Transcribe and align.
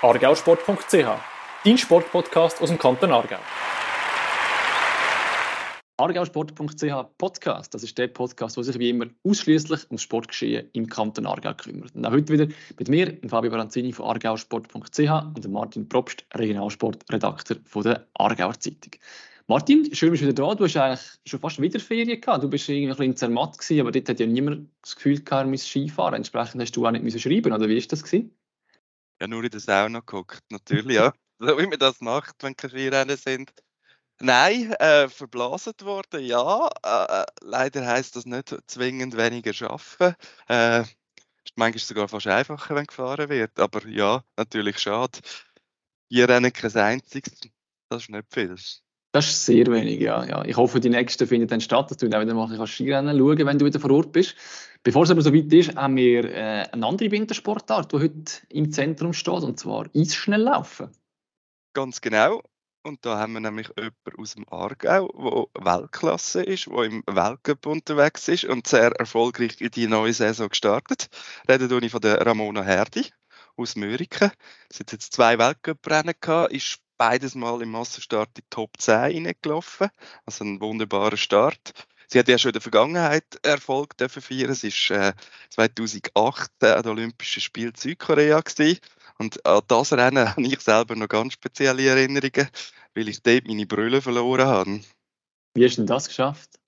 argausport.ch, 0.00 1.08
dein 1.64 1.76
Sportpodcast 1.76 2.62
aus 2.62 2.68
dem 2.68 2.78
Kanton 2.78 3.10
Aargau. 3.10 3.38
Argausport.ch 5.96 7.18
Podcast, 7.18 7.74
das 7.74 7.82
ist 7.82 7.98
der 7.98 8.06
Podcast, 8.06 8.56
der 8.56 8.62
sich 8.62 8.78
wie 8.78 8.90
immer 8.90 9.06
ausschließlich 9.24 9.86
ums 9.86 10.02
Sportgeschehen 10.02 10.68
im 10.72 10.86
Kanton 10.86 11.26
Aargau 11.26 11.52
kümmert. 11.54 11.96
Und 11.96 12.06
auch 12.06 12.12
heute 12.12 12.32
wieder 12.32 12.46
mit 12.78 12.88
mir, 12.88 13.18
Fabio 13.26 13.50
Baranzini 13.50 13.92
von 13.92 14.06
argausport.ch 14.06 15.00
und 15.00 15.48
Martin 15.48 15.88
Probst, 15.88 16.24
Regionalsportredakteur 16.32 17.56
der 17.82 18.06
Aargauer 18.14 18.60
Zeitung. 18.60 18.92
Martin, 19.48 19.92
schön 19.92 20.10
bist 20.12 20.22
du 20.22 20.28
wieder 20.28 20.44
da. 20.44 20.54
Du 20.54 20.64
hast 20.64 20.76
eigentlich 20.76 21.08
schon 21.24 21.40
fast 21.40 21.60
wieder 21.60 21.80
Ferien 21.80 22.20
gehabt. 22.20 22.44
Du 22.44 22.48
bist 22.48 22.68
irgendwie 22.68 22.92
ein 22.92 22.96
bisschen 22.96 23.16
zermatt 23.16 23.58
gewesen, 23.58 23.80
aber 23.80 23.90
dort 23.90 24.08
hat 24.08 24.20
ja 24.20 24.26
niemand 24.26 24.68
das 24.82 24.94
Gefühl 24.94 25.24
gehabt, 25.24 25.50
er 25.50 25.58
Skifahren. 25.58 26.14
Entsprechend 26.14 26.60
hast 26.60 26.76
du 26.76 26.86
auch 26.86 26.90
nicht 26.92 27.02
müssen 27.02 27.18
schreiben, 27.18 27.52
oder 27.52 27.68
wie 27.68 27.78
ist 27.78 27.90
das 27.90 28.04
gewesen? 28.04 28.37
Ja, 29.20 29.26
nur 29.26 29.42
in 29.44 29.50
der 29.50 29.60
Sauna 29.60 30.00
geguckt, 30.00 30.42
natürlich, 30.50 30.96
ja. 30.96 31.12
so 31.38 31.58
wie 31.58 31.66
man 31.66 31.78
das 31.78 32.00
macht, 32.00 32.42
wenn 32.42 32.56
keine 32.56 32.70
Skirennen 32.72 33.16
sind. 33.16 33.52
Nein, 34.20 34.72
äh, 34.74 35.08
verblasen 35.08 35.74
worden, 35.82 36.24
ja. 36.24 36.68
Äh, 36.84 37.22
äh, 37.22 37.26
leider 37.42 37.86
heisst 37.86 38.16
das 38.16 38.26
nicht 38.26 38.54
zwingend 38.66 39.16
weniger 39.16 39.70
arbeiten. 39.70 40.16
Äh, 40.48 40.82
ist 40.82 41.56
manchmal 41.56 41.80
sogar 41.80 42.08
fast 42.08 42.26
einfacher, 42.26 42.74
wenn 42.76 42.86
gefahren 42.86 43.28
wird. 43.28 43.58
Aber 43.60 43.86
ja, 43.88 44.24
natürlich 44.36 44.78
schade. 44.78 45.20
Hier 46.10 46.28
rennen 46.28 46.52
kein 46.52 46.74
einziges. 46.76 47.40
Das 47.90 48.02
ist 48.04 48.10
nicht 48.10 48.32
viel. 48.32 48.56
Das 49.12 49.26
ist 49.26 49.46
sehr 49.46 49.66
wenig, 49.68 50.00
ja. 50.00 50.24
ja. 50.24 50.44
Ich 50.44 50.56
hoffe, 50.56 50.80
die 50.80 50.90
nächsten 50.90 51.26
finden 51.26 51.48
dann 51.48 51.62
statt, 51.62 51.90
dass 51.90 51.96
du 51.96 52.08
dann 52.08 52.20
wieder 52.22 52.34
mal 52.34 52.66
Skirennen 52.66 53.18
schauen 53.18 53.46
wenn 53.46 53.58
du 53.58 53.64
wieder 53.64 53.80
vor 53.80 53.90
Ort 53.90 54.12
bist. 54.12 54.36
Bevor 54.82 55.04
es 55.04 55.10
aber 55.10 55.22
so 55.22 55.34
weit 55.34 55.52
ist, 55.52 55.74
haben 55.76 55.96
wir 55.96 56.24
äh, 56.24 56.66
eine 56.70 56.86
andere 56.86 57.10
Wintersportart, 57.10 57.92
die 57.92 57.96
heute 57.96 58.32
im 58.50 58.70
Zentrum 58.70 59.12
steht, 59.12 59.42
und 59.42 59.58
zwar 59.58 59.86
Eisschnelllaufen. 59.94 60.90
Ganz 61.72 62.00
genau. 62.00 62.42
Und 62.84 63.04
da 63.04 63.18
haben 63.18 63.32
wir 63.32 63.40
nämlich 63.40 63.68
jemanden 63.76 64.20
aus 64.20 64.34
dem 64.34 64.46
Aargau, 64.48 65.50
der 65.54 65.64
Weltklasse 65.64 66.42
ist, 66.42 66.66
der 66.66 66.84
im 66.84 67.02
Weltcup 67.06 67.66
unterwegs 67.66 68.28
ist 68.28 68.44
und 68.44 68.66
sehr 68.66 68.92
erfolgreich 68.92 69.60
in 69.60 69.70
die 69.70 69.86
neue 69.86 70.12
Saison 70.12 70.48
gestartet. 70.48 71.08
Reden 71.48 71.82
ich 71.82 71.90
von 71.90 72.00
der 72.00 72.24
Ramona 72.24 72.62
Herdi 72.62 73.06
aus 73.56 73.74
Möriken. 73.74 74.30
Sie 74.70 74.80
hat 74.80 74.92
jetzt 74.92 75.12
zwei 75.12 75.38
Weltcup-Rennen 75.38 76.14
gehabt, 76.20 76.52
ist 76.52 76.78
beides 76.98 77.34
Mal 77.34 77.62
im 77.62 77.70
Massenstart 77.70 78.28
in 78.30 78.42
die 78.42 78.50
Top 78.50 78.72
10 78.78 79.26
reingelaufen. 79.26 79.88
Also 80.26 80.44
ein 80.44 80.60
wunderbarer 80.60 81.16
Start. 81.16 81.72
Sie 82.08 82.18
hat 82.18 82.28
ja 82.28 82.38
schon 82.38 82.50
in 82.50 82.54
der 82.54 82.62
Vergangenheit 82.62 83.38
Erfolg 83.42 83.96
dürfen 83.96 84.22
feiern. 84.22 84.50
Es 84.50 84.62
war 84.64 85.08
äh, 85.08 85.14
2008 85.50 86.50
äh, 86.62 86.66
an 86.66 86.82
den 86.82 86.92
Olympischen 86.92 87.40
Spielen 87.40 87.74
Südkorea 87.76 88.40
gewesen. 88.40 88.80
Und 89.18 89.44
an 89.44 89.62
das 89.68 89.92
Rennen 89.92 90.28
habe 90.36 90.42
ich 90.42 90.60
selber 90.60 90.96
noch 90.96 91.08
ganz 91.08 91.34
spezielle 91.34 91.86
Erinnerungen, 91.86 92.48
weil 92.94 93.08
ich 93.08 93.22
dort 93.22 93.46
meine 93.46 93.66
Brille 93.66 94.00
verloren 94.00 94.46
habe. 94.46 94.80
Wie 95.54 95.64
hast 95.64 95.76
du 95.76 95.82
denn 95.82 95.86
das 95.86 96.08
geschafft? 96.08 96.58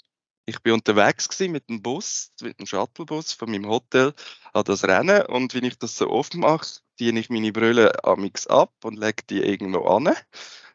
Ich 0.47 0.59
bin 0.61 0.73
unterwegs 0.73 1.29
mit 1.41 1.69
dem 1.69 1.81
Bus, 1.81 2.33
mit 2.41 2.59
dem 2.59 2.67
Shuttlebus 2.67 3.33
von 3.33 3.51
meinem 3.51 3.69
Hotel 3.69 4.13
an 4.53 4.65
das 4.65 4.85
Rennen 4.85 5.25
und 5.27 5.55
wenn 5.55 5.65
ich 5.65 5.79
das 5.79 5.97
so 5.97 6.11
oft 6.11 6.35
mache, 6.35 6.81
ziehe 7.01 7.19
ich 7.19 7.31
meine 7.31 7.51
Brille 7.51 8.05
amix 8.05 8.47
ab 8.47 8.75
und 8.85 8.99
lege 8.99 9.23
die 9.31 9.43
irgendwo 9.43 9.87
an. 9.87 10.15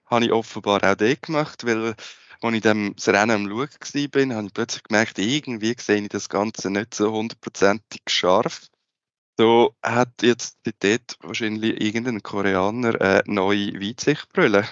Habe 0.08 0.26
ich 0.26 0.32
offenbar 0.32 0.84
auch 0.84 0.96
dort 0.96 1.22
gemacht, 1.22 1.68
weil 1.68 1.94
als 2.42 2.56
ich 2.56 2.62
dem 2.62 2.96
Rennen 3.06 3.30
am 3.30 3.48
Schauen 3.48 4.30
war, 4.32 4.36
habe 4.38 4.48
ich 4.48 4.54
plötzlich 4.54 4.84
gemerkt, 4.84 5.20
irgendwie 5.20 5.76
sehe 5.80 6.02
ich 6.02 6.10
das 6.10 6.28
Ganze 6.28 6.72
nicht 6.72 6.96
so 6.96 7.12
hundertprozentig 7.12 8.02
scharf. 8.08 8.70
So 9.38 9.76
hat 9.84 10.24
jetzt 10.24 10.58
dort 10.82 11.16
wahrscheinlich 11.22 11.80
irgendein 11.80 12.24
Koreaner 12.24 13.00
eine 13.00 13.22
neue 13.28 13.80
Weitsichtbrille. 13.80 14.66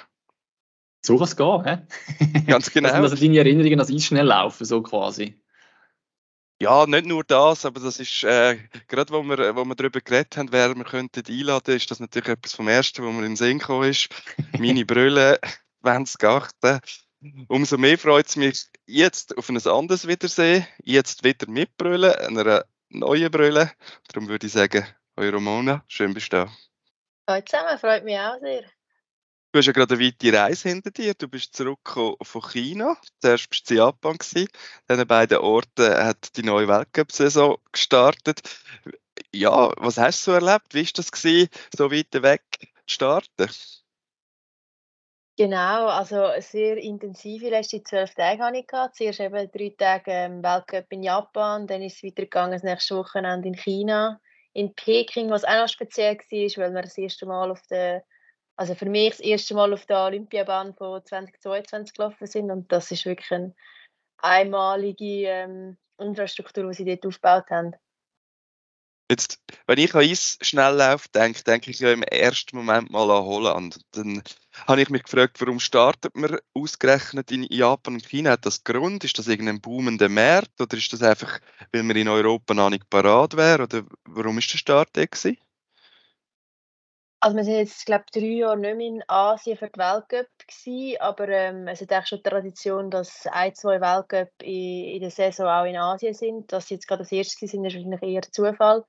So 1.06 1.18
kann 1.18 1.26
es 1.26 1.38
gehen, 1.38 1.64
hä? 1.66 2.42
Ganz 2.48 2.72
genau. 2.74 2.90
also, 2.90 3.12
also 3.12 3.16
deine 3.16 3.38
Erinnerungen 3.38 3.80
an 3.80 3.88
das 3.88 4.04
schnell 4.04 4.26
laufen, 4.26 4.66
so 4.66 4.82
quasi. 4.82 5.40
Ja, 6.64 6.86
nicht 6.86 7.06
nur 7.06 7.26
das, 7.26 7.66
aber 7.66 7.82
das 7.82 8.00
ist, 8.00 8.24
äh, 8.24 8.58
gerade 8.88 9.12
wo 9.12 9.22
wir, 9.22 9.54
wo 9.54 9.66
wir 9.66 9.76
darüber 9.76 10.00
geredet 10.00 10.38
haben, 10.38 10.50
wer 10.54 10.74
wir 10.74 10.86
könnten 10.86 11.22
einladen, 11.28 11.76
ist 11.76 11.92
das 11.92 12.00
natürlich 12.00 12.30
etwas 12.30 12.54
vom 12.54 12.70
Ersten, 12.70 13.04
wo 13.04 13.12
mir 13.12 13.26
in 13.26 13.32
den 13.32 13.36
Sinn 13.36 13.60
gekommen 13.60 13.90
ist. 13.90 14.08
Meine 14.58 14.86
Brille 14.86 15.42
2018. 15.82 16.80
Umso 17.50 17.78
mehr 17.78 17.98
freut 17.98 18.28
es 18.28 18.38
mich 18.38 18.66
jetzt 18.86 19.38
auf 19.38 19.50
ein 19.50 19.58
anderes 19.58 20.08
Wiedersehen, 20.08 20.66
jetzt 20.82 21.26
wieder 21.26 21.50
mit 21.50 21.76
Brille, 21.76 22.18
einer 22.20 22.64
neuen 22.88 23.30
Brille. 23.30 23.70
Darum 24.08 24.30
würde 24.30 24.48
ich 24.48 24.54
sagen, 24.54 24.88
eure 25.18 25.42
Mona, 25.42 25.84
schön 25.90 26.14
bist 26.14 26.32
du 26.32 26.46
da. 26.46 26.52
Hallo 27.28 27.44
zusammen, 27.46 27.78
freut 27.78 28.06
mich 28.06 28.18
auch 28.18 28.40
sehr. 28.40 28.64
Du 29.54 29.60
hast 29.60 29.68
ja 29.68 29.72
gerade 29.72 29.94
eine 29.94 30.04
weite 30.04 30.34
Reise 30.34 30.70
hinter 30.70 30.90
dir. 30.90 31.14
Du 31.14 31.28
bist 31.28 31.56
zurückgekommen 31.56 32.16
von 32.24 32.42
China. 32.42 32.98
Zuerst 33.22 33.52
bist 33.52 33.70
du 33.70 33.76
in 33.76 33.78
Japan. 33.82 34.18
Gewesen. 34.18 34.48
An 34.88 35.06
beiden 35.06 35.38
Orten 35.38 35.94
hat 35.94 36.36
die 36.36 36.42
neue 36.42 36.68
Weltcup-Saison 36.68 37.58
gestartet. 37.72 38.42
Ja, 39.32 39.72
was 39.78 40.00
hast 40.00 40.26
du 40.26 40.32
so 40.32 40.36
erlebt? 40.36 40.74
Wie 40.74 40.84
war 40.84 40.92
das, 40.96 41.12
gewesen, 41.12 41.50
so 41.78 41.92
weit 41.92 42.24
weg 42.24 42.42
zu 42.88 42.96
starten? 42.96 43.48
Genau, 45.38 45.86
also 45.86 46.32
sehr 46.40 46.78
intensive 46.78 47.50
letzte 47.50 47.84
zwölf 47.84 48.16
Tage 48.16 48.42
hatte 48.42 48.58
ich. 48.58 48.68
Zuerst 48.94 49.20
eben 49.20 49.52
drei 49.52 49.76
Tage 49.78 50.12
ähm, 50.12 50.42
Weltcup 50.42 50.88
in 50.90 51.04
Japan, 51.04 51.68
dann 51.68 51.84
ist 51.84 51.98
es 51.98 52.04
weitergegangen 52.04 52.54
das 52.54 52.64
nächste 52.64 52.96
Wochenende 52.96 53.50
in 53.50 53.56
China, 53.56 54.20
in 54.54 54.74
Peking, 54.74 55.30
was 55.30 55.44
auch 55.44 55.62
noch 55.62 55.70
speziell 55.70 56.18
war, 56.18 56.64
weil 56.64 56.74
wir 56.74 56.82
das 56.82 56.98
erste 56.98 57.28
Mal 57.28 57.52
auf 57.52 57.62
der 57.68 58.04
also 58.56 58.76
für 58.76 58.86
mich 58.86 59.12
das 59.12 59.20
erste 59.20 59.56
Mal 59.56 59.74
auf 59.74 59.86
der 59.86 60.04
Olympiabahn 60.04 60.74
von 60.76 61.04
2022 61.04 61.96
gelaufen 61.96 62.28
sind 62.28 62.52
und 62.52 62.72
das 62.72 62.92
ist 62.92 63.06
wirklich 63.06 63.32
eine 63.32 63.56
einmalige 64.18 65.28
ähm, 65.28 65.78
Infrastruktur, 66.00 66.70
die 66.70 66.76
sie 66.76 66.86
dort 66.86 67.06
aufgebaut 67.06 67.50
haben. 67.50 67.76
Jetzt, 69.12 69.40
wenn 69.68 69.78
ich 69.78 69.94
an 69.94 70.02
Eisschnelllauf 70.02 71.08
denke, 71.10 71.44
denke 71.44 71.70
ich 71.70 71.80
ja 71.80 71.92
im 71.92 72.04
ersten 72.04 72.58
Moment 72.58 72.90
mal 72.90 73.12
an 73.12 73.26
Holland. 73.26 73.82
Dann 73.92 74.24
habe 74.66 74.82
ich 74.82 74.90
mich 74.90 75.04
gefragt, 75.04 75.40
warum 75.42 75.60
startet 75.60 76.16
man 76.16 76.40
ausgerechnet 76.54 77.30
in 77.32 77.44
Japan 77.44 77.96
und 77.96 78.08
China? 78.08 78.32
Hat 78.32 78.46
das 78.46 78.64
Grund? 78.64 79.04
Ist 79.04 79.20
das 79.20 79.28
irgendein 79.28 79.62
boomender 79.62 80.10
Markt 80.10 80.60
oder 80.60 80.78
ist 80.78 80.94
das 80.94 81.04
einfach, 81.04 81.40
weil 81.72 81.84
man 81.84 81.98
in 81.98 82.08
Europa 82.08 82.54
noch 82.54 82.70
nicht 82.70 82.90
parat 82.90 83.36
wäre? 83.36 83.64
Oder 83.64 83.84
warum 84.06 84.38
ist 84.38 84.52
der 84.52 84.58
Start 84.58 84.90
da 84.94 85.06
gewesen? 85.06 85.38
Also 87.24 87.38
wir 87.38 87.46
sind 87.46 87.56
jetzt, 87.56 87.86
glaube 87.86 88.04
ich, 88.08 88.22
drei 88.22 88.28
Jahre 88.34 88.58
nicht 88.58 88.76
mehr 88.76 88.86
in 88.86 89.04
Asien 89.08 89.56
für 89.56 89.70
die 89.70 89.80
Weltcup 89.80 90.28
gewesen, 90.46 91.00
aber 91.00 91.30
ähm, 91.30 91.70
es 91.70 91.80
hat 91.80 91.94
eigentlich 91.94 92.08
schon 92.10 92.22
Tradition, 92.22 92.92
dass 92.92 93.26
ein, 93.28 93.56
zwei 93.56 93.80
Weltcup 93.80 94.30
in, 94.42 94.96
in 94.96 95.00
der 95.00 95.10
Saison 95.10 95.48
auch 95.48 95.64
in 95.64 95.78
Asien 95.78 96.14
sind. 96.14 96.52
Dass 96.52 96.68
sie 96.68 96.74
jetzt 96.74 96.86
gerade 96.86 97.04
das 97.04 97.14
erste 97.14 97.48
sind, 97.48 97.64
ist 97.64 97.76
wahrscheinlich 97.76 98.04
eher 98.04 98.24
Zufall. 98.24 98.84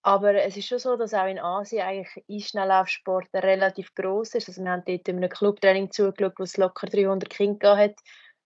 Aber 0.00 0.32
es 0.32 0.56
ist 0.56 0.66
schon 0.66 0.78
so, 0.78 0.96
dass 0.96 1.12
auch 1.12 1.26
in 1.26 1.38
Asien 1.38 1.82
eigentlich 1.82 2.24
Eisschnelllaufsport 2.26 3.28
relativ 3.34 3.94
groß 3.94 4.34
ist. 4.36 4.48
Also 4.48 4.64
wir 4.64 4.70
haben 4.70 4.84
dort 4.86 5.06
in 5.06 5.18
einem 5.18 5.28
Clubtraining 5.28 5.90
zugeschaut, 5.90 6.38
wo 6.38 6.44
es 6.44 6.56
locker 6.56 6.86
300 6.86 7.28
Kinder 7.28 7.76
hat, 7.76 7.96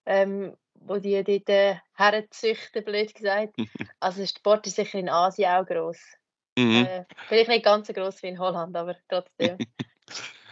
ähm, 0.07 0.57
wo 0.75 0.97
die 0.97 1.23
dort 1.23 1.49
äh, 1.49 1.77
herzüchten, 1.95 2.85
blöd 2.85 3.15
gesagt. 3.15 3.55
Also 4.01 4.19
der 4.19 4.27
Sport 4.27 4.67
ist 4.67 4.75
sicher 4.75 4.99
in 4.99 5.09
Asien 5.09 5.49
auch 5.49 5.65
groß. 5.65 6.18
Mhm. 6.59 6.87
Äh, 6.87 7.05
vielleicht 7.29 7.49
nicht 7.49 7.65
ganz 7.65 7.87
so 7.87 7.93
groß 7.93 8.23
wie 8.23 8.29
in 8.29 8.39
Holland, 8.39 8.77
aber 8.77 8.97
trotzdem. 9.09 9.59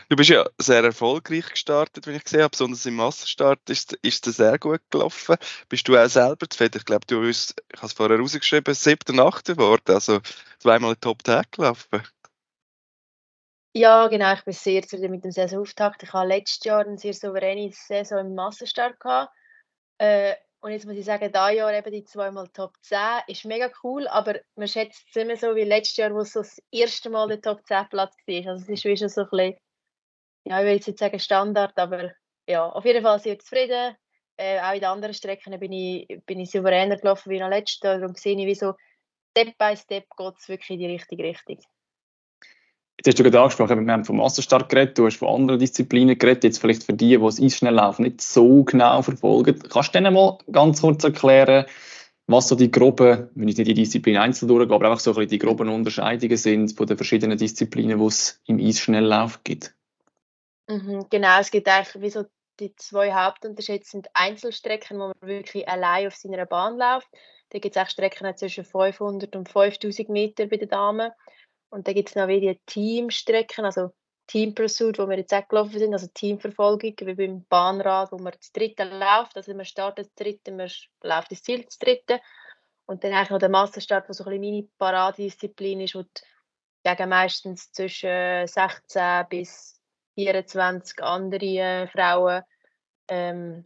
Du 0.09 0.15
bist 0.15 0.31
ja 0.31 0.49
sehr 0.57 0.85
erfolgreich 0.85 1.49
gestartet, 1.49 2.07
wenn 2.07 2.15
ich 2.15 2.23
gesehen 2.23 2.43
habe. 2.43 2.51
Besonders 2.51 2.87
im 2.87 2.95
Massenstart 2.95 3.69
ist, 3.69 3.95
ist 4.03 4.25
es 4.29 4.37
sehr 4.37 4.57
gut 4.57 4.81
gelaufen. 4.89 5.35
Bist 5.69 5.89
du 5.89 5.97
auch 5.97 6.07
selber 6.07 6.49
zufrieden? 6.49 6.79
Ich 6.79 6.85
glaube, 6.85 7.05
du 7.09 7.23
bist, 7.23 7.61
ich 7.73 7.79
habe 7.79 7.89
es 7.89 7.93
vorher 7.93 8.17
rausgeschrieben, 8.17 8.73
siebter, 8.73 9.19
achter 9.19 9.57
geworden. 9.57 9.93
Also 9.93 10.21
zweimal 10.61 10.93
in 10.93 11.01
Top 11.01 11.27
10 11.27 11.43
gelaufen. 11.51 12.05
Ja, 13.75 14.07
genau. 14.07 14.33
Ich 14.35 14.45
bin 14.45 14.55
sehr 14.55 14.83
zufrieden 14.83 15.11
mit 15.11 15.25
dem 15.25 15.33
Saisonauftakt. 15.33 16.05
Ich 16.05 16.13
hatte 16.13 16.29
letztes 16.29 16.65
Jahr 16.65 16.87
eine 16.87 16.99
sehr 16.99 17.13
souveräne 17.13 17.73
Saison 17.73 18.21
im 18.21 18.37
Massenstart. 18.37 19.01
Gehabt. 19.01 19.33
Äh, 19.99 20.37
und 20.61 20.73
jetzt 20.73 20.87
muss 20.87 20.97
ich 20.97 21.05
sagen, 21.05 21.33
dieses 21.33 21.57
Jahr 21.57 21.75
eben 21.75 21.93
die 21.93 22.05
zweimal 22.05 22.49
Top 22.49 22.73
10 22.83 22.99
ist 23.29 23.45
mega 23.45 23.71
cool, 23.83 24.09
aber 24.09 24.41
man 24.57 24.69
schätzt 24.69 25.07
es 25.11 25.17
immer 25.17 25.37
so 25.37 25.55
wie 25.55 25.65
letztes 25.65 25.97
Jahr, 25.97 26.15
wo 26.15 26.21
es 26.21 26.33
so 26.33 26.41
das 26.41 26.61
erste 26.71 27.11
Mal 27.11 27.29
der 27.29 27.41
Top 27.41 27.65
10 27.67 27.89
Platz 27.89 28.15
war. 28.27 28.53
Also 28.53 28.63
es 28.65 28.69
ist 28.69 28.85
wie 28.85 28.97
schon 28.97 29.09
so 29.09 29.23
ein 29.23 29.29
bisschen, 29.31 29.57
ja, 30.45 30.61
ich 30.61 30.67
will 30.67 30.75
jetzt 30.75 30.87
nicht 30.87 30.99
sagen 30.99 31.21
Standard, 31.21 31.79
aber 31.79 32.13
ja, 32.49 32.69
auf 32.69 32.85
jeden 32.85 33.03
Fall 33.03 33.21
sehr 33.21 33.39
zufrieden. 33.39 33.97
Äh, 34.39 34.61
auch 34.61 34.73
in 34.73 34.81
den 34.81 34.89
anderen 34.89 35.15
Strecken 35.15 35.59
bin 35.59 35.73
ich, 35.73 36.07
bin 36.27 36.41
ich 36.41 36.51
souveräner 36.51 36.97
gelaufen 36.97 37.31
wie 37.31 37.41
noch 37.41 37.49
letztes 37.49 37.81
Jahr. 37.83 37.99
Darum 37.99 38.15
sehe 38.15 38.39
ich, 38.39 38.47
wie 38.47 38.55
so 38.55 38.75
Step 39.31 39.57
by 39.59 39.77
Step 39.77 40.05
geht 40.17 40.35
es 40.39 40.49
wirklich 40.49 40.71
in 40.71 40.79
die 40.79 40.87
richtige 40.87 41.25
Richtung. 41.25 41.59
Jetzt 42.99 43.09
hast 43.09 43.19
du 43.19 43.25
gerade 43.25 43.41
angesprochen, 43.41 43.87
wir 43.87 43.93
haben 43.93 44.05
vom 44.05 44.17
Massenstart 44.17 44.71
geredet, 44.71 44.97
du 44.97 45.07
hast 45.07 45.19
von 45.19 45.29
anderen 45.29 45.61
Disziplinen 45.61 46.19
geredet, 46.19 46.45
jetzt 46.45 46.59
vielleicht 46.59 46.83
für 46.83 46.95
die, 46.95 47.11
die 47.11 47.19
das 47.19 47.41
Eisschnelllaufen 47.41 48.05
nicht 48.05 48.23
so 48.23 48.65
genau 48.65 49.03
verfolgen. 49.03 49.59
Kannst 49.69 49.95
du 49.95 49.99
denen 49.99 50.15
mal 50.15 50.39
ganz 50.51 50.81
kurz 50.81 51.05
erklären, 51.05 51.67
was 52.27 52.49
so 52.49 52.57
die 52.57 52.71
groben, 52.71 53.29
wenn 53.35 53.49
ich 53.49 53.57
nicht 53.57 53.69
die 53.69 53.75
Disziplin 53.75 54.17
einzeln 54.17 54.49
durchgehe, 54.49 54.75
aber 54.75 54.87
einfach 54.87 55.01
so 55.01 55.11
ein 55.11 55.15
bisschen 55.15 55.31
die 55.31 55.39
groben 55.39 55.69
Unterscheidungen 55.69 56.37
sind 56.37 56.73
von 56.73 56.87
den 56.87 56.97
verschiedenen 56.97 57.39
Disziplinen, 57.39 57.99
die 57.99 58.07
es 58.07 58.41
im 58.47 58.59
Eisschnelllauf 58.59 59.45
gibt. 59.45 59.75
Mhm, 60.69 61.07
genau, 61.11 61.39
es 61.39 61.51
gibt 61.51 61.69
eigentlich 61.69 62.03
wie 62.03 62.11
so 62.11 62.25
die 62.59 62.75
zwei 62.77 63.13
Hauptunterschiede 63.13 63.85
sind 63.85 64.09
Einzelstrecken, 64.15 64.99
wo 64.99 65.09
man 65.09 65.15
wirklich 65.21 65.69
allein 65.69 66.07
auf 66.07 66.15
seiner 66.15 66.47
Bahn 66.47 66.79
läuft. 66.79 67.09
Da 67.51 67.59
gibt 67.59 67.77
es 67.77 67.83
auch 67.83 67.89
Strecken 67.89 68.35
zwischen 68.37 68.65
500 68.65 69.37
und 69.37 69.49
5000 69.49 70.09
Meter 70.09 70.47
bei 70.47 70.57
den 70.57 70.69
Damen. 70.69 71.13
Und 71.71 71.87
dann 71.87 71.95
gibt 71.95 72.11
es 72.11 72.15
noch 72.15 72.29
wie 72.29 72.41
die 72.41 72.61
Teamstrecken, 72.67 73.65
also 73.65 73.93
Team 74.27 74.55
Pursuit, 74.55 74.99
wo 74.99 75.09
wir 75.09 75.19
jetzt 75.19 75.33
auch 75.33 75.47
gelaufen 75.47 75.79
sind, 75.79 75.93
also 75.93 76.09
Teamverfolgung, 76.13 76.95
wie 77.01 77.15
beim 77.15 77.45
Bahnrad, 77.49 78.11
wo 78.11 78.19
man 78.19 78.33
das 78.37 78.51
dritte 78.53 78.85
läuft. 78.85 79.37
Also 79.37 79.55
man 79.55 79.65
startet 79.65 80.07
das 80.07 80.15
dritte, 80.15 80.53
man 80.53 80.71
läuft 81.03 81.31
das 81.31 81.43
Ziel 81.43 81.65
das 81.65 81.79
dritte. 81.79 82.21
Und 82.87 83.05
dann 83.05 83.13
eigentlich 83.13 83.31
noch 83.31 83.39
der 83.39 83.49
Massenstart, 83.49 84.09
wo 84.09 84.13
so 84.13 84.25
ein 84.25 84.31
bisschen 84.31 84.55
meine 84.55 84.69
Paradedisziplin 84.79 85.81
ist, 85.81 85.95
wo 85.95 86.05
gegen 86.83 87.09
meistens 87.09 87.73
zwischen 87.73 88.47
16 88.47 89.27
bis 89.29 89.81
24 90.15 91.03
andere 91.03 91.89
Frauen 91.93 92.43
ähm, 93.09 93.65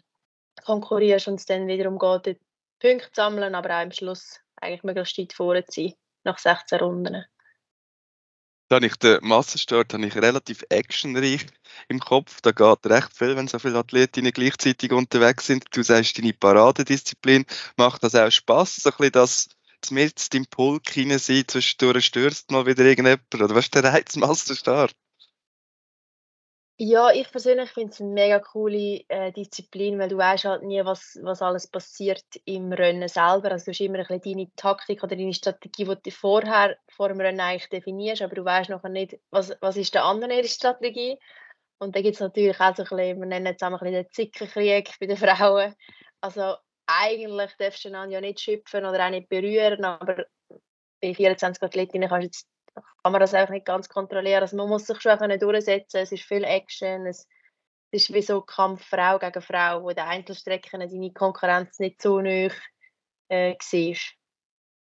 konkurrierst 0.64 1.28
und 1.28 1.34
es 1.34 1.46
dann 1.46 1.66
wiederum 1.68 1.98
geht, 1.98 2.40
Punkte 2.80 3.10
sammeln, 3.12 3.54
aber 3.54 3.70
auch 3.70 3.82
am 3.82 3.92
Schluss 3.92 4.40
eigentlich 4.56 4.82
möglichst 4.82 5.18
weit 5.18 5.32
vorne 5.32 5.64
zu 5.66 5.82
sein, 5.82 5.94
nach 6.24 6.38
16 6.38 6.80
Runden. 6.80 7.24
Da 8.70 8.76
habe 8.76 8.86
ich 8.86 8.94
den 8.96 9.18
Massenstart 9.22 9.92
habe 9.94 10.06
ich 10.06 10.14
relativ 10.14 10.62
actionreich 10.68 11.44
im 11.88 11.98
Kopf. 11.98 12.40
Da 12.40 12.52
geht 12.52 12.86
recht 12.86 13.12
viel, 13.12 13.34
wenn 13.34 13.48
so 13.48 13.58
viele 13.58 13.78
Athletinnen 13.80 14.30
gleichzeitig 14.32 14.92
unterwegs 14.92 15.46
sind. 15.46 15.64
Du 15.72 15.82
sagst, 15.82 16.16
deine 16.16 16.32
Paradedisziplin 16.32 17.46
macht 17.76 18.04
das 18.04 18.14
auch 18.14 18.30
Spaß, 18.30 18.76
so 18.76 18.90
ein 18.90 18.96
bisschen 18.96 19.12
das 19.12 19.48
mit 19.90 20.32
im 20.34 20.46
Pulk 20.46 20.88
hinein 20.88 21.18
sein, 21.18 21.42
zwischendurch 21.48 22.06
stürzt 22.06 22.52
mal 22.52 22.64
wieder 22.64 22.84
irgendjemand. 22.84 23.34
Oder 23.34 23.52
was 23.56 23.64
ist 23.64 23.74
der 23.74 23.82
Reiz 23.82 24.14
Massenstart? 24.14 24.92
Ja, 26.82 27.10
ich 27.12 27.30
persönlich 27.30 27.70
finde 27.72 27.92
es 27.92 28.00
eine 28.00 28.08
mega 28.08 28.38
coole 28.38 29.04
äh, 29.08 29.32
Disziplin, 29.32 29.98
weil 29.98 30.08
du 30.08 30.16
weißt 30.16 30.46
halt 30.46 30.62
nie, 30.62 30.82
was, 30.82 31.18
was 31.20 31.42
alles 31.42 31.66
passiert 31.66 32.24
im 32.46 32.72
Rennen 32.72 33.06
selber. 33.06 33.52
Also 33.52 33.66
du 33.66 33.72
hast 33.72 33.80
immer 33.80 33.98
ein 33.98 34.06
bisschen 34.06 34.22
deine 34.22 34.50
Taktik 34.56 35.02
oder 35.02 35.14
deine 35.14 35.34
Strategie, 35.34 35.84
die 35.84 36.02
du 36.02 36.10
vorher 36.10 36.78
vor 36.88 37.08
dem 37.08 37.20
Rennen 37.20 37.38
eigentlich 37.38 37.68
definierst, 37.68 38.22
aber 38.22 38.34
du 38.34 38.46
weißt 38.46 38.70
noch 38.70 38.82
nicht, 38.84 39.18
was, 39.28 39.54
was 39.60 39.76
ist 39.76 39.92
der 39.92 40.06
andere 40.06 40.42
Strategie. 40.44 41.18
Und 41.80 41.94
dann 41.94 42.02
gibt 42.02 42.14
es 42.14 42.20
natürlich 42.20 42.58
auch 42.58 42.74
so 42.74 42.84
ein 42.84 42.88
bisschen, 42.88 43.20
wir 43.20 43.26
nennen 43.26 43.54
es 43.54 43.62
auch 43.62 43.66
ein 43.66 43.72
bisschen 43.72 43.92
den 43.92 44.10
Zickenkrieg 44.10 44.90
bei 44.98 45.06
den 45.06 45.18
Frauen. 45.18 45.74
Also 46.22 46.54
eigentlich 46.86 47.52
darfst 47.58 47.84
du 47.84 47.90
einander 47.90 48.14
ja 48.14 48.20
nicht 48.22 48.40
schöpfen 48.40 48.86
oder 48.86 49.04
auch 49.04 49.10
nicht 49.10 49.28
berühren, 49.28 49.84
aber 49.84 50.24
bei 51.02 51.14
24 51.14 51.62
Athletinnen 51.62 52.08
kannst 52.08 52.22
du 52.22 52.26
jetzt 52.26 52.48
kann 52.74 53.12
man 53.12 53.20
das 53.20 53.34
einfach 53.34 53.52
nicht 53.52 53.66
ganz 53.66 53.88
kontrollieren. 53.88 54.42
Also 54.42 54.56
man 54.56 54.68
muss 54.68 54.86
sich 54.86 55.00
schon 55.00 55.38
durchsetzen. 55.38 55.98
Es 55.98 56.12
ist 56.12 56.24
viel 56.24 56.44
Action. 56.44 57.06
Es, 57.06 57.26
ist 57.92 58.12
wie 58.12 58.22
so 58.22 58.40
Kampf 58.40 58.84
Frau 58.84 59.18
gegen 59.18 59.42
Frau, 59.42 59.82
wo 59.82 59.90
den 59.90 60.04
Einzelstrecken 60.04 60.80
deine 60.80 61.12
Konkurrenz 61.12 61.78
nicht 61.78 62.00
so 62.00 62.20
nah 62.20 62.48
äh, 63.28 63.54
war. 63.54 63.96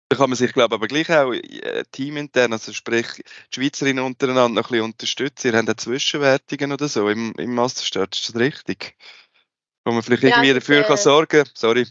Da 0.09 0.15
kann 0.15 0.29
man 0.29 0.37
sich, 0.37 0.53
glaube 0.53 0.73
ich, 0.73 0.79
aber 0.79 0.87
gleich 0.87 1.09
auch 1.11 1.33
äh, 1.33 1.83
teamintern, 1.91 2.53
also 2.53 2.71
sprich 2.71 3.07
die 3.15 3.23
Schweizerinnen 3.55 4.03
untereinander 4.03 4.61
noch 4.61 4.69
ein 4.69 4.71
bisschen 4.71 4.85
unterstützen. 4.85 5.47
Ihr 5.47 5.57
habt 5.57 5.69
auch 5.69 5.75
Zwischenwertungen 5.75 6.71
oder 6.71 6.87
so 6.87 7.09
im, 7.09 7.33
im 7.37 7.53
Masterstart, 7.53 8.15
ist 8.15 8.29
das 8.29 8.35
richtig? 8.39 8.95
Wo 9.83 9.91
man 9.91 10.01
vielleicht 10.01 10.23
ja, 10.23 10.29
irgendwie 10.29 10.53
dafür 10.53 10.79
äh, 10.79 10.83
kann 10.83 10.97
sorgen 10.97 11.43
kann. 11.43 11.49
Sorry. 11.53 11.85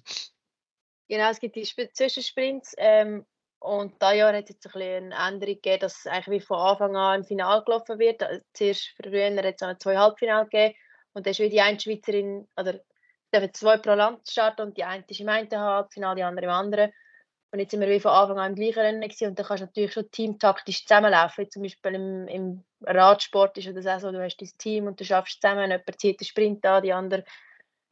Genau, 1.09 1.31
es 1.31 1.41
gibt 1.41 1.57
die 1.57 1.65
Zwischensprints. 1.65 2.75
Ähm, 2.79 3.27
und 3.59 4.01
dieses 4.01 4.17
Jahr 4.17 4.35
hat 4.35 4.45
es 4.45 4.51
jetzt 4.51 4.67
ein 4.67 4.73
bisschen 4.73 5.13
eine 5.13 5.29
Änderung 5.29 5.55
gegeben, 5.55 5.81
dass 5.81 5.99
es 5.99 6.07
eigentlich 6.07 6.43
wie 6.43 6.47
von 6.47 6.59
Anfang 6.59 6.97
an 6.97 7.21
ein 7.21 7.25
Final 7.25 7.65
gelaufen 7.65 7.99
wird. 7.99 8.23
Äh, 8.23 8.41
zuerst 8.53 8.95
früher 8.97 9.35
hat 9.37 9.55
es 9.57 9.63
auch 9.63 9.79
zwei 9.79 9.97
Halbfinale 9.97 10.45
gegeben. 10.45 10.75
Und 11.15 11.27
dann 11.27 11.31
ist 11.31 11.41
wie 11.41 11.49
die 11.49 11.61
eine 11.61 11.81
Schweizerin, 11.81 12.47
oder 12.57 12.81
dürfen 13.33 13.55
zwei 13.55 13.79
pro 13.79 13.95
Land 13.95 14.29
starten 14.29 14.63
und 14.63 14.77
die 14.77 14.85
eine 14.85 15.05
ist 15.09 15.21
im 15.21 15.29
einen 15.29 15.51
Halbfinale, 15.51 16.17
die 16.17 16.23
andere 16.23 16.47
im 16.47 16.53
anderen. 16.53 16.93
Und 17.53 17.61
jetzt 17.61 17.71
sind 17.71 17.81
wir 17.81 17.89
wie 17.89 18.01
von 18.01 18.13
Anfang 18.13 18.39
an 18.39 18.51
im 18.51 18.57
gleichen 18.57 18.81
Rennen 18.81 19.01
gewesen. 19.01 19.29
und 19.29 19.39
dann 19.39 19.47
kannst 19.47 19.63
du 19.63 19.67
natürlich 19.67 19.93
schon 19.93 20.11
teamtaktisch 20.11 20.85
zusammenlaufen. 20.85 21.45
Wie 21.45 21.49
zum 21.49 21.63
Beispiel 21.63 21.95
im, 21.95 22.29
im 22.29 22.65
Radsport 22.83 23.57
ist 23.57 23.75
das 23.75 23.87
auch 23.87 24.01
so, 24.01 24.13
du 24.13 24.23
hast 24.23 24.37
dein 24.37 24.51
Team 24.59 24.87
und 24.87 25.01
du 25.01 25.05
schaffst 25.05 25.41
zusammen, 25.41 25.71
jemand 25.71 26.01
zieht 26.01 26.21
den 26.21 26.27
Sprint 26.27 26.67
an, 26.67 26.83
die 26.83 26.93
andere 26.93 27.25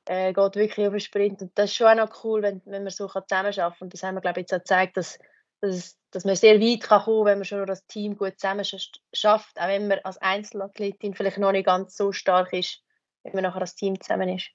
äh, 0.06 0.32
geht 0.32 0.56
wirklich 0.56 0.86
auf 0.86 0.92
den 0.92 1.00
Sprint. 1.00 1.40
Und 1.40 1.58
das 1.58 1.70
ist 1.70 1.76
schon 1.76 1.86
auch 1.86 2.06
noch 2.06 2.24
cool, 2.24 2.42
wenn, 2.42 2.60
wenn 2.66 2.82
man 2.82 2.90
so 2.90 3.08
zusammen 3.08 3.52
kann. 3.52 3.74
Und 3.80 3.94
das 3.94 4.02
haben 4.02 4.16
wir, 4.16 4.20
glaube 4.20 4.40
ich, 4.40 4.44
jetzt 4.44 4.54
auch 4.54 4.58
gezeigt, 4.58 4.96
dass 4.96 5.18
dass, 5.64 5.96
dass 6.10 6.24
man 6.24 6.36
sehr 6.36 6.60
weit 6.60 6.82
kann 6.82 7.02
kommen 7.02 7.24
kann, 7.24 7.24
wenn 7.26 7.38
man 7.38 7.44
schon 7.44 7.66
das 7.66 7.86
Team 7.86 8.16
gut 8.16 8.38
zusammen 8.38 8.64
schafft, 9.12 9.58
auch 9.58 9.68
wenn 9.68 9.88
man 9.88 9.98
als 10.04 10.18
Einzelathletin 10.18 11.14
vielleicht 11.14 11.38
noch 11.38 11.52
nicht 11.52 11.66
ganz 11.66 11.96
so 11.96 12.12
stark 12.12 12.52
ist, 12.52 12.82
wenn 13.22 13.34
man 13.34 13.44
nachher 13.44 13.62
als 13.62 13.74
Team 13.74 14.00
zusammen 14.00 14.28
ist. 14.28 14.50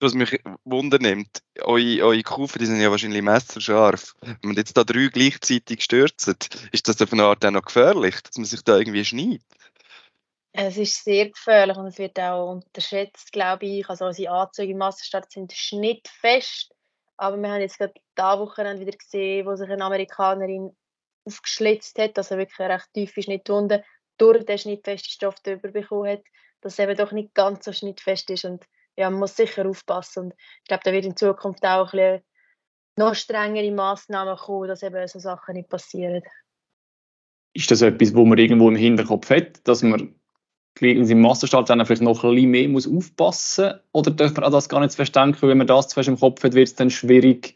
Was 0.00 0.14
mich 0.14 0.40
wundernimmt, 0.64 1.42
eure, 1.60 2.04
eure 2.04 2.22
Kufen 2.22 2.60
die 2.60 2.66
sind 2.66 2.80
ja 2.80 2.90
wahrscheinlich 2.90 3.20
messerscharf. 3.20 4.14
Wenn 4.20 4.38
man 4.42 4.56
jetzt 4.56 4.76
da 4.76 4.84
drei 4.84 5.08
gleichzeitig 5.08 5.82
stürzt, 5.82 6.28
ist 6.70 6.86
das 6.86 7.02
auf 7.02 7.12
eine 7.12 7.24
Art 7.24 7.44
auch 7.44 7.50
noch 7.50 7.64
gefährlich, 7.64 8.20
dass 8.22 8.36
man 8.36 8.44
sich 8.44 8.62
da 8.62 8.78
irgendwie 8.78 9.04
schneidet? 9.04 9.42
Es 10.52 10.76
ist 10.76 11.04
sehr 11.04 11.30
gefährlich 11.30 11.76
und 11.76 11.86
es 11.86 11.98
wird 11.98 12.18
auch 12.20 12.52
unterschätzt, 12.52 13.32
glaube 13.32 13.66
ich. 13.66 13.88
Also 13.88 14.06
unsere 14.06 14.32
Anzüge 14.32 14.72
im 14.72 14.78
Massenstart 14.78 15.32
sind 15.32 15.52
schnittfest 15.52 16.72
aber 17.18 17.36
wir 17.36 17.50
haben 17.50 17.60
jetzt 17.60 17.78
gerade 17.78 17.94
diese 18.16 18.38
Woche 18.38 18.80
wieder 18.80 18.96
gesehen, 18.96 19.46
wo 19.46 19.54
sich 19.56 19.68
eine 19.68 19.84
Amerikanerin 19.84 20.74
aufgeschlitzt 21.24 21.98
hat, 21.98 22.16
also 22.16 22.38
wirklich 22.38 22.58
eine 22.60 22.74
recht 22.74 22.88
tiefe 22.94 23.22
Schnittwunde 23.22 23.84
durch 24.16 24.44
den 24.46 24.58
schnittfesten 24.58 25.10
Stoff 25.10 25.34
drüber 25.40 25.68
bekommen 25.68 26.08
hat, 26.10 26.22
dass 26.60 26.74
es 26.74 26.78
eben 26.78 26.96
doch 26.96 27.12
nicht 27.12 27.34
ganz 27.34 27.64
so 27.64 27.72
schnittfest 27.72 28.30
ist 28.30 28.44
und 28.44 28.64
ja, 28.96 29.10
man 29.10 29.20
muss 29.20 29.36
sicher 29.36 29.68
aufpassen 29.68 30.24
und 30.24 30.34
ich 30.62 30.68
glaube, 30.68 30.82
da 30.84 30.92
wird 30.92 31.04
in 31.04 31.16
Zukunft 31.16 31.64
auch 31.64 31.92
ein 31.92 31.98
bisschen 31.98 32.22
noch 32.96 33.14
strengere 33.14 33.70
Massnahmen 33.70 34.36
kommen, 34.36 34.68
dass 34.68 34.82
eben 34.82 35.06
so 35.06 35.18
Sachen 35.18 35.54
nicht 35.54 35.68
passieren. 35.68 36.22
Ist 37.52 37.70
das 37.70 37.82
etwas, 37.82 38.14
wo 38.14 38.24
man 38.24 38.38
irgendwo 38.38 38.68
im 38.68 38.76
Hinterkopf 38.76 39.30
hat, 39.30 39.66
dass 39.66 39.82
man 39.82 40.18
im 40.80 41.20
Masterstart 41.20 41.70
dann 41.70 41.84
vielleicht 41.84 42.02
noch 42.02 42.24
ein 42.24 42.34
bisschen 42.34 42.50
mehr 42.50 42.68
muss 42.68 42.88
aufpassen? 42.88 43.74
Oder 43.92 44.10
darf 44.10 44.34
man 44.34 44.44
an 44.44 44.52
das 44.52 44.68
gar 44.68 44.80
nicht 44.80 44.92
zu 44.92 44.96
verstehen, 44.96 45.36
wenn 45.40 45.58
man 45.58 45.66
das 45.66 45.88
zu 45.88 46.00
im 46.00 46.18
Kopf 46.18 46.42
hat, 46.42 46.54
wird 46.54 46.68
es 46.68 46.74
dann 46.74 46.90
schwierig, 46.90 47.54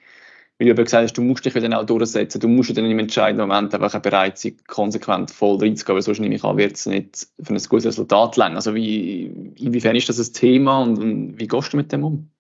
weil 0.59 0.67
du 0.67 0.71
eben 0.73 0.85
gesagt 0.85 1.05
hast, 1.05 1.13
du 1.15 1.23
musst 1.23 1.45
dich 1.45 1.53
dann 1.53 1.75
auch 1.75 1.87
durchsetzen, 1.87 2.41
du 2.41 2.49
musst 2.49 2.77
dann 2.77 2.85
im 2.85 2.99
entscheidenden 2.99 3.49
Moment 3.49 3.75
einfach 3.75 4.01
bereit 4.01 4.39
sein, 4.39 4.57
konsequent 4.67 5.31
voll 5.31 5.59
reinzugehen, 5.59 5.97
weil 5.97 6.03
sonst 6.03 6.21
nehme 6.21 6.35
ich 6.35 6.45
an, 6.45 6.57
wird 6.57 6.77
es 6.77 6.87
nicht 6.87 7.29
für 7.43 7.55
ein 7.55 7.63
gutes 7.69 7.87
Resultat 7.87 8.37
länger. 8.37 8.57
Also 8.57 8.75
wie, 8.75 9.27
inwiefern 9.59 9.97
ist 9.97 10.09
das 10.09 10.19
ein 10.19 10.33
Thema 10.35 10.83
und, 10.83 10.99
und 10.99 11.39
wie 11.39 11.49
gehst 11.49 11.73
du 11.73 11.77
mit 11.77 11.91
dem 11.93 12.05
um? 12.05 12.31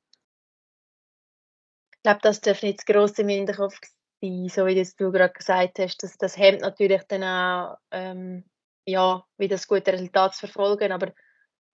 Ich 1.97 2.03
glaube, 2.03 2.21
das 2.23 2.41
darf 2.41 2.63
nicht 2.63 2.81
zu 2.81 2.93
gross 2.93 3.19
im 3.19 3.29
Hinterkopf 3.29 3.79
sein, 4.21 4.49
so 4.49 4.67
wie 4.67 4.75
du 4.75 5.13
gerade 5.13 5.33
gesagt 5.33 5.79
hast. 5.79 6.03
Das, 6.03 6.17
das 6.19 6.37
hemmt 6.37 6.61
natürlich 6.61 7.03
dann 7.09 7.23
auch 7.23 7.77
ähm, 7.91 8.45
ja, 8.87 9.25
wie 9.39 9.49
das 9.49 9.69
gute 9.69 9.93
Resultat 9.93 10.35
zu 10.35 10.41
verfolgen. 10.41 10.93
Aber 10.93 11.13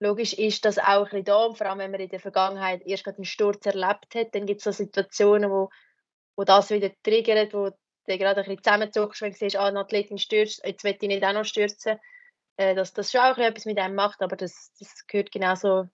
logisch 0.01 0.35
ist 0.35 0.65
das 0.65 0.79
auch 0.79 0.85
ein 0.85 1.05
bisschen 1.05 1.25
da. 1.25 1.45
Und 1.47 1.59
vor 1.59 1.67
allem, 1.67 1.79
wenn 1.79 1.91
man 1.91 2.01
in 2.01 2.09
der 2.09 2.21
Vergangenheit 2.21 2.83
erst 2.85 3.05
gerade 3.05 3.19
einen 3.19 3.25
Sturz 3.25 3.65
erlebt 3.67 4.15
hat, 4.15 4.35
dann 4.35 4.47
gibt 4.47 4.61
es 4.61 4.65
so 4.65 4.73
Situationen, 4.73 5.51
wo, 5.51 5.71
wo 6.37 6.45
das 6.45 6.71
wieder 6.71 6.91
triggert, 7.03 7.55
wo 7.55 7.71
du 7.71 8.19
gerade 8.19 8.41
ein 8.41 8.47
bisschen 8.47 8.63
zusammenzuckst, 8.63 9.23
wenn 9.23 9.33
du 9.33 9.39
siehst, 9.39 9.57
ah, 9.57 9.67
eine 9.67 9.81
Athletin 9.81 10.19
stürzt, 10.19 10.65
jetzt 10.65 10.85
will 10.85 10.97
ich 10.99 11.09
nicht 11.09 11.25
auch 11.25 11.33
noch 11.33 11.45
stürzen. 11.45 11.99
Äh, 12.59 12.75
dass 12.75 12.93
das 12.93 13.13
schon 13.13 13.21
auch 13.21 13.39
etwas 13.39 13.67
mit 13.67 13.79
einem 13.79 13.95
macht, 13.95 14.21
aber 14.21 14.37
das, 14.37 14.73
das 14.81 15.07
gehört 15.07 15.31
genauso 15.31 15.85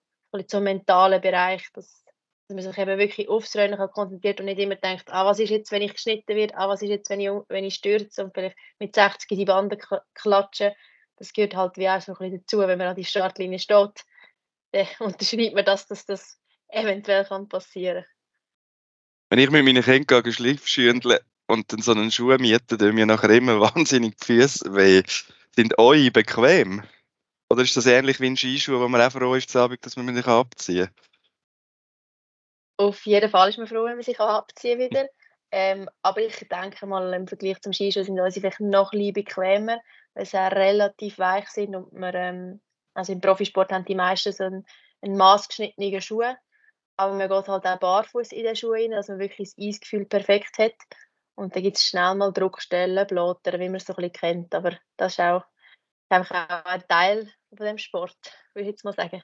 zum 0.47 0.63
mentalen 0.63 1.21
Bereich, 1.21 1.69
dass, 1.73 2.03
dass 2.47 2.55
man 2.55 2.61
sich 2.61 2.77
eben 2.77 2.97
wirklich 2.97 3.29
aufs 3.29 3.55
Rennen 3.55 3.77
konzentriert 3.91 4.39
und 4.39 4.47
nicht 4.47 4.59
immer 4.59 4.75
denkt, 4.75 5.05
ah, 5.09 5.25
was 5.25 5.39
ist 5.39 5.51
jetzt, 5.51 5.71
wenn 5.71 5.83
ich 5.83 5.93
geschnitten 5.93 6.35
werde, 6.35 6.57
ah, 6.57 6.67
was 6.67 6.81
ist 6.81 6.89
jetzt, 6.89 7.09
wenn 7.11 7.19
ich, 7.19 7.29
wenn 7.49 7.63
ich 7.63 7.75
stürze 7.75 8.23
und 8.23 8.33
vielleicht 8.33 8.57
mit 8.79 8.95
60 8.95 9.29
in 9.31 9.37
die 9.37 9.45
Bande 9.45 9.77
klatsche 10.15 10.75
das 11.17 11.33
gehört 11.33 11.55
halt 11.55 11.77
wie 11.77 11.89
auch 11.89 12.01
so 12.01 12.13
ein 12.13 12.17
bisschen 12.17 12.39
dazu, 12.39 12.59
wenn 12.59 12.77
man 12.77 12.87
an 12.87 12.95
die 12.95 13.05
Startlinie 13.05 13.59
steht, 13.59 14.03
dann 14.71 14.87
unterschreibt 14.99 15.55
man 15.55 15.65
das, 15.65 15.87
dass 15.87 16.05
das 16.05 16.39
eventuell 16.67 17.25
kann 17.25 17.47
passieren 17.47 18.03
kann. 18.03 18.11
Wenn 19.29 19.39
ich 19.39 19.49
mit 19.49 19.65
meinen 19.65 19.83
Kindern 19.83 20.31
Schliffschündle 20.31 21.21
und 21.47 21.71
dann 21.71 21.81
so 21.81 21.91
einen 21.91 22.11
Schuh 22.11 22.37
miete, 22.37 22.77
tun 22.77 22.95
mir 22.95 23.05
nachher 23.05 23.29
immer 23.29 23.59
wahnsinnig 23.75 24.17
die 24.17 24.25
Füße 24.25 24.75
weh. 24.75 25.03
Sind 25.55 25.77
eure 25.79 26.11
bequem? 26.11 26.83
Oder 27.49 27.61
ist 27.63 27.77
das 27.77 27.85
ähnlich 27.85 28.19
wie 28.19 28.27
ein 28.27 28.37
Skischuh, 28.37 28.79
wo 28.79 28.87
man 28.87 29.01
auch 29.01 29.11
froh 29.11 29.35
ist, 29.35 29.53
dass 29.53 29.95
man 29.95 30.15
sich 30.15 30.27
abziehen 30.27 30.87
kann? 30.87 30.95
Auf 32.77 33.05
jeden 33.05 33.29
Fall 33.29 33.49
ist 33.49 33.57
man 33.57 33.67
froh, 33.67 33.85
wenn 33.85 33.95
man 33.95 34.03
sich 34.03 34.19
abziehen 34.19 34.79
wieder. 34.79 35.07
Ähm, 35.51 35.87
aber 36.01 36.21
ich 36.21 36.35
denke 36.49 36.85
mal, 36.85 37.13
im 37.13 37.27
Vergleich 37.27 37.61
zum 37.61 37.71
Skischuh 37.71 38.03
sind 38.03 38.19
unsere 38.19 38.41
vielleicht 38.41 38.59
noch 38.59 38.91
ein 38.91 38.99
bisschen 38.99 39.13
bequemer 39.13 39.79
weil 40.15 40.25
sie 40.25 40.37
auch 40.37 40.51
relativ 40.51 41.19
weich 41.19 41.47
sind 41.49 41.75
und 41.75 41.91
wir, 41.93 42.13
ähm, 42.15 42.61
also 42.93 43.13
im 43.13 43.21
Profisport 43.21 43.71
haben 43.71 43.85
die 43.85 43.95
meisten 43.95 44.31
so 44.31 44.45
einen, 44.45 44.65
einen 45.01 45.17
maßgeschnittenen 45.17 46.01
Schuh 46.01 46.23
aber 46.97 47.13
man 47.13 47.27
geht 47.27 47.47
halt 47.47 47.65
auch 47.65 47.79
barfuß 47.79 48.31
in 48.31 48.43
den 48.43 48.55
Schuhen 48.55 48.79
rein, 48.79 48.91
dass 48.91 49.09
man 49.09 49.19
wirklich 49.19 49.53
das 49.53 49.57
Eisgefühl 49.61 50.05
perfekt 50.05 50.57
hat. 50.57 50.75
Und 51.35 51.53
dann 51.53 51.63
gibt 51.63 51.77
es 51.77 51.83
schnell 51.83 52.15
mal 52.15 52.31
Druckstellen, 52.31 53.05
Blotter, 53.07 53.59
wie 53.59 53.67
man 53.67 53.75
es 53.75 53.85
so 53.85 53.93
ein 53.93 53.97
bisschen 53.97 54.13
kennt. 54.13 54.55
Aber 54.55 54.77
das 54.95 55.13
ist 55.13 55.19
auch 55.19 55.43
auch 56.09 56.31
ein 56.65 56.83
Teil 56.87 57.29
von 57.55 57.65
dem 57.65 57.77
Sport, 57.77 58.15
würde 58.53 58.69
ich 58.69 58.71
jetzt 58.71 58.85
mal 58.85 58.93
sagen. 58.93 59.21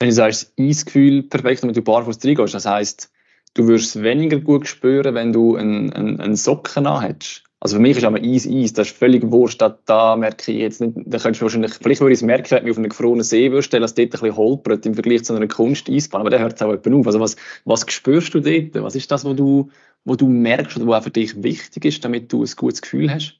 Wenn 0.00 0.08
du 0.08 0.14
sagst, 0.14 0.42
das 0.42 0.54
Eisgefühl 0.58 1.22
perfekt, 1.22 1.62
wenn 1.62 1.72
du 1.72 1.80
barfuß 1.80 2.22
reingehst, 2.24 2.54
das 2.54 2.66
heisst, 2.66 3.12
du 3.54 3.72
es 3.72 4.02
weniger 4.02 4.38
gut 4.38 4.66
spüren, 4.66 5.14
wenn 5.14 5.32
du 5.32 5.56
einen, 5.56 5.92
einen, 5.92 6.20
einen 6.20 6.36
Socken 6.36 6.86
anhättest. 6.86 7.44
Also 7.62 7.76
für 7.76 7.82
mich 7.82 7.96
ist 7.96 8.02
aber 8.02 8.18
Eis, 8.20 8.44
Eis, 8.44 8.72
das 8.72 8.88
ist 8.88 8.96
völlig 8.96 9.22
wurscht. 9.30 9.62
Da, 9.62 9.78
da 9.86 10.16
merke 10.16 10.50
ich 10.50 10.58
jetzt 10.58 10.80
nicht, 10.80 10.94
da 10.96 11.18
könntest 11.18 11.40
du 11.40 11.44
wahrscheinlich, 11.44 11.72
vielleicht 11.74 12.00
würde 12.00 12.12
ich 12.12 12.18
es 12.18 12.24
merken, 12.24 12.50
wenn 12.50 12.64
ich 12.64 12.72
auf 12.72 12.76
einen 12.76 12.88
gefrorenen 12.88 13.22
See 13.22 13.52
würde 13.52 13.62
stellen, 13.62 13.82
dass 13.82 13.94
dort 13.94 14.08
ein 14.08 14.10
bisschen 14.10 14.36
holpert 14.36 14.84
im 14.84 14.94
Vergleich 14.94 15.22
zu 15.22 15.32
einer 15.32 15.46
Kunst-Eisbahn, 15.46 16.22
aber 16.22 16.30
dann 16.30 16.42
hört 16.42 16.54
es 16.54 16.62
auch 16.62 16.72
etwa 16.72 16.92
auf. 16.92 17.06
Also 17.06 17.20
was, 17.20 17.36
was 17.64 17.86
spürst 17.88 18.34
du 18.34 18.40
dort? 18.40 18.74
Was 18.82 18.96
ist 18.96 19.08
das, 19.12 19.24
was 19.24 19.36
du, 19.36 19.70
wo 20.04 20.16
du 20.16 20.26
merkst 20.26 20.76
oder 20.76 20.88
was 20.88 20.98
auch 20.98 21.04
für 21.04 21.10
dich 21.12 21.40
wichtig 21.40 21.84
ist, 21.84 22.04
damit 22.04 22.32
du 22.32 22.42
ein 22.42 22.50
gutes 22.56 22.82
Gefühl 22.82 23.14
hast? 23.14 23.38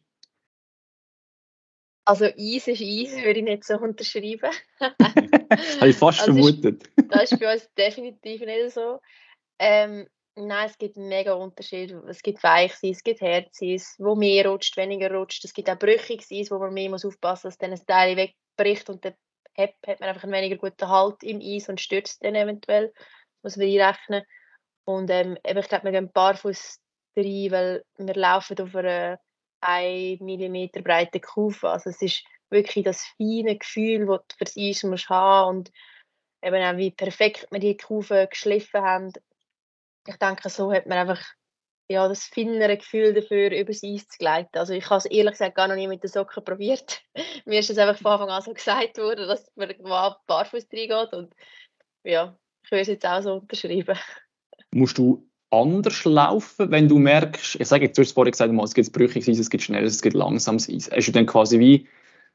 Also 2.04 2.26
Eis 2.26 2.68
ist 2.68 2.80
Eis, 2.80 3.24
würde 3.24 3.40
ich 3.40 3.44
nicht 3.44 3.64
so 3.64 3.76
unterschreiben. 3.76 4.52
Habe 4.78 5.88
ich 5.88 5.96
fast 5.96 6.20
also 6.28 6.32
vermutet. 6.32 6.84
Ist, 6.94 7.06
das 7.10 7.32
ist 7.32 7.40
bei 7.40 7.52
uns 7.52 7.68
definitiv 7.76 8.40
nicht 8.42 8.70
so. 8.70 9.00
Ähm, 9.58 10.06
Nein, 10.34 10.66
es 10.66 10.78
gibt 10.78 10.96
mega 10.96 11.34
Unterschiede. 11.34 12.02
Es 12.08 12.22
gibt 12.22 12.42
Weichseis, 12.42 12.96
es 12.96 13.04
gibt 13.04 13.20
Herzseis, 13.20 13.96
wo 13.98 14.14
mehr 14.14 14.46
rutscht, 14.48 14.76
weniger 14.78 15.12
rutscht. 15.12 15.44
Es 15.44 15.52
gibt 15.52 15.68
auch 15.68 15.78
Brüchigseis, 15.78 16.50
wo 16.50 16.58
man 16.58 16.72
mehr 16.72 16.88
muss 16.88 17.04
aufpassen 17.04 17.48
muss, 17.48 17.58
dass 17.58 17.58
dann 17.58 17.72
ein 17.72 17.86
Teil 17.86 18.16
wegbricht 18.16 18.88
und 18.88 19.04
dann 19.04 19.14
hat, 19.58 19.74
hat 19.86 20.00
man 20.00 20.08
einfach 20.08 20.24
einen 20.24 20.32
weniger 20.32 20.56
guten 20.56 20.88
Halt 20.88 21.22
im 21.22 21.40
Eis 21.40 21.68
und 21.68 21.80
stürzt 21.82 22.24
dann 22.24 22.34
eventuell. 22.34 22.94
Das 23.42 23.56
muss 23.56 23.56
man 23.58 23.66
einrechnen. 23.66 24.22
Und 24.84 25.10
ähm, 25.10 25.36
ich 25.44 25.68
glaube, 25.68 25.84
wir 25.84 25.92
gehen 25.92 26.06
ein 26.06 26.12
paar 26.12 26.34
Fuß 26.34 26.80
rein, 27.14 27.50
weil 27.50 27.84
wir 27.98 28.14
laufen 28.14 28.58
auf 28.58 28.74
einer 28.74 29.20
1 29.60 30.20
mm 30.20 30.82
breiten 30.82 31.20
Kufe. 31.20 31.68
Also 31.68 31.90
es 31.90 32.00
ist 32.00 32.24
wirklich 32.48 32.86
das 32.86 33.04
feine 33.18 33.58
Gefühl, 33.58 34.06
das 34.06 34.20
du 34.28 34.36
für 34.38 34.44
das 34.44 34.56
Eis 34.56 34.82
musst 34.82 35.10
haben 35.10 35.58
und 35.58 35.72
eben 36.42 36.62
auch 36.62 36.76
wie 36.78 36.90
perfekt 36.90 37.46
wir 37.50 37.60
die 37.60 37.76
Kufe 37.76 38.26
geschliffen 38.30 38.80
haben 38.80 39.12
ich 40.06 40.16
denke, 40.16 40.48
so 40.48 40.72
hat 40.72 40.86
man 40.86 40.98
einfach 40.98 41.22
ja, 41.88 42.08
das 42.08 42.24
feinere 42.24 42.76
Gefühl 42.76 43.12
dafür, 43.12 43.50
über 43.50 43.72
das 43.72 43.82
Eis 43.84 44.08
zu 44.08 44.18
gleiten. 44.18 44.56
Also 44.58 44.72
ich 44.72 44.88
habe 44.88 44.98
es 44.98 45.04
ehrlich 45.06 45.32
gesagt 45.32 45.54
gar 45.54 45.68
noch 45.68 45.74
nie 45.74 45.88
mit 45.88 46.02
den 46.02 46.08
Socken 46.08 46.44
probiert. 46.44 47.02
Mir 47.44 47.60
ist 47.60 47.70
es 47.70 47.78
einfach 47.78 48.00
von 48.00 48.12
Anfang 48.12 48.30
an 48.30 48.42
so 48.42 48.54
gesagt 48.54 48.98
worden, 48.98 49.28
dass 49.28 49.50
man 49.56 49.74
mal 49.82 50.16
barfuß 50.26 50.66
reingeht 50.72 51.12
und 51.12 51.34
ja, 52.04 52.36
ich 52.64 52.70
würde 52.70 52.82
es 52.82 52.88
jetzt 52.88 53.06
auch 53.06 53.22
so 53.22 53.34
unterschreiben. 53.34 53.98
Musst 54.74 54.96
du 54.96 55.28
anders 55.50 56.04
laufen, 56.04 56.70
wenn 56.70 56.88
du 56.88 56.98
merkst, 56.98 57.56
ich 57.60 57.68
sage 57.68 57.84
jetzt, 57.84 57.98
du 57.98 58.02
hast 58.02 58.12
vorhin 58.12 58.32
gesagt, 58.32 58.52
es 58.52 58.74
gibt 58.74 58.92
brüchiges 58.92 59.28
Eis, 59.28 59.38
es 59.38 59.50
gibt 59.50 59.62
schnelles, 59.62 59.94
es 59.94 60.02
gibt 60.02 60.16
langsames 60.16 60.68
Eis. 60.68 60.90
Hast 60.90 61.08
du 61.08 61.12
dann 61.12 61.26
quasi 61.26 61.58
wie 61.58 61.88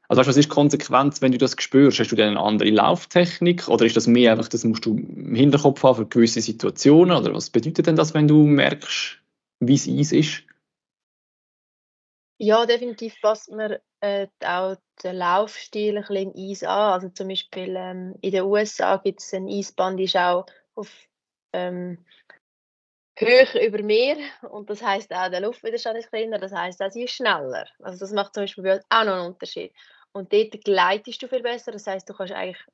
also 0.08 0.20
weißt, 0.20 0.28
was 0.28 0.36
ist 0.38 0.48
Konsequenz, 0.48 1.20
wenn 1.20 1.32
du 1.32 1.38
das 1.38 1.54
spürst? 1.58 2.00
Hast 2.00 2.10
du 2.10 2.16
dann 2.16 2.30
eine 2.30 2.40
andere 2.40 2.70
Lauftechnik 2.70 3.68
oder 3.68 3.84
ist 3.84 3.96
das 3.96 4.06
mehr 4.06 4.32
einfach, 4.32 4.48
das 4.48 4.64
musst 4.64 4.86
du 4.86 4.96
im 4.96 5.34
Hinterkopf 5.34 5.82
haben 5.82 5.96
für 5.96 6.06
gewisse 6.06 6.40
Situationen 6.40 7.16
oder 7.16 7.34
was 7.34 7.50
bedeutet 7.50 7.86
denn 7.86 7.96
das, 7.96 8.14
wenn 8.14 8.26
du 8.26 8.44
merkst, 8.44 9.18
wie 9.60 9.74
es 9.74 9.86
Eis 9.86 10.12
ist? 10.12 10.42
Ja, 12.38 12.64
definitiv 12.64 13.20
passt 13.20 13.50
mir 13.50 13.82
äh, 14.00 14.28
auch 14.44 14.76
der 15.02 15.12
Laufstil 15.12 15.98
ein 15.98 16.04
bisschen 16.04 16.32
im 16.32 16.50
Eis 16.50 16.62
an. 16.62 16.92
Also 16.92 17.08
zum 17.10 17.28
Beispiel 17.28 17.74
ähm, 17.76 18.14
in 18.22 18.30
den 18.30 18.44
USA 18.44 18.96
gibt 18.96 19.20
es 19.20 19.34
eine 19.34 19.50
Eisbahn, 19.50 19.96
die 19.96 20.04
ist 20.04 20.16
auch 20.16 20.46
auf 20.74 20.88
ähm, 21.52 21.98
hoch 23.20 23.54
über 23.54 23.82
Meer 23.82 24.16
und 24.50 24.70
das 24.70 24.82
heißt 24.82 25.12
auch 25.12 25.28
der 25.28 25.40
Luftwiderstand 25.40 25.98
ist 25.98 26.10
kleiner, 26.10 26.38
das 26.38 26.52
heißt 26.52 26.80
auch 26.80 26.90
sie 26.90 27.04
ist 27.04 27.14
schneller. 27.14 27.66
Also 27.82 27.98
das 27.98 28.12
macht 28.12 28.34
zum 28.34 28.44
Beispiel 28.44 28.80
auch 28.88 29.04
noch 29.04 29.14
einen 29.14 29.26
Unterschied. 29.26 29.72
Und 30.12 30.32
dort 30.32 30.64
gleitest 30.64 31.22
du 31.22 31.28
viel 31.28 31.42
besser. 31.42 31.72
Das 31.72 31.86
heißt, 31.86 32.08
du 32.08 32.14
kannst 32.14 32.32
eigentlich 32.32 32.64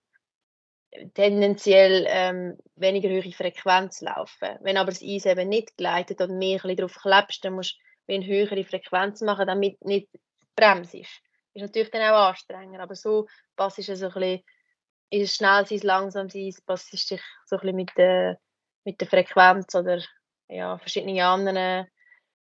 tendenziell 1.15 2.07
ähm, 2.09 2.59
weniger 2.77 3.09
hohe 3.09 3.33
Frequenz 3.33 4.01
laufen. 4.01 4.59
Wenn 4.61 4.77
aber 4.77 4.91
das 4.91 5.03
Eis 5.03 5.27
eben 5.27 5.49
nicht 5.49 5.77
gleitet 5.77 6.21
und 6.21 6.39
mehr 6.39 6.59
darauf 6.59 6.95
klebst, 6.95 7.45
dann 7.45 7.55
musst 7.55 7.77
du 8.07 8.15
eine 8.15 8.27
höhere 8.27 8.65
Frequenz 8.65 9.21
machen, 9.23 9.47
damit 9.47 9.85
nicht 9.85 10.09
bremst. 10.57 10.95
Ist 10.95 11.21
natürlich 11.55 11.91
dann 11.91 12.03
auch 12.03 12.29
anstrengender, 12.29 12.81
aber 12.81 12.95
so 12.95 13.27
passt 13.57 13.79
es 13.79 13.87
so 13.87 14.07
ein 14.07 14.13
bisschen, 14.13 14.45
ist 15.11 15.37
schnell 15.37 15.67
sein, 15.67 15.81
langsam 15.83 16.29
sein, 16.29 16.55
passt 16.67 16.93
es 16.95 17.07
sich 17.07 17.23
so 17.47 17.57
ein 17.57 17.61
bisschen 17.61 17.77
mit 17.77 17.91
der, 17.97 18.39
mit 18.85 19.01
der 19.01 19.09
Frequenz 19.09 19.75
oder 19.75 20.03
ja, 20.49 20.79
verschiedene 20.79 21.25
anderen 21.25 21.89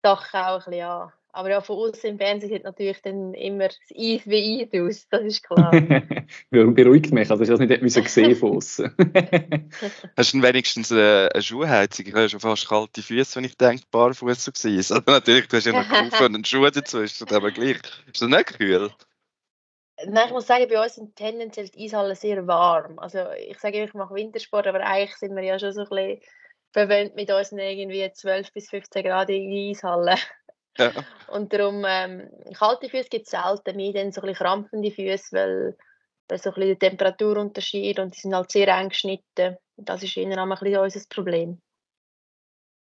Sachen 0.02 0.40
auch 0.40 0.66
ein 0.66 0.70
bisschen 0.70 0.86
an. 0.86 1.12
Aber 1.32 1.50
ja, 1.50 1.60
von 1.60 1.76
uns 1.76 2.02
im 2.04 2.18
Fernsehen 2.18 2.50
sieht 2.50 2.64
natürlich 2.64 3.00
dann 3.02 3.34
immer 3.34 3.68
das 3.68 3.78
Eis 3.90 4.22
wie 4.24 4.62
Eis 4.62 4.80
aus, 4.80 5.06
das 5.10 5.22
ist 5.22 5.42
klar. 5.44 5.70
Beruhigt 6.50 7.12
mich, 7.12 7.30
also 7.30 7.42
ich 7.42 7.50
habe 7.50 7.66
das 7.66 7.80
nicht 7.80 8.04
gesehen 8.04 8.34
von 8.34 8.56
außen. 8.56 8.94
Hast 10.16 10.34
du 10.34 10.42
wenigstens 10.42 10.90
eine, 10.90 11.28
eine 11.32 11.42
Schuhheizung? 11.42 12.06
Ich 12.06 12.14
habe 12.14 12.28
schon 12.28 12.40
fast 12.40 12.68
kalte 12.68 13.02
Füße, 13.02 13.36
wenn 13.36 13.44
ich 13.44 13.56
denke, 13.56 13.84
barfuß 13.90 14.44
so 14.44 14.52
gewesen. 14.52 14.78
Also 14.98 15.02
natürlich, 15.06 15.48
du 15.48 15.56
hast 15.56 15.66
ja 15.66 15.72
noch 15.72 15.88
Kufen 15.88 16.26
und 16.26 16.34
einen 16.34 16.44
Schuh 16.44 16.68
dazu, 16.70 17.00
ist 17.00 17.20
das 17.20 17.32
aber 17.32 17.50
gleich. 17.50 17.76
Ist 18.10 18.22
das 18.22 18.28
nicht 18.28 18.58
kühl? 18.58 18.90
Nein, 20.06 20.26
ich 20.26 20.32
muss 20.32 20.46
sagen, 20.46 20.66
bei 20.68 20.82
uns 20.82 20.94
sind 20.94 21.16
tendenziell 21.16 21.68
die 21.68 21.84
Eishallen 21.84 22.14
sehr 22.14 22.46
warm. 22.46 22.98
Also 22.98 23.26
ich 23.36 23.58
sage, 23.58 23.84
ich 23.84 23.94
mache 23.94 24.14
Wintersport, 24.14 24.66
aber 24.66 24.80
eigentlich 24.80 25.16
sind 25.16 25.34
wir 25.34 25.42
ja 25.42 25.58
schon 25.58 25.72
so 25.72 25.82
ein 25.82 25.88
bisschen 25.88 26.20
verwöhnt 26.72 27.16
mit 27.16 27.30
unseren 27.30 27.58
irgendwie 27.58 28.10
12 28.10 28.52
bis 28.52 28.70
15 28.70 29.04
Grad 29.04 29.30
in 29.30 29.50
die 29.50 29.70
Eishalle. 29.70 30.16
Ja. 30.78 30.92
Und 31.28 31.52
darum, 31.52 31.84
ähm, 31.86 32.30
kalte 32.56 32.88
Füße 32.88 33.08
gibt 33.10 33.26
es 33.26 33.30
selten, 33.32 33.76
mehr 33.76 33.92
dann 33.92 34.12
so 34.12 34.20
ein 34.20 34.28
bisschen 34.28 34.46
krampfende 34.46 34.90
Füße, 34.90 35.36
weil, 35.36 35.76
weil 36.28 36.38
so 36.38 36.50
ein 36.50 36.54
bisschen 36.54 36.78
der 36.78 36.88
Temperaturunterschied 36.90 37.98
und 37.98 38.16
die 38.16 38.20
sind 38.20 38.34
halt 38.34 38.50
sehr 38.50 38.68
eng 38.68 38.88
geschnitten. 38.88 39.56
Das 39.76 40.02
ist 40.02 40.16
ihnen 40.16 40.38
auch 40.38 40.44
ein 40.44 40.50
bisschen 40.50 40.78
unser 40.78 41.00
Problem. 41.10 41.60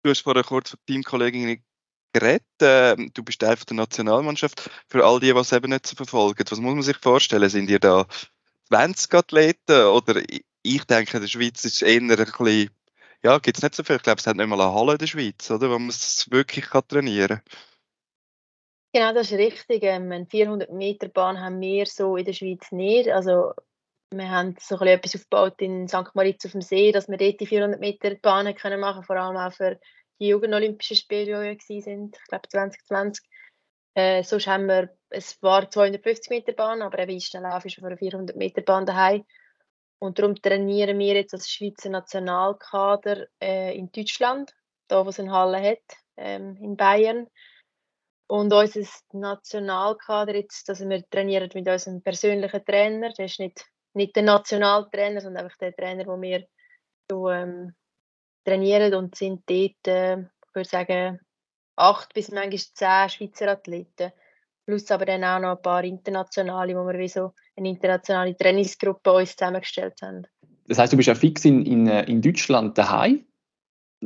Du 0.02 0.10
hast 0.10 0.20
vorher 0.20 0.44
kurz 0.44 0.70
von 0.70 0.78
Teamkolleginnen 0.86 1.64
geredet. 2.12 2.44
Ähm, 2.60 3.10
du 3.12 3.22
bist 3.22 3.40
Teil 3.40 3.56
der 3.56 3.76
Nationalmannschaft. 3.76 4.70
Für 4.88 5.04
all 5.04 5.20
die, 5.20 5.32
die 5.32 5.38
es 5.38 5.52
eben 5.52 5.70
nicht 5.70 5.86
so 5.86 5.96
verfolgen, 5.96 6.44
was 6.48 6.60
muss 6.60 6.74
man 6.74 6.82
sich 6.82 6.96
vorstellen? 6.98 7.48
Sind 7.48 7.68
ihr 7.68 7.80
da 7.80 8.06
20 8.68 9.14
Athleten? 9.14 9.86
Oder 9.86 10.22
ich 10.62 10.84
denke, 10.84 11.16
in 11.16 11.22
der 11.22 11.28
Schweiz 11.28 11.64
ist 11.64 11.76
es 11.76 11.82
eher 11.82 12.00
ein 12.00 12.08
bisschen, 12.08 12.70
ja, 13.22 13.38
gibt 13.38 13.58
es 13.58 13.62
nicht 13.62 13.74
so 13.74 13.82
viel. 13.82 13.96
Ich 13.96 14.02
glaube, 14.02 14.20
es 14.20 14.26
hat 14.26 14.36
nicht 14.36 14.46
mal 14.46 14.60
eine 14.60 14.72
Halle 14.72 14.92
in 14.92 14.98
der 14.98 15.06
Schweiz, 15.06 15.50
oder, 15.50 15.70
wo 15.70 15.78
man 15.78 15.88
es 15.88 16.30
wirklich 16.30 16.66
trainieren 16.66 17.28
kann. 17.28 17.42
Genau, 18.92 19.12
das 19.12 19.30
ist 19.30 19.38
richtig. 19.38 19.82
Ähm, 19.82 20.10
eine 20.10 20.26
400 20.26 20.70
Meter 20.72 21.08
Bahn 21.08 21.40
haben 21.40 21.60
wir 21.60 21.86
so 21.86 22.16
in 22.16 22.24
der 22.24 22.32
Schweiz 22.32 22.72
nicht. 22.72 23.08
Also 23.10 23.52
wir 24.10 24.30
haben 24.30 24.56
so 24.60 24.78
ein 24.78 24.88
etwas 24.88 25.16
aufgebaut 25.16 25.60
in 25.60 25.88
St. 25.88 26.14
Moritz 26.14 26.46
auf 26.46 26.52
dem 26.52 26.62
See, 26.62 26.92
dass 26.92 27.08
wir 27.08 27.18
dort 27.18 27.40
die 27.40 27.46
400 27.46 27.80
Meter 27.80 28.14
Bahnen 28.14 28.54
können 28.54 28.80
machen 28.80 29.02
vor 29.02 29.16
allem 29.16 29.36
auch 29.36 29.52
für 29.52 29.78
die 30.20 30.28
Jugend-Olympischen 30.28 30.96
Spiele, 30.96 31.56
die 31.58 31.74
ja 31.74 31.80
sind, 31.80 32.16
ich 32.16 32.28
glaube 32.28 32.48
2020. 32.48 33.24
Äh, 33.94 34.22
sonst 34.22 34.46
haben 34.46 34.66
wir, 34.66 34.90
es 35.08 35.42
war 35.42 35.70
250 35.70 36.30
Meter 36.30 36.52
Bahn, 36.52 36.82
aber 36.82 36.98
eben 36.98 37.18
Lauf 37.42 37.64
ist 37.64 37.76
für 37.76 37.86
eine 37.86 37.96
400 37.96 38.36
Meter 38.36 38.62
Bahn 38.62 38.86
daheim. 38.86 39.24
Und 39.98 40.18
darum 40.18 40.34
trainieren 40.34 40.98
wir 40.98 41.14
jetzt 41.14 41.32
als 41.32 41.50
Schweizer 41.50 41.88
Nationalkader 41.88 43.26
äh, 43.42 43.76
in 43.76 43.90
Deutschland, 43.90 44.54
da 44.88 45.04
wo 45.04 45.08
es 45.08 45.18
eine 45.18 45.32
Halle 45.32 45.62
hat, 45.62 45.96
ähm, 46.18 46.56
in 46.60 46.76
Bayern. 46.76 47.26
Und 48.28 48.52
unser 48.52 48.80
Nationalkader 49.12 50.34
jetzt, 50.34 50.68
also 50.68 50.88
wir 50.88 51.08
trainieren 51.08 51.48
mit 51.54 51.68
unserem 51.68 52.02
persönlichen 52.02 52.64
Trainer, 52.64 53.12
der 53.12 53.26
ist 53.26 53.38
nicht, 53.38 53.64
nicht 53.94 54.16
der 54.16 54.24
Nationaltrainer, 54.24 55.20
sondern 55.20 55.44
einfach 55.44 55.58
der 55.58 55.74
Trainer, 55.74 56.04
den 56.04 56.22
wir 56.22 56.46
so, 57.08 57.30
ähm, 57.30 57.74
trainieren 58.44 58.94
und 58.94 59.14
sind 59.14 59.42
dort, 59.46 59.86
äh, 59.86 60.18
ich 60.18 60.54
würde 60.54 60.68
sagen, 60.68 61.20
acht 61.76 62.14
bis 62.14 62.30
manchmal 62.30 62.58
zehn 62.58 63.08
Schweizer 63.08 63.48
Athleten. 63.48 64.12
Plus 64.64 64.90
aber 64.90 65.04
dann 65.04 65.22
auch 65.22 65.38
noch 65.38 65.56
ein 65.56 65.62
paar 65.62 65.84
internationale, 65.84 66.74
wo 66.74 66.84
wir 66.86 66.98
wie 66.98 67.08
so 67.08 67.32
eine 67.56 67.68
internationale 67.68 68.36
Trainingsgruppe 68.36 69.12
uns 69.12 69.36
zusammengestellt 69.36 69.94
haben. 70.02 70.26
Das 70.66 70.78
heißt, 70.78 70.92
du 70.92 70.96
bist 70.96 71.06
ja 71.06 71.14
fix 71.14 71.44
in, 71.44 71.64
in, 71.64 71.86
äh, 71.86 72.04
in 72.04 72.20
Deutschland 72.20 72.76
daheim? 72.76 73.25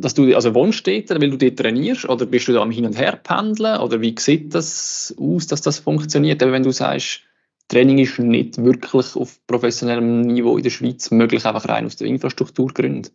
Dass 0.01 0.15
du 0.15 0.35
also 0.35 0.55
wohnst 0.55 0.87
dort, 0.87 1.11
weil 1.11 1.31
du 1.31 1.37
dort 1.37 1.59
trainierst, 1.59 2.09
oder 2.09 2.27
bist 2.27 2.49
du 2.49 2.53
da 2.53 2.61
am 2.61 2.71
Hin 2.71 2.87
und 2.87 2.99
Her 2.99 3.17
pendeln, 3.17 3.81
oder 3.81 4.01
wie 4.01 4.15
sieht 4.19 4.55
das 4.55 5.15
aus, 5.19 5.47
dass 5.47 5.63
das 5.63 5.79
funktioniert, 5.79 6.41
wenn 6.41 6.63
du 6.63 6.73
sagst, 6.73 7.23
Training 7.69 7.99
ist 7.99 8.19
nicht 8.19 8.63
wirklich 8.63 9.15
auf 9.15 9.39
professionellem 9.47 10.23
Niveau 10.23 10.57
in 10.57 10.65
der 10.65 10.71
Schweiz 10.71 11.11
möglich, 11.13 11.47
einfach 11.47 11.69
rein 11.69 11.87
aus 11.87 11.97
der 11.97 12.09
Infrastrukturgründen? 12.09 13.13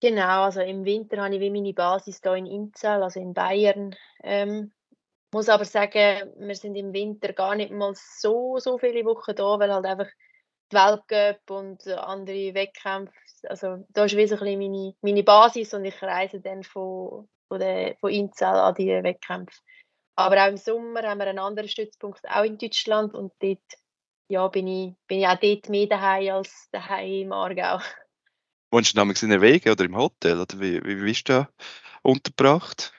Genau, 0.00 0.42
also 0.42 0.60
im 0.60 0.84
Winter 0.84 1.22
habe 1.22 1.34
ich 1.34 1.40
wie 1.40 1.48
meine 1.48 1.72
Basis 1.72 2.20
hier 2.22 2.34
in 2.34 2.44
Inzell, 2.44 3.02
also 3.02 3.20
in 3.20 3.32
Bayern. 3.32 3.94
Ähm, 4.22 4.72
muss 5.32 5.48
aber 5.48 5.64
sagen, 5.64 6.32
wir 6.38 6.54
sind 6.54 6.76
im 6.76 6.92
Winter 6.92 7.32
gar 7.32 7.54
nicht 7.54 7.72
mal 7.72 7.94
so, 7.96 8.58
so 8.58 8.76
viele 8.76 9.06
Wochen 9.06 9.34
da, 9.34 9.58
weil 9.58 9.72
halt 9.72 9.86
einfach 9.86 10.08
die 10.72 10.76
Weltcup 10.76 11.50
und 11.50 11.86
andere 11.88 12.54
Wettkämpfe. 12.54 13.14
Also 13.48 13.84
da 13.90 14.04
ist 14.04 14.16
wesentlich 14.16 14.56
meine, 14.56 14.94
meine 15.02 15.22
Basis 15.22 15.74
und 15.74 15.84
ich 15.84 16.00
reise 16.02 16.40
dann 16.40 16.62
von, 16.62 17.28
von, 17.48 17.60
der, 17.60 17.96
von 17.96 18.10
Inzell 18.10 18.48
an 18.48 18.74
die 18.74 18.88
Wettkämpfe. 18.88 19.58
Aber 20.16 20.42
auch 20.42 20.48
im 20.48 20.56
Sommer 20.56 21.02
haben 21.02 21.18
wir 21.18 21.26
einen 21.26 21.38
anderen 21.38 21.68
Stützpunkt, 21.68 22.20
auch 22.28 22.44
in 22.44 22.58
Deutschland 22.58 23.14
und 23.14 23.32
dort 23.40 23.58
ja, 24.28 24.48
bin, 24.48 24.66
ich, 24.66 24.94
bin 25.06 25.20
ich 25.20 25.26
auch 25.26 25.38
dort 25.38 25.68
mehr 25.68 25.86
daheim 25.86 26.34
als 26.34 26.68
daheim 26.70 27.22
im 27.22 27.32
Aargau. 27.32 27.80
Wohnst 28.70 28.92
du 28.92 28.96
damals 28.96 29.22
in 29.22 29.30
der 29.30 29.40
Wege 29.40 29.72
oder 29.72 29.84
im 29.84 29.96
Hotel 29.96 30.40
oder 30.40 30.60
wie, 30.60 30.82
wie 30.84 30.94
bist 30.96 31.28
du 31.28 31.32
da 31.32 31.48
untergebracht? 32.02 32.92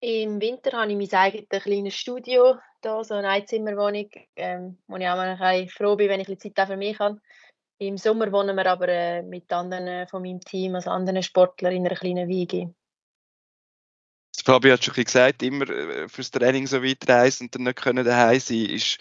Im 0.00 0.40
Winter 0.40 0.76
habe 0.76 0.92
ich 0.92 0.98
mein 0.98 1.20
eigenes 1.20 1.62
kleines 1.62 1.94
Studio, 1.94 2.56
da, 2.86 3.04
so 3.04 3.14
eine 3.14 3.28
Einzimmerwohnung, 3.28 4.10
ähm, 4.36 4.78
wo 4.86 4.96
ich 4.96 5.08
auch 5.08 5.16
mal 5.16 5.68
froh 5.68 5.96
bin, 5.96 6.08
wenn 6.08 6.20
ich 6.20 6.28
ein 6.28 6.38
Zeit 6.38 6.58
auch 6.58 6.66
für 6.66 6.76
mich 6.76 6.98
habe. 6.98 7.20
Im 7.78 7.98
Sommer 7.98 8.32
wohnen 8.32 8.56
wir 8.56 8.66
aber 8.66 8.88
äh, 8.88 9.22
mit 9.22 9.52
anderen 9.52 9.86
äh, 9.86 10.06
von 10.06 10.22
meinem 10.22 10.40
Team, 10.40 10.74
also 10.74 10.90
anderen 10.90 11.22
Sportlern 11.22 11.74
in 11.74 11.86
einer 11.86 11.96
kleinen 11.96 12.28
Wiege. 12.28 12.74
Fabio 14.44 14.74
hat 14.74 14.84
schon 14.84 14.94
gesagt, 14.94 15.42
immer 15.42 15.68
äh, 15.68 16.08
fürs 16.08 16.30
Training 16.30 16.66
so 16.66 16.82
weit 16.82 17.08
reisen 17.08 17.44
und 17.44 17.54
dann 17.54 17.64
nicht 17.64 17.76
können 17.76 18.04
daheim 18.04 18.38
sein, 18.38 18.66
ist 18.66 18.98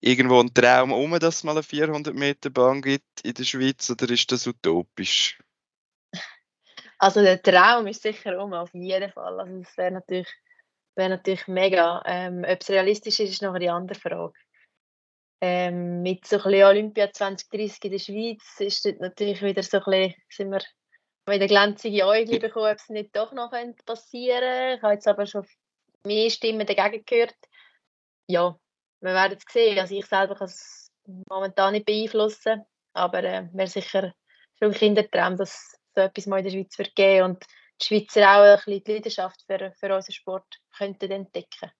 irgendwo 0.00 0.40
ein 0.40 0.54
Traum 0.54 0.92
um, 0.92 1.18
dass 1.18 1.36
es 1.36 1.44
mal 1.44 1.52
eine 1.52 1.62
400 1.62 2.14
Meter 2.14 2.50
Bahn 2.50 2.80
gibt 2.80 3.20
in 3.24 3.34
der 3.34 3.44
Schweiz 3.44 3.90
oder 3.90 4.08
ist 4.08 4.30
das 4.30 4.46
utopisch? 4.46 5.38
Also 6.98 7.20
der 7.20 7.42
Traum 7.42 7.88
ist 7.88 8.02
sicher 8.02 8.38
um, 8.38 8.52
auf 8.52 8.72
jeden 8.72 9.10
Fall. 9.10 9.40
Also 9.40 9.58
das 9.58 9.76
wäre 9.76 9.90
natürlich, 9.90 10.28
wär 10.96 11.08
natürlich 11.08 11.46
mega. 11.48 12.02
Ähm, 12.06 12.44
ob 12.46 12.60
es 12.60 12.70
realistisch 12.70 13.20
ist, 13.20 13.30
ist 13.30 13.42
noch 13.42 13.54
eine 13.54 13.72
andere 13.72 13.98
Frage. 13.98 14.32
Ähm, 15.40 16.02
mit 16.02 16.26
so 16.26 16.36
ein 16.36 16.62
Olympia 16.62 17.12
2030 17.12 17.84
in 17.84 17.90
der 17.90 17.98
Schweiz 17.98 18.60
ist 18.60 18.84
das 18.84 18.94
natürlich 19.00 19.42
wieder 19.42 19.62
so 19.62 19.78
ein 19.78 19.84
bisschen, 19.84 20.14
sind 20.28 20.50
wir 20.52 20.62
wieder 21.26 21.46
glänzige 21.46 22.06
Äugel 22.06 22.38
bekommen, 22.38 22.70
ob 22.70 22.78
es 22.78 22.88
nicht 22.88 23.16
doch 23.16 23.32
noch 23.32 23.50
passieren 23.84 24.40
könnte. 24.40 24.76
Ich 24.76 24.82
habe 24.82 24.94
jetzt 24.94 25.08
aber 25.08 25.26
schon 25.26 25.46
mehr 26.04 26.30
Stimmen 26.30 26.66
dagegen 26.66 27.04
gehört. 27.04 27.34
Ja, 28.28 28.56
wir 29.00 29.14
werden 29.14 29.38
es 29.38 29.52
sehen. 29.52 29.78
Also 29.78 29.96
ich 29.96 30.06
selber 30.06 30.36
kann 30.36 30.46
es 30.46 30.90
momentan 31.28 31.72
nicht 31.72 31.86
beeinflussen, 31.86 32.64
aber 32.92 33.24
äh, 33.24 33.48
wäre 33.52 33.68
sicher 33.68 34.12
schon 34.58 34.68
ein 34.68 34.74
Kindertraum, 34.74 35.36
dass 35.36 35.76
so 35.94 36.02
etwas 36.02 36.26
mal 36.26 36.38
in 36.38 36.44
der 36.44 36.50
Schweiz 36.52 36.78
wird 36.78 36.94
geben 36.94 37.30
und 37.30 37.44
die 37.82 37.86
Schweizer 37.86 38.30
auch 38.30 38.42
ein 38.42 38.56
bisschen 38.56 38.84
die 38.84 38.92
Leidenschaft 38.92 39.42
für, 39.46 39.72
für 39.78 39.94
unseren 39.94 40.12
Sport 40.12 40.60
könnten 40.76 41.10
entdecken. 41.10 41.70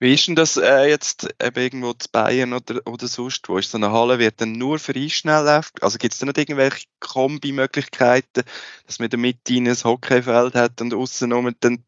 Wie 0.00 0.14
ist 0.14 0.26
denn 0.26 0.34
das 0.34 0.56
äh, 0.56 0.88
jetzt 0.88 1.28
eben 1.40 1.62
irgendwo 1.62 1.92
zu 1.92 2.08
Bayern 2.10 2.52
oder, 2.52 2.80
oder 2.84 3.06
sonst 3.06 3.48
wo? 3.48 3.58
Ist 3.58 3.70
so 3.70 3.78
eine 3.78 3.92
Halle, 3.92 4.18
wird 4.18 4.40
dann 4.40 4.52
nur 4.52 4.78
für 4.78 4.94
Einschnelllauf? 4.94 5.70
Also 5.80 5.98
gibt 5.98 6.12
es 6.12 6.18
da 6.18 6.26
nicht 6.26 6.36
irgendwelche 6.36 6.86
Kombimöglichkeiten, 7.00 8.42
dass 8.86 8.98
man 8.98 9.06
in 9.06 9.10
der 9.10 9.18
Mitte 9.18 9.54
ein 9.54 9.72
Hockeyfeld 9.72 10.54
hat 10.54 10.80
und 10.80 10.92
außen 10.92 11.32
um 11.32 11.54
den 11.60 11.84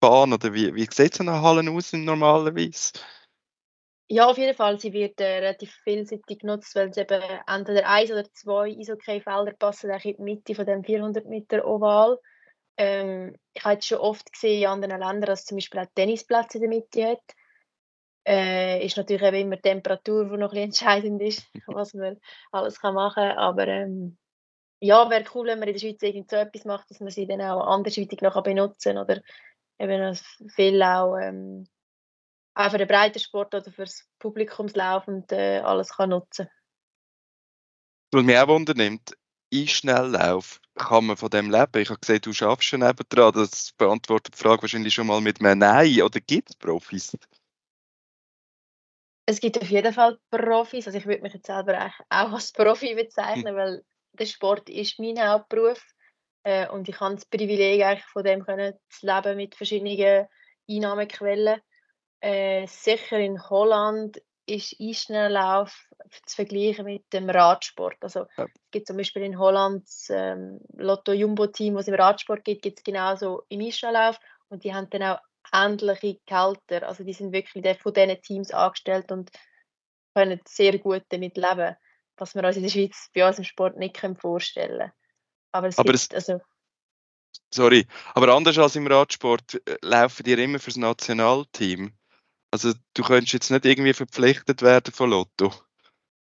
Bahn? 0.00 0.34
Oder 0.34 0.52
wie, 0.52 0.74
wie 0.74 0.86
sieht 0.90 1.14
so 1.14 1.22
eine 1.22 1.40
Halle 1.40 1.68
aus 1.70 1.92
normalerweise? 1.92 2.92
Ja, 4.08 4.26
auf 4.26 4.38
jeden 4.38 4.54
Fall. 4.54 4.78
Sie 4.78 4.92
wird 4.92 5.18
äh, 5.20 5.38
relativ 5.38 5.74
vielseitig 5.82 6.38
genutzt, 6.40 6.76
weil 6.76 6.90
es 6.90 6.96
eben 6.96 7.20
entweder 7.48 7.88
eins 7.88 8.12
oder 8.12 8.30
zwei 8.32 8.76
Eishockey-Felder 8.78 9.54
passen 9.54 9.90
in 9.90 9.98
die 9.98 10.22
Mitte 10.22 10.54
von 10.54 10.66
dem 10.66 10.84
400 10.84 11.26
Meter 11.26 11.66
Oval. 11.66 12.20
Ähm, 12.78 13.36
ich 13.54 13.64
habe 13.64 13.74
jetzt 13.74 13.86
schon 13.86 13.98
oft 13.98 14.32
gesehen 14.32 14.62
in 14.62 14.68
anderen 14.68 15.00
Ländern, 15.00 15.22
dass 15.22 15.40
es 15.40 15.46
zum 15.46 15.56
Beispiel 15.56 15.80
auch 15.80 15.86
Tennisplatz 15.94 16.54
in 16.54 16.60
der 16.60 16.70
Mitte 16.70 17.06
hat. 17.06 17.22
Äh, 18.26 18.84
ist 18.84 18.96
natürlich 18.96 19.22
eben 19.22 19.36
immer 19.36 19.56
die 19.56 19.62
Temperatur, 19.62 20.24
die 20.24 20.36
noch 20.36 20.52
ein 20.52 20.68
bisschen 20.68 20.90
entscheidend 20.90 21.22
ist, 21.22 21.46
was 21.66 21.94
man 21.94 22.20
alles 22.50 22.80
kann 22.80 22.94
machen 22.94 23.28
kann. 23.28 23.38
Aber 23.38 23.66
ähm, 23.68 24.18
ja, 24.80 25.08
wäre 25.08 25.24
cool, 25.34 25.46
wenn 25.46 25.58
man 25.58 25.68
in 25.68 25.74
der 25.74 25.80
Schweiz 25.80 26.02
irgend 26.02 26.30
so 26.30 26.36
etwas 26.36 26.64
macht, 26.64 26.90
dass 26.90 27.00
man 27.00 27.10
sie 27.10 27.26
dann 27.26 27.40
auch 27.40 27.66
andersweitig 27.66 28.20
noch 28.20 28.42
benutzen 28.42 28.94
kann 28.94 29.04
oder 29.04 29.22
eben 29.78 30.18
viel 30.54 30.82
auch 30.82 31.16
ähm, 31.16 31.66
auch 32.54 32.70
für 32.70 32.78
den 32.78 32.88
Breitensport 32.88 33.54
oder 33.54 33.70
für 33.70 33.84
das 33.84 34.08
Publikumslauf 34.18 35.06
und 35.08 35.30
äh, 35.32 35.58
alles 35.58 35.94
kann 35.94 36.10
nutzen 36.10 36.48
Was 38.12 38.24
mich 38.24 38.38
auch 38.38 38.48
wundernimmt, 38.48 39.16
Einschnelllauf, 39.52 40.60
kann 40.74 41.06
man 41.06 41.16
von 41.16 41.30
dem 41.30 41.50
leben? 41.50 41.80
Ich 41.80 41.88
habe 41.88 42.00
gesehen, 42.00 42.20
du 42.22 42.32
schaffst 42.32 42.68
schon 42.68 42.80
nebendran, 42.80 43.32
das 43.32 43.72
beantwortet 43.72 44.34
die 44.34 44.42
Frage 44.42 44.62
wahrscheinlich 44.62 44.94
schon 44.94 45.06
mal 45.06 45.20
mit 45.20 45.40
einem 45.40 45.58
Nein, 45.58 46.02
oder 46.02 46.20
gibt 46.20 46.50
es 46.50 46.56
Profis? 46.56 47.16
Es 49.28 49.40
gibt 49.40 49.60
auf 49.60 49.68
jeden 49.68 49.92
Fall 49.92 50.18
Profis, 50.30 50.86
also 50.86 50.98
ich 50.98 51.06
würde 51.06 51.22
mich 51.22 51.34
jetzt 51.34 51.46
selber 51.46 51.90
auch 52.10 52.32
als 52.32 52.52
Profi 52.52 52.94
bezeichnen, 52.94 53.48
hm. 53.48 53.56
weil 53.56 53.84
der 54.12 54.26
Sport 54.26 54.70
ist 54.70 54.98
mein 54.98 55.18
Hauptberuf 55.18 55.82
äh, 56.44 56.68
und 56.68 56.88
ich 56.88 57.00
habe 57.00 57.16
das 57.16 57.26
Privileg 57.26 57.82
eigentlich 57.82 58.04
von 58.06 58.22
dem 58.22 58.44
können 58.44 58.74
zu 58.88 59.06
leben 59.06 59.36
mit 59.36 59.54
verschiedenen 59.56 60.28
Einnahmequellen. 60.70 61.60
Äh, 62.20 62.66
sicher 62.66 63.18
in 63.18 63.42
Holland 63.50 64.22
ist 64.46 64.76
Eisschnelllauf 64.80 65.88
zu 66.24 66.36
vergleichen 66.36 66.84
mit 66.84 67.12
dem 67.12 67.28
Radsport. 67.28 67.96
Also 68.00 68.26
ja. 68.36 68.44
es 68.44 68.70
gibt 68.70 68.86
zum 68.86 68.96
Beispiel 68.96 69.22
in 69.22 69.38
Holland 69.38 69.84
das 69.84 70.08
ähm, 70.10 70.60
Lotto 70.76 71.12
Jumbo 71.12 71.48
Team, 71.48 71.74
was 71.74 71.88
im 71.88 71.94
Radsport 71.94 72.44
gibt, 72.44 72.62
gibt 72.62 72.78
es 72.78 72.84
genauso 72.84 73.42
im 73.48 73.60
Eisschnelllauf 73.60 74.18
und 74.48 74.64
die 74.64 74.72
haben 74.72 74.88
dann 74.90 75.02
auch 75.02 75.18
ähnliche 75.52 76.18
Gehälter. 76.26 76.86
Also 76.86 77.04
die 77.04 77.12
sind 77.12 77.32
wirklich 77.32 77.78
von 77.80 77.92
diesen 77.92 78.22
Teams 78.22 78.50
angestellt 78.52 79.10
und 79.10 79.30
können 80.14 80.40
sehr 80.46 80.78
gut 80.78 81.02
damit 81.10 81.36
leben, 81.36 81.76
was 82.16 82.34
wir 82.34 82.44
uns 82.44 82.56
in 82.56 82.62
der 82.62 82.70
Schweiz 82.70 83.10
bei 83.14 83.26
unserem 83.26 83.44
Sport 83.44 83.76
nicht 83.76 84.00
vorstellen 84.18 84.78
können. 84.78 84.92
Aber 85.52 85.68
es 85.68 85.78
Aber 85.78 85.92
gibt, 85.92 86.14
also 86.14 86.40
Sorry, 87.52 87.86
aber 88.14 88.34
anders 88.34 88.58
als 88.58 88.76
im 88.76 88.86
Radsport 88.86 89.60
äh, 89.66 89.76
laufen 89.82 90.24
die 90.24 90.32
immer 90.32 90.58
fürs 90.58 90.76
Nationalteam. 90.76 91.92
Also 92.56 92.72
du 92.94 93.02
könntest 93.02 93.34
jetzt 93.34 93.50
nicht 93.50 93.66
irgendwie 93.66 93.92
verpflichtet 93.92 94.62
werden 94.62 94.90
von 94.94 95.10
Lotto 95.10 95.52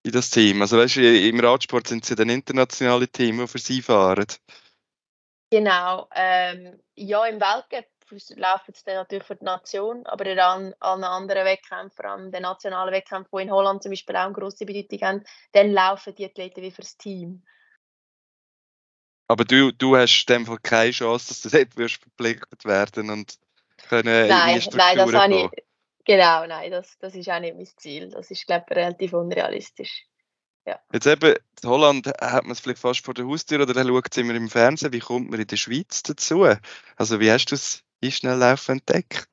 in 0.04 0.12
das 0.12 0.30
Team. 0.30 0.62
Also 0.62 0.78
weißt 0.78 0.98
du, 0.98 1.28
im 1.28 1.40
Radsport 1.40 1.88
sind 1.88 2.06
sie 2.06 2.16
dann 2.16 2.30
internationale 2.30 3.08
Team, 3.08 3.40
die 3.40 3.48
für 3.48 3.58
sie 3.58 3.82
fahren. 3.82 4.28
Genau. 5.52 6.08
Ähm, 6.14 6.80
ja, 6.94 7.26
im 7.26 7.42
Weltcup 7.42 7.88
laufen 8.36 8.74
sie 8.76 8.84
dann 8.86 8.98
natürlich 8.98 9.24
für 9.24 9.38
die 9.38 9.46
Nation, 9.46 10.06
aber 10.06 10.36
dann 10.36 10.76
an 10.80 11.04
anderen 11.04 11.46
Wettkämpfen, 11.46 11.96
vor 11.96 12.06
allem 12.06 12.32
den 12.32 12.44
nationalen 12.44 12.94
Wettkämpfen, 12.94 13.36
die 13.36 13.44
in 13.46 13.52
Holland 13.52 13.82
zum 13.82 13.92
Beispiel 13.92 14.16
auch 14.16 14.26
eine 14.26 14.34
grosse 14.34 14.68
Bedeutung 14.68 15.02
haben, 15.02 15.24
dann 15.54 15.72
laufen 15.72 16.14
die 16.14 16.26
Athleten 16.26 16.62
wie 16.62 16.70
fürs 16.70 16.96
Team. 16.96 17.42
Aber 19.28 19.46
du, 19.46 19.72
du 19.72 19.98
hast 19.98 20.30
in 20.30 20.36
dem 20.36 20.46
Fall 20.46 20.60
keine 20.62 20.92
Chance, 20.92 21.30
dass 21.30 21.42
du 21.42 21.50
dort 21.50 21.76
wirst 21.76 21.96
verpflichtet 21.96 22.66
werden 22.66 23.10
und 23.10 23.40
können 23.88 24.28
nein, 24.28 24.62
nein, 24.72 24.96
das 24.96 25.14
habe 25.14 25.36
ich, 25.36 25.69
Genau, 26.06 26.46
nein, 26.46 26.72
das, 26.72 26.98
das 27.00 27.16
ist 27.16 27.30
auch 27.30 27.40
nicht 27.40 27.56
mein 27.56 27.66
Ziel. 27.66 28.10
Das 28.10 28.32
ist, 28.32 28.48
glaube 28.48 28.66
ich, 28.70 28.76
relativ 28.76 29.14
unrealistisch. 29.14 30.06
Ja. 30.66 30.80
Jetzt 30.94 31.08
eben, 31.08 31.36
in 31.64 31.70
Holland 31.70 32.08
hat 32.08 32.44
man 32.44 32.52
es 32.52 32.60
vielleicht 32.60 32.80
fast 32.80 33.04
vor 33.04 33.14
der 33.14 33.26
Haustür 33.26 33.62
oder 33.62 33.74
dann 33.74 33.88
schaut 33.88 34.08
es 34.12 34.18
immer 34.18 34.36
im 34.36 34.50
Fernsehen. 34.50 34.94
Wie 34.94 35.00
kommt 35.00 35.30
man 35.30 35.40
in 35.40 35.48
der 35.48 35.58
Schweiz 35.58 36.04
dazu? 36.04 36.46
Also 36.96 37.20
wie 37.20 37.32
hast 37.32 37.46
du 37.48 37.56
es 37.56 37.84
Schnelllauf 38.04 38.70
entdeckt? 38.70 39.28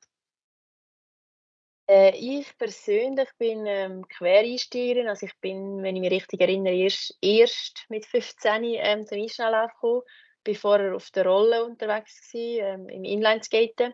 Äh, 1.89 2.15
ich 2.17 2.57
persönlich 2.57 3.29
bin 3.37 3.65
ähm, 3.65 4.07
Quereinsteigerin. 4.07 5.07
Also 5.07 5.25
ich 5.25 5.37
bin, 5.39 5.81
wenn 5.83 5.95
ich 5.95 6.01
mich 6.01 6.11
richtig 6.11 6.41
erinnere, 6.41 6.75
erst, 6.75 7.17
erst 7.21 7.85
mit 7.89 8.05
15 8.05 8.63
ähm, 8.63 9.05
zum 9.05 9.21
Einschnelllauf 9.21 9.71
gekommen, 9.73 10.01
bevor 10.43 10.79
er 10.79 10.95
auf 10.95 11.09
der 11.11 11.25
Rolle 11.25 11.63
unterwegs 11.63 12.33
war, 12.33 12.41
ähm, 12.41 12.89
im 12.89 13.03
Inlineskaten. 13.03 13.93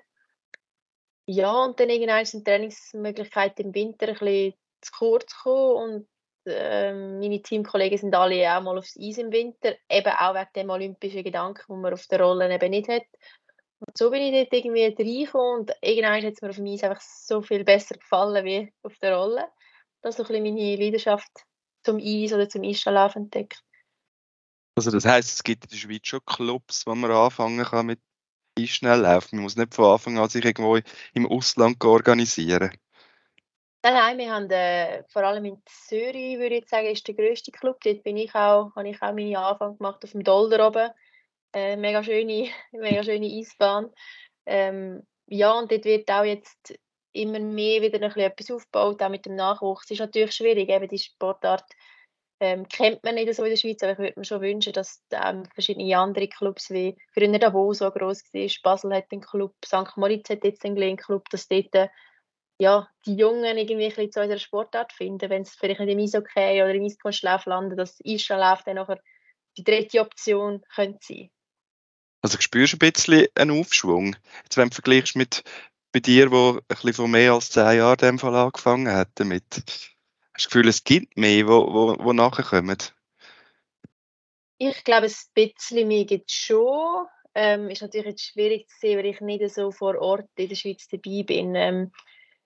Ja, 1.25 1.63
und 1.63 1.79
dann 1.79 1.89
irgendwann 1.89 2.25
sind 2.25 2.45
Trainingsmöglichkeiten 2.45 3.67
im 3.67 3.75
Winter 3.75 4.07
ein 4.07 4.13
bisschen 4.13 4.53
zu 4.81 4.91
kurz 4.91 5.35
gekommen 5.35 5.75
und 5.75 6.07
ähm, 6.45 7.19
meine 7.19 7.41
Teamkollegen 7.41 7.97
sind 7.97 8.15
alle 8.15 8.55
auch 8.55 8.61
mal 8.61 8.77
aufs 8.77 8.97
Eis 8.99 9.17
im 9.17 9.31
Winter, 9.31 9.75
eben 9.89 10.11
auch 10.11 10.35
wegen 10.35 10.49
dem 10.55 10.69
olympischen 10.69 11.23
Gedanken, 11.23 11.63
den 11.69 11.81
man 11.81 11.93
auf 11.93 12.05
der 12.07 12.21
Rolle 12.21 12.53
eben 12.53 12.69
nicht 12.69 12.89
hat. 12.89 13.05
Und 13.79 13.97
so 13.97 14.09
bin 14.09 14.21
ich 14.21 14.49
dort 14.49 14.53
irgendwie 14.53 14.85
reingekommen 14.85 15.59
und 15.61 15.71
irgendwann 15.81 16.23
hat 16.23 16.33
es 16.33 16.41
mir 16.41 16.49
auf 16.49 16.55
dem 16.57 16.67
Eis 16.67 16.83
einfach 16.83 17.01
so 17.01 17.41
viel 17.41 17.63
besser 17.63 17.95
gefallen 17.95 18.43
wie 18.45 18.73
auf 18.81 18.97
der 18.99 19.15
Rolle. 19.15 19.47
Das 20.01 20.17
ist 20.17 20.17
so 20.17 20.23
ein 20.23 20.43
bisschen 20.43 20.55
meine 20.55 20.75
Leidenschaft 20.75 21.31
zum 21.83 21.97
Eis 21.97 22.33
oder 22.33 22.49
zum 22.49 22.63
Eislaufen 22.63 23.23
entdeckt. 23.23 23.63
Also 24.75 24.91
das 24.91 25.05
heisst, 25.05 25.33
es 25.33 25.43
gibt 25.43 25.65
in 25.65 25.69
der 25.69 25.77
Schweiz 25.77 26.07
schon 26.07 26.25
Clubs, 26.25 26.85
wo 26.87 26.95
man 26.95 27.11
anfangen 27.11 27.63
kann 27.63 27.85
mit 27.85 27.99
schnell 28.59 29.01
läuft. 29.01 29.33
Man 29.33 29.43
muss 29.43 29.55
nicht 29.55 29.73
von 29.73 29.85
Anfang 29.85 30.17
an 30.17 30.29
sich 30.29 30.45
irgendwo 30.45 30.77
im 31.13 31.27
Ausland 31.27 31.83
organisieren. 31.83 32.71
Nein, 33.85 33.93
nein, 33.95 34.17
wir 34.17 34.33
haben 34.33 34.49
äh, 34.49 35.03
vor 35.09 35.23
allem 35.23 35.43
in 35.43 35.61
Zürich, 35.65 36.39
würde 36.39 36.55
ich 36.55 36.69
sagen, 36.69 36.87
ist 36.87 37.05
der 37.05 37.15
grösste 37.15 37.51
Club. 37.51 37.81
Dort 37.83 38.03
bin 38.03 38.15
ich 38.15 38.33
auch, 38.33 38.73
habe 38.75 38.89
ich 38.89 39.01
auch 39.01 39.13
meine 39.13 39.37
Anfang 39.37 39.77
gemacht 39.77 40.03
auf 40.03 40.11
dem 40.11 40.23
Dolder 40.23 40.67
oben. 40.67 40.89
Äh, 41.51 41.75
mega 41.75 42.01
schöne, 42.03 42.49
mega 42.71 43.03
schöne 43.03 43.27
Eisbahn. 43.27 43.91
Ähm, 44.45 45.05
ja, 45.27 45.51
und 45.51 45.69
dort 45.71 45.83
wird 45.83 46.09
auch 46.09 46.23
jetzt 46.23 46.79
immer 47.11 47.39
mehr 47.39 47.81
wieder 47.81 47.95
ein 48.01 48.07
bisschen 48.07 48.21
etwas 48.21 48.51
aufgebaut, 48.51 49.01
auch 49.01 49.09
mit 49.09 49.25
dem 49.25 49.35
Nachwuchs. 49.35 49.85
Es 49.85 49.91
ist 49.91 49.99
natürlich 49.99 50.33
schwierig, 50.33 50.69
eben 50.69 50.87
die 50.87 50.99
Sportart 50.99 51.65
ähm, 52.43 52.67
kennt 52.67 53.03
man 53.03 53.15
nicht 53.15 53.33
so 53.33 53.43
in 53.43 53.51
der 53.51 53.57
Schweiz, 53.57 53.81
aber 53.81 53.93
ich 53.93 53.99
würde 53.99 54.19
mir 54.19 54.25
schon 54.25 54.41
wünschen, 54.41 54.73
dass 54.73 55.01
ähm, 55.11 55.45
verschiedene 55.53 55.97
andere 55.97 56.27
Clubs 56.27 56.69
wie 56.71 56.97
früher 57.13 57.39
Davos 57.39 57.77
so 57.77 57.89
groß 57.89 58.23
war, 58.33 58.49
Basel 58.63 58.93
hat 58.93 59.05
einen 59.11 59.21
Club, 59.21 59.55
St. 59.65 59.95
Moritz 59.95 60.29
hat 60.29 60.43
jetzt 60.43 60.65
einen 60.65 60.97
Club, 60.97 61.29
dass 61.29 61.47
dort 61.47 61.73
äh, 61.73 61.87
ja, 62.59 62.87
die 63.05 63.15
Jungen 63.15 63.57
irgendwie 63.57 63.85
ein 63.85 63.89
bisschen 63.89 64.11
zu 64.11 64.21
unserer 64.21 64.39
Sportart 64.39 64.91
finden, 64.91 65.29
wenn 65.29 65.43
es 65.43 65.55
vielleicht 65.55 65.79
nicht 65.79 65.89
im 65.89 65.99
Eishockey 65.99 66.61
oder 66.61 66.73
im 66.73 66.83
Eiskunstlauf 66.83 67.45
landen, 67.45 67.77
dass 67.77 67.99
Eisschnelllauf 68.05 68.63
dann 68.63 68.75
nachher 68.75 68.99
die 69.57 69.63
dritte 69.63 70.01
Option 70.01 70.61
könnte 70.75 70.99
sein. 71.01 71.29
Also 72.21 72.39
spürst 72.39 72.73
du 72.73 72.77
ein 72.77 72.91
bisschen 72.91 73.27
einen 73.35 73.59
Aufschwung? 73.59 74.15
Jetzt 74.43 74.57
wenn 74.57 74.69
du 74.69 74.75
vergleichst 74.75 75.15
mit 75.15 75.43
bei 75.93 75.99
dir, 76.01 76.31
wo 76.31 76.57
ein 76.57 76.59
bisschen 76.67 76.93
vor 76.93 77.07
mehr 77.07 77.33
als 77.33 77.51
zehn 77.51 77.77
Jahren 77.77 77.97
dem 77.97 78.19
Fall 78.19 78.35
angefangen 78.35 78.91
hat 78.91 79.09
damit. 79.15 79.92
Hast 80.35 80.45
du 80.45 80.49
das 80.49 80.49
Gefühl, 80.49 80.67
es 80.67 80.83
gibt 80.83 81.17
mehr, 81.17 81.47
wo, 81.47 81.71
wo, 81.71 81.95
wo 82.03 82.13
nachher 82.13 82.43
kommen? 82.43 82.77
Ich 84.57 84.83
glaube, 84.83 85.07
ein 85.07 85.13
bisschen 85.33 85.87
mehr 85.87 86.05
gibt 86.05 86.31
es 86.31 86.35
schon. 86.35 87.05
Ähm, 87.35 87.69
ist 87.69 87.81
natürlich 87.81 88.07
jetzt 88.07 88.25
schwierig 88.25 88.67
zu 88.69 88.79
sehen, 88.79 88.97
weil 88.97 89.07
ich 89.07 89.21
nicht 89.21 89.47
so 89.53 89.71
vor 89.71 89.99
Ort 89.99 90.29
in 90.35 90.49
der 90.49 90.55
Schweiz 90.55 90.87
dabei 90.87 91.23
bin. 91.23 91.55
Ähm, 91.55 91.91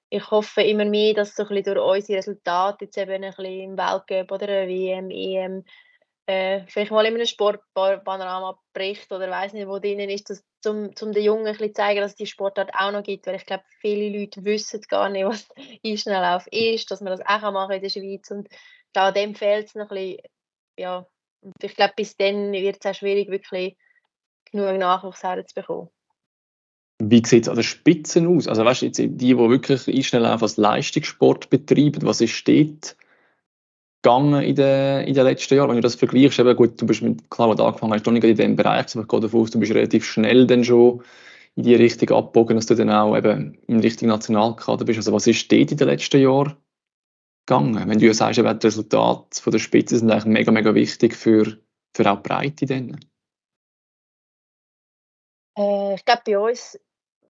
ich 0.10 0.32
hoffe 0.32 0.62
immer 0.62 0.86
mehr, 0.86 1.14
dass 1.14 1.36
so 1.36 1.44
ein 1.44 1.50
bisschen 1.50 1.76
durch 1.76 1.96
unsere 1.96 2.20
Resultate 2.20 2.86
jetzt 2.86 2.98
eben 2.98 3.24
ein 3.24 3.34
bisschen 3.34 3.46
im 3.46 3.78
Weltcup 3.78 4.32
oder 4.32 4.48
WM, 4.68 5.10
EM 5.10 5.64
äh, 6.28 6.66
vielleicht 6.68 6.92
mal 6.92 7.06
in 7.06 7.16
einem 7.16 7.26
Sportpanorama 7.26 8.60
bricht 8.74 9.12
oder 9.12 9.30
weiß 9.30 9.54
nicht, 9.54 9.68
wo 9.68 9.80
drinnen 9.80 10.10
ist, 10.10 10.30
dass, 10.30 10.44
zum, 10.62 10.94
zum 10.96 11.14
den 11.14 11.24
Jungen 11.24 11.48
ein 11.48 11.54
bisschen 11.54 11.74
zeigen, 11.74 12.02
dass 12.02 12.12
es 12.12 12.18
die 12.18 12.28
Sportart 12.28 12.72
auch 12.74 12.92
noch 12.92 13.04
gibt, 13.04 13.26
weil 13.28 13.36
ich 13.36 13.46
glaube, 13.46 13.64
viele 13.80 14.20
Leute 14.20 14.44
wissen 14.44 14.82
gar 14.90 15.10
nicht, 15.10 15.26
was 15.26 15.48
Einschnelllauf 15.86 16.46
ist, 16.52 16.92
dass 16.92 17.02
man 17.02 17.18
das 17.18 17.26
auch 17.26 17.52
machen 17.52 17.76
in 17.76 17.82
der 17.82 17.90
Schweiz 17.90 18.30
und 18.30 18.50
da 18.94 19.12
dem 19.12 19.36
fehlt 19.36 19.68
es 19.68 19.76
noch 19.76 19.90
ein 19.90 19.96
bisschen, 19.96 20.18
ja, 20.78 21.08
und 21.42 21.64
ich 21.64 21.76
glaube, 21.76 21.94
bis 21.96 22.18
dann 22.18 22.52
wird 22.52 22.78
es 22.80 22.86
auch 22.86 22.96
schwierig, 22.96 23.30
wirklich 23.30 23.78
genug 24.52 24.78
Nachwuchs 24.78 25.24
herzubekommen. 25.24 25.90
Wie 27.00 27.24
sieht 27.26 27.44
es 27.44 27.50
an 27.50 27.56
den 27.56 27.64
Spitzen 27.64 28.28
aus? 28.28 28.48
Also 28.48 28.66
weißt 28.66 28.82
du, 28.82 28.90
die, 28.90 29.08
die 29.10 29.38
wirklich 29.38 29.88
Einschnelllauf 29.88 30.42
als 30.42 30.58
Leistungssport 30.58 31.50
betreiben, 31.50 32.02
was 32.02 32.22
ist 32.22 32.46
dort 32.48 32.98
gegangen 34.02 34.42
in 34.44 34.56
den, 34.56 35.08
in 35.08 35.14
den 35.14 35.24
letzten 35.24 35.56
Jahren. 35.56 35.70
Wenn 35.70 35.78
du 35.78 35.82
das 35.82 35.96
vergleichst, 35.96 36.40
eben 36.40 36.56
gut, 36.56 36.82
du 36.82 36.86
bist 36.86 37.02
mit, 37.02 37.30
klar, 37.30 37.54
du 37.56 37.64
angefangen 37.64 37.94
hast, 37.94 38.06
noch 38.06 38.14
nicht 38.14 38.24
in 38.24 38.36
diesem 38.36 38.56
Bereich, 38.56 38.86
aber 38.94 39.02
ich 39.02 39.08
gehe 39.08 39.20
davon 39.20 39.42
aus, 39.42 39.52
du 39.52 39.60
bist 39.60 39.74
relativ 39.74 40.06
schnell 40.06 40.48
dann 40.48 40.64
schon 40.64 41.04
in 41.56 41.64
die 41.64 41.76
Richtung 41.76 42.16
abgebogen, 42.16 42.56
dass 42.56 42.68
du 42.68 42.76
dann 42.76 42.92
auch 42.92 43.18
eben 43.18 43.58
im 43.68 43.80
richtigen 43.80 44.10
Nationalkader 44.10 44.86
bist. 44.86 44.98
Also 44.98 45.12
was 45.12 45.26
ist 45.26 45.52
dort 45.52 45.72
in 45.72 45.78
den 45.78 45.88
letzten 45.88 46.22
Jahren 46.22 46.56
gegangen? 47.46 47.90
Wenn 47.90 47.98
du 48.00 48.06
ja 48.06 48.14
sagst, 48.14 48.38
eben, 48.38 48.60
die 48.60 48.68
Resultate 48.68 49.52
der 49.52 49.60
Spitze 49.60 49.98
sind 49.98 50.12
eigentlich 50.12 50.26
mega, 50.26 50.52
mega 50.52 50.76
wichtig 50.76 51.16
für, 51.16 51.58
für 51.96 52.12
auch 52.12 52.22
die 52.22 52.30
Breite 52.30 52.66
dann. 52.68 53.00
Äh, 55.58 55.96
ich 55.96 56.06
glaube, 56.06 56.22
bei 56.26 56.38
uns 56.38 56.80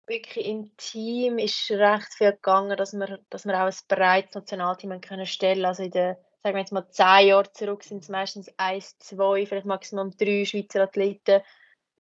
wirklich 0.08 0.46
im 0.46 0.76
Team 0.78 1.38
ist 1.38 1.72
recht 1.72 2.14
viel 2.14 2.34
gegangen, 2.34 2.76
dass 2.76 2.94
wir, 2.94 3.20
dass 3.30 3.46
wir 3.46 3.56
auch 3.56 3.68
ein 3.68 3.76
breites 3.88 4.36
Nationalteam 4.36 5.00
können 5.00 5.26
stellen 5.26 5.66
Also 5.66 5.84
in 5.84 5.92
den 5.92 6.16
sagen 6.43 6.56
wir 6.56 6.62
jetzt 6.62 6.71
mal 6.71 6.89
zehn 6.89 7.28
Jahre 7.28 7.52
zurück, 7.52 7.84
sind 7.84 8.04
es 8.04 8.10
meistens 8.10 8.52
eins, 8.58 8.97
zwei, 9.00 9.45
vielleicht 9.45 9.65
maximum 9.65 10.15
drei 10.15 10.45
Schweizer 10.45 10.84
Athleten 10.84 11.41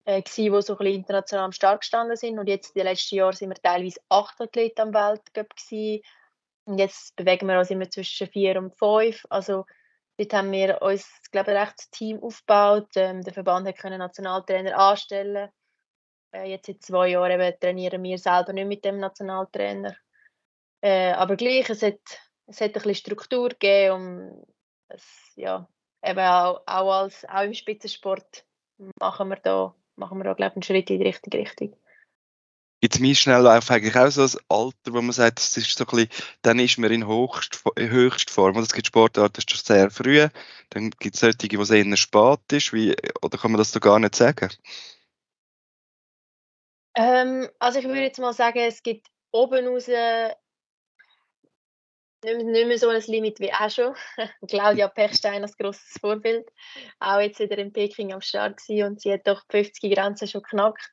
äh, 0.04 0.22
gewesen, 0.22 0.52
die 0.52 0.62
so 0.62 0.72
ein 0.74 0.78
bisschen 0.78 0.94
international 0.94 1.44
am 1.44 1.52
Start 1.52 1.80
gestanden 1.80 2.16
sind. 2.16 2.38
Und 2.38 2.48
jetzt 2.48 2.74
in 2.74 2.80
den 2.80 2.86
letzten 2.86 3.16
Jahren 3.16 3.34
sind 3.34 3.50
wir 3.50 3.56
teilweise 3.56 4.00
acht 4.08 4.40
Athleten 4.40 4.80
am 4.80 4.94
Weltcup 4.94 5.54
gewesen. 5.54 6.02
Und 6.64 6.78
jetzt 6.78 7.16
bewegen 7.16 7.46
wir 7.48 7.58
uns 7.58 7.70
immer 7.70 7.90
zwischen 7.90 8.28
vier 8.28 8.56
und 8.58 8.76
fünf. 8.76 9.24
Also 9.30 9.64
dort 10.16 10.32
haben 10.32 10.52
wir 10.52 10.80
uns, 10.80 11.08
glaube 11.30 11.52
ich, 11.52 11.56
ein 11.56 11.62
rechtes 11.64 11.90
Team 11.90 12.22
aufgebaut. 12.22 12.88
Ähm, 12.96 13.22
der 13.22 13.32
Verband 13.32 13.66
hat 13.66 13.78
können 13.78 13.98
Nationaltrainer 13.98 14.76
anstellen. 14.76 15.50
Äh, 16.32 16.50
jetzt 16.50 16.66
seit 16.66 16.82
zwei 16.82 17.08
Jahren 17.08 17.40
eben, 17.40 17.58
trainieren 17.60 18.02
wir 18.02 18.18
selber 18.18 18.52
nicht 18.52 18.66
mit 18.68 18.84
dem 18.84 18.98
Nationaltrainer. 18.98 19.94
Äh, 20.80 21.12
aber 21.12 21.36
gleich, 21.36 21.68
es 21.70 21.82
hat 21.82 22.00
es 22.46 22.61
hat 22.61 22.68
ein 22.68 22.72
bisschen 22.72 22.94
Struktur 22.94 23.50
gegeben 23.50 23.94
und 23.94 24.46
es, 24.88 25.33
ja, 25.37 25.68
eben 26.05 26.20
auch, 26.20 26.62
auch, 26.66 26.92
als, 26.92 27.24
auch 27.28 27.42
im 27.42 27.55
Spitzensport 27.55 28.44
machen 28.98 29.28
wir 29.28 29.37
da, 29.37 29.74
machen 29.96 30.18
wir 30.18 30.24
da 30.24 30.35
glaube 30.35 30.52
ich, 30.52 30.57
einen 30.57 30.62
Schritt 30.62 30.90
in 30.90 30.98
die 30.98 31.07
richtige 31.07 31.38
Richtung. 31.38 31.76
Gibt 32.81 32.96
es 32.96 33.00
mir 33.00 33.14
schnell 33.14 33.46
eigentlich 33.46 33.96
auch 33.96 34.11
so 34.11 34.22
ein 34.22 34.44
Alter, 34.48 34.92
wo 34.92 35.00
man 35.00 35.12
sagt, 35.12 35.38
das 35.38 35.57
ist 35.57 35.78
so 35.78 35.85
ein 35.85 36.09
bisschen, 36.09 36.09
dann 36.42 36.59
ist 36.59 36.78
man 36.78 36.90
in 36.90 37.07
höchst, 37.07 37.62
Höchstform. 37.78 38.59
Es 38.59 38.72
gibt 38.72 38.88
Sportarten, 38.88 39.35
das 39.35 39.44
ist 39.44 39.50
schon 39.52 39.76
sehr 39.76 39.88
früh. 39.88 40.28
Dann 40.70 40.90
gibt 40.90 41.14
es 41.14 41.20
solche, 41.20 41.59
wo 41.59 41.62
es 41.62 41.70
eher 41.70 41.96
spät 41.96 42.40
ist. 42.50 42.72
Wie, 42.72 42.96
oder 43.22 43.38
kann 43.38 43.52
man 43.52 43.61
das 43.61 43.70
da 43.70 43.78
gar 43.78 44.00
nicht 44.00 44.16
sagen? 44.16 44.50
Ähm, 46.96 47.48
also 47.61 47.78
ich 47.78 47.85
würde 47.85 48.00
jetzt 48.00 48.18
mal 48.18 48.35
sagen, 48.35 48.59
es 48.59 48.83
gibt 48.83 49.07
oben 49.31 49.68
raus 49.68 49.87
nicht 52.24 52.66
mehr, 52.66 52.78
so 52.78 52.88
ein 52.88 53.02
Limit 53.06 53.40
wie 53.40 53.52
auch 53.52 53.70
schon. 53.70 53.94
Claudia 54.48 54.88
Pechstein 54.88 55.42
als 55.42 55.56
grosses 55.56 55.98
Vorbild. 56.00 56.48
Auch 57.00 57.20
jetzt 57.20 57.40
wieder 57.40 57.58
in 57.58 57.72
Peking 57.72 58.12
am 58.12 58.20
Start 58.20 58.58
gewesen 58.58 58.87
und 58.87 59.00
sie 59.00 59.12
hat 59.12 59.26
doch 59.26 59.42
die 59.44 59.64
50 59.64 59.94
Grenzen 59.94 60.28
schon 60.28 60.42
geknackt. 60.42 60.90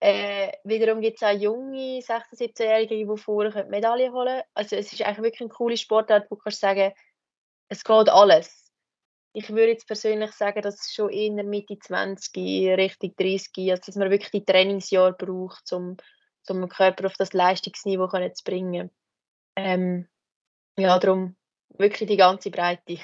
Äh, 0.00 0.52
wiederum 0.64 1.02
gibt 1.02 1.20
es 1.20 1.28
auch 1.28 1.38
junge 1.38 2.00
16-, 2.00 2.22
17-Jährige, 2.32 2.96
die 2.96 3.20
vorher 3.20 3.66
Medaillen 3.66 4.12
holen 4.12 4.28
können. 4.28 4.42
Also 4.54 4.76
es 4.76 4.92
ist 4.92 5.02
eigentlich 5.02 5.22
wirklich 5.22 5.40
eine 5.42 5.50
coole 5.50 5.76
Sportart, 5.76 6.30
wo 6.30 6.36
du 6.36 6.42
kannst 6.42 6.60
sagen, 6.60 6.92
es 7.68 7.84
geht 7.84 8.08
alles. 8.08 8.72
Ich 9.32 9.50
würde 9.50 9.72
jetzt 9.72 9.86
persönlich 9.86 10.32
sagen, 10.32 10.62
dass 10.62 10.80
es 10.80 10.92
schon 10.92 11.10
in 11.10 11.36
der 11.36 11.44
Mitte 11.44 11.78
20, 11.78 12.34
Richtung 12.76 13.14
30, 13.16 13.70
also 13.70 13.82
dass 13.86 13.96
man 13.96 14.10
wirklich 14.10 14.30
die 14.30 14.44
Trainingsjahre 14.44 15.12
braucht, 15.12 15.72
um, 15.72 15.96
um 16.48 16.60
den 16.60 16.68
Körper 16.68 17.06
auf 17.06 17.14
das 17.16 17.32
Leistungsniveau 17.32 18.08
zu 18.08 18.44
bringen. 18.44 18.90
Ähm, 19.54 20.08
ja, 20.78 20.98
darum 20.98 21.34
wirklich 21.78 22.08
die 22.08 22.16
ganze 22.16 22.50
Breite. 22.50 22.98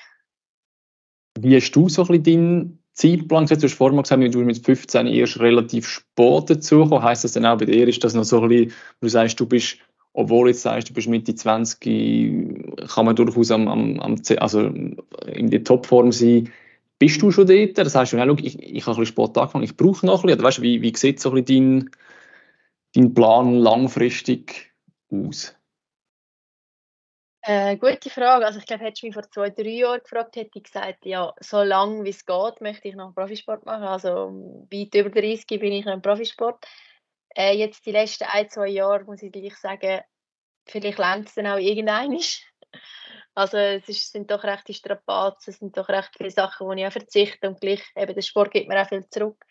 Wie 1.38 1.54
hast 1.54 1.72
du 1.72 1.88
so 1.88 2.02
ein 2.02 2.08
bisschen 2.08 2.24
deinen 2.24 2.78
Zeitplan 2.92 3.44
gesetzt? 3.44 3.62
Du 3.62 3.66
hast 3.66 3.74
vorhin 3.74 4.02
gesagt, 4.02 4.34
du 4.34 4.38
mit 4.40 4.64
15 4.64 5.06
erst 5.06 5.40
relativ 5.40 5.86
spät 5.88 6.50
dazugekommen. 6.50 7.02
Heißt 7.02 7.24
das 7.24 7.32
dann 7.32 7.46
auch 7.46 7.58
bei 7.58 7.66
dir, 7.66 7.86
ist 7.86 8.02
das 8.02 8.14
noch 8.14 8.24
so 8.24 8.42
ein 8.42 8.48
bisschen, 8.48 8.72
du 9.00 9.08
sagst, 9.08 9.38
du 9.38 9.46
bist, 9.46 9.78
obwohl 10.12 10.48
jetzt 10.48 10.62
sagst, 10.62 10.88
du 10.88 10.94
bist 10.94 11.08
Mitte 11.08 11.34
20, 11.34 12.86
kann 12.88 13.04
man 13.04 13.16
durchaus 13.16 13.50
am, 13.50 13.68
am, 13.68 14.00
am 14.00 14.16
also 14.38 14.60
in 14.60 15.50
der 15.50 15.64
Topform 15.64 16.12
sein. 16.12 16.50
Bist 16.98 17.20
du 17.20 17.30
schon 17.30 17.46
dort? 17.46 17.76
Das 17.76 17.94
heißt, 17.94 18.14
ich, 18.14 18.18
ich 18.18 18.86
habe 18.86 18.96
ein 18.96 19.00
bisschen 19.00 19.06
spät 19.06 19.36
angefangen, 19.36 19.64
ich 19.64 19.76
brauche 19.76 20.06
noch 20.06 20.22
ein 20.22 20.28
bisschen. 20.28 20.38
Oder 20.38 20.48
weißt, 20.48 20.62
wie, 20.62 20.80
wie 20.80 20.96
sieht 20.96 21.20
so 21.20 21.30
ein 21.32 21.44
bisschen 21.44 21.80
dein, 21.80 21.90
dein 22.94 23.14
Plan 23.14 23.54
langfristig 23.56 24.72
aus? 25.10 25.55
Äh, 27.48 27.76
gute 27.76 28.10
Frage. 28.10 28.44
Also 28.44 28.58
ich 28.58 28.66
glaube, 28.66 28.82
hättest 28.82 29.04
du 29.04 29.06
mich 29.06 29.14
vor 29.14 29.30
zwei, 29.30 29.50
drei 29.50 29.68
Jahren 29.68 30.00
gefragt, 30.00 30.34
hätte 30.34 30.58
ich 30.58 30.64
gesagt, 30.64 31.06
ja, 31.06 31.32
so 31.38 31.62
lange 31.62 32.02
wie 32.02 32.10
es 32.10 32.26
geht, 32.26 32.60
möchte 32.60 32.88
ich 32.88 32.96
noch 32.96 33.14
Profisport 33.14 33.64
machen. 33.64 33.84
Also 33.84 34.32
weit 34.68 34.94
über 34.96 35.10
30 35.10 35.46
bin 35.60 35.72
ich 35.72 35.84
noch 35.84 35.92
im 35.92 36.02
Profisport. 36.02 36.66
Äh, 37.36 37.56
jetzt 37.56 37.86
die 37.86 37.92
letzten 37.92 38.24
ein, 38.24 38.50
zwei 38.50 38.66
Jahre 38.66 39.04
muss 39.04 39.22
ich 39.22 39.30
gleich 39.30 39.56
sagen, 39.58 40.00
vielleicht 40.66 40.98
lernt 40.98 41.28
es 41.28 41.34
dann 41.34 41.46
auch 41.46 41.58
irgendein. 41.58 42.18
Also 43.38 43.58
es 43.58 43.86
ist, 43.86 44.12
sind 44.12 44.30
doch 44.30 44.44
recht 44.44 44.74
Strapazen, 44.74 45.50
es 45.52 45.58
sind 45.58 45.76
doch 45.76 45.90
recht 45.90 46.10
viele 46.16 46.30
Sachen, 46.30 46.66
wo 46.66 46.72
ich 46.72 46.86
auch 46.86 46.90
verzichte 46.90 47.46
und 47.46 47.60
gleich 47.60 47.82
eben 47.94 48.14
der 48.14 48.22
Sport 48.22 48.50
gibt 48.50 48.66
mir 48.66 48.80
auch 48.80 48.88
viel 48.88 49.06
zurück. 49.10 49.44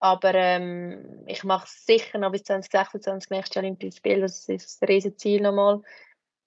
Aber 0.00 0.34
ähm, 0.34 1.22
ich 1.28 1.44
mache 1.44 1.66
es 1.66 1.86
sicher 1.86 2.18
noch 2.18 2.32
bis 2.32 2.42
2026 2.42 3.30
nächstes 3.30 3.54
Jahr 3.54 3.64
Olympische 3.64 3.96
Spiele, 3.96 4.22
das 4.22 4.48
ist 4.48 4.82
ein 4.82 4.86
riesen 4.86 5.16
Ziel 5.16 5.40
nochmal 5.40 5.82